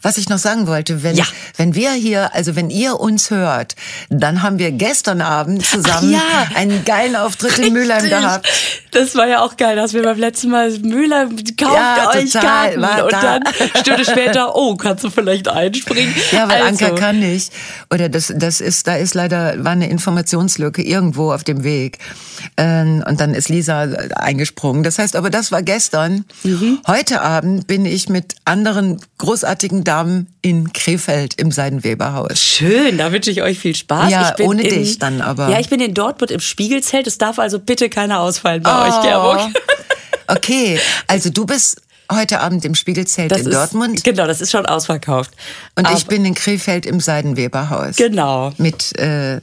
was 0.00 0.16
ich 0.16 0.30
noch 0.30 0.38
sagen 0.38 0.66
wollte, 0.66 1.02
wenn, 1.02 1.14
Ja. 1.14 1.26
wenn 1.58 1.74
wir 1.74 1.92
hier, 1.92 2.34
also 2.34 2.56
wenn 2.56 2.70
ihr 2.70 2.98
uns 2.98 3.30
hört, 3.30 3.74
dann 4.08 4.40
haben 4.42 4.58
wir 4.58 4.70
gestern 4.72 5.20
Abend 5.20 5.62
zusammen 5.66 6.12
ja. 6.12 6.20
einen 6.54 6.86
geilen 6.86 7.16
Auftritt 7.16 7.58
in 7.58 7.74
Mülheim 7.74 8.00
Richtig. 8.00 8.18
gehabt. 8.18 8.48
Das 8.92 9.14
war 9.14 9.28
ja 9.28 9.42
auch 9.42 9.58
geil, 9.58 9.76
dass 9.76 9.92
wir 9.92 10.02
beim 10.04 10.18
letzten 10.18 10.48
Mal 10.48 10.70
Müller 10.78 11.26
kauft 11.26 11.60
Ja, 11.60 12.08
euch 12.14 12.32
total, 12.32 12.76
Karten 12.80 13.02
und 13.04 13.12
da. 13.12 13.20
dann 13.40 13.42
Stunde 13.82 14.04
später, 14.06 14.56
oh, 14.56 14.74
kannst 14.76 15.04
du 15.04 15.10
vielleicht 15.10 15.48
einspringen? 15.48 16.14
Ja, 16.32 16.48
weil 16.48 16.62
also, 16.62 16.86
Anker 16.86 16.98
kann 16.98 17.18
nicht. 17.18 17.52
Oder 17.92 18.08
das, 18.08 18.32
das 18.34 18.62
ist, 18.62 18.86
da 18.86 18.96
ist 18.96 19.12
leider, 19.12 19.62
war 19.62 19.72
eine 19.72 19.90
Informationslücke 19.90 20.82
irgendwo 20.82 21.30
auf 21.30 21.44
dem 21.44 21.62
Weg. 21.62 21.98
Ähm, 22.56 23.04
Und 23.06 23.20
dann 23.20 23.34
ist 23.34 23.50
Lisa 23.50 23.82
eingesprungen. 24.14 24.82
Das 24.82 24.98
heißt, 24.98 25.14
aber 25.14 25.28
das 25.28 25.52
war 25.52 25.62
gestern. 25.62 26.05
Mhm. 26.42 26.78
Heute 26.86 27.20
Abend 27.22 27.66
bin 27.66 27.84
ich 27.86 28.08
mit 28.08 28.34
anderen 28.44 29.00
großartigen 29.18 29.84
Damen 29.84 30.28
in 30.42 30.72
Krefeld 30.72 31.34
im 31.40 31.50
Seidenweberhaus. 31.52 32.40
Schön, 32.40 32.98
da 32.98 33.12
wünsche 33.12 33.30
ich 33.30 33.42
euch 33.42 33.58
viel 33.58 33.74
Spaß. 33.76 34.10
Ja, 34.10 34.34
ohne 34.40 34.62
in, 34.62 34.70
dich 34.70 34.98
dann 34.98 35.20
aber. 35.20 35.48
Ja, 35.50 35.58
ich 35.60 35.68
bin 35.68 35.80
in 35.80 35.94
Dortmund 35.94 36.30
im 36.30 36.40
Spiegelzelt. 36.40 37.06
Es 37.06 37.18
darf 37.18 37.38
also 37.38 37.58
bitte 37.58 37.88
keiner 37.88 38.20
ausfallen 38.20 38.62
bei 38.62 38.86
euch, 38.88 38.94
Oh. 38.98 39.02
Gerburg. 39.02 39.40
Okay, 40.28 40.80
also 41.06 41.30
du 41.30 41.46
bist 41.46 41.80
heute 42.10 42.40
Abend 42.40 42.64
im 42.64 42.74
Spiegelzelt 42.74 43.30
Das 43.30 43.42
in 43.42 43.46
ist, 43.46 43.54
Dortmund 43.54 44.02
Genau, 44.02 44.26
das 44.26 44.40
ist 44.40 44.50
schon 44.50 44.66
ausverkauft. 44.66 45.30
und 45.76 45.86
Aber- 45.86 45.96
ich 45.96 46.06
bin 46.06 46.24
in 46.24 46.34
Krefeld 46.34 46.84
im 46.84 46.98
Seidenweberhaus. 47.00 47.94
Genau. 47.96 48.52
Mit, 48.58 48.98
äh, 48.98 49.40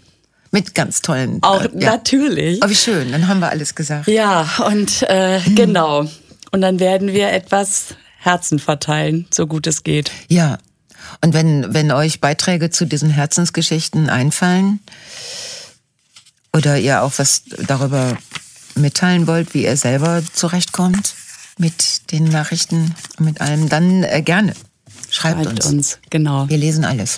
mit 0.51 0.75
ganz 0.75 1.01
tollen. 1.01 1.39
Auch 1.41 1.63
äh, 1.63 1.69
ja. 1.79 1.91
natürlich. 1.91 2.59
Oh, 2.63 2.69
wie 2.69 2.75
schön, 2.75 3.11
dann 3.13 3.27
haben 3.29 3.39
wir 3.39 3.49
alles 3.49 3.75
gesagt. 3.75 4.07
Ja, 4.07 4.45
und 4.67 5.03
äh, 5.03 5.39
genau. 5.55 6.05
Und 6.53 6.61
dann 6.61 6.79
werden 6.79 7.13
wir 7.13 7.31
etwas 7.31 7.95
Herzen 8.19 8.59
verteilen, 8.59 9.25
so 9.33 9.47
gut 9.47 9.65
es 9.65 9.81
geht. 9.81 10.11
Ja. 10.27 10.59
Und 11.21 11.33
wenn, 11.33 11.73
wenn 11.73 11.91
euch 11.91 12.21
Beiträge 12.21 12.69
zu 12.69 12.85
diesen 12.85 13.09
Herzensgeschichten 13.09 14.07
einfallen 14.07 14.79
oder 16.55 16.77
ihr 16.77 17.01
auch 17.01 17.13
was 17.17 17.41
darüber 17.65 18.15
mitteilen 18.75 19.25
wollt, 19.25 19.55
wie 19.55 19.63
ihr 19.63 19.75
selber 19.77 20.21
zurechtkommt 20.31 21.15
mit 21.57 22.11
den 22.11 22.25
Nachrichten 22.25 22.93
und 23.17 23.25
mit 23.25 23.41
allem, 23.41 23.67
dann 23.67 24.03
äh, 24.03 24.21
gerne. 24.21 24.53
Schreibt, 25.09 25.43
Schreibt 25.43 25.47
uns. 25.47 25.65
uns, 25.65 25.99
genau. 26.11 26.47
Wir 26.49 26.57
lesen 26.57 26.85
alles. 26.85 27.17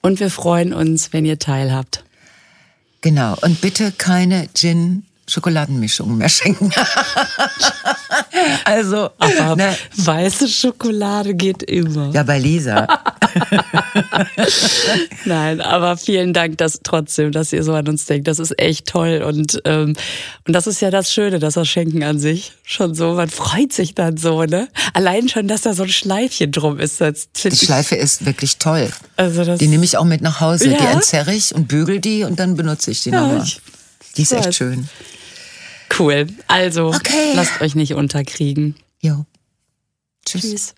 Und 0.00 0.20
wir 0.20 0.30
freuen 0.30 0.72
uns, 0.72 1.12
wenn 1.12 1.24
ihr 1.24 1.40
teilhabt. 1.40 2.04
Genau. 3.00 3.36
Und 3.42 3.60
bitte 3.60 3.90
keine 3.90 4.46
Gin-Schokoladenmischung 5.26 6.16
mehr 6.16 6.28
schenken. 6.28 6.70
also, 8.64 9.10
Aber 9.18 9.56
ne, 9.56 9.76
weiße 9.96 10.48
Schokolade 10.48 11.34
geht 11.34 11.64
immer. 11.64 12.10
ja, 12.12 12.22
bei 12.22 12.38
Lisa. 12.38 12.86
Nein, 15.24 15.60
aber 15.60 15.96
vielen 15.96 16.32
Dank 16.32 16.58
dass, 16.58 16.80
trotzdem, 16.82 17.32
dass 17.32 17.52
ihr 17.52 17.64
so 17.64 17.74
an 17.74 17.88
uns 17.88 18.06
denkt. 18.06 18.28
Das 18.28 18.38
ist 18.38 18.58
echt 18.58 18.86
toll. 18.86 19.22
Und, 19.26 19.60
ähm, 19.64 19.94
und 20.46 20.52
das 20.52 20.66
ist 20.66 20.80
ja 20.80 20.90
das 20.90 21.12
Schöne, 21.12 21.40
das 21.40 21.54
Verschenken 21.54 22.04
an 22.04 22.18
sich. 22.20 22.52
Schon 22.62 22.94
so, 22.94 23.14
man 23.14 23.28
freut 23.28 23.72
sich 23.72 23.94
dann 23.94 24.16
so, 24.16 24.44
ne? 24.44 24.68
Allein 24.94 25.28
schon, 25.28 25.48
dass 25.48 25.62
da 25.62 25.74
so 25.74 25.82
ein 25.82 25.88
Schleifchen 25.88 26.52
drum 26.52 26.78
ist. 26.78 27.00
Das 27.00 27.28
Die 27.44 27.56
Schleife 27.56 27.96
ist 27.96 28.24
wirklich 28.24 28.58
toll. 28.58 28.90
Also 29.16 29.44
das, 29.44 29.58
Die 29.58 29.66
nehme 29.66 29.84
ich 29.84 29.96
auch 29.96 30.04
mit 30.04 30.20
nach 30.22 30.40
Hause. 30.40 30.70
Ja? 30.70 30.78
Die 30.78 30.86
entzerre 30.86 31.34
ich 31.34 31.54
und 31.54 31.66
bügel 31.66 32.00
die 32.00 32.22
und 32.22 32.38
dann 32.38 32.56
benutze 32.56 32.92
ich 32.92 33.02
die 33.02 33.10
Ja, 33.10 33.22
nochmal. 33.22 33.46
Die 34.16 34.22
ist 34.22 34.32
echt 34.32 34.54
schön. 34.54 34.88
Cool. 35.98 36.26
Also, 36.48 36.88
Okay. 36.88 37.32
lasst 37.34 37.60
euch 37.60 37.74
nicht 37.74 37.94
unterkriegen. 37.94 38.76
Jo. 39.00 39.24
Tschüss. 40.24 40.42
Tschüss. 40.42 40.74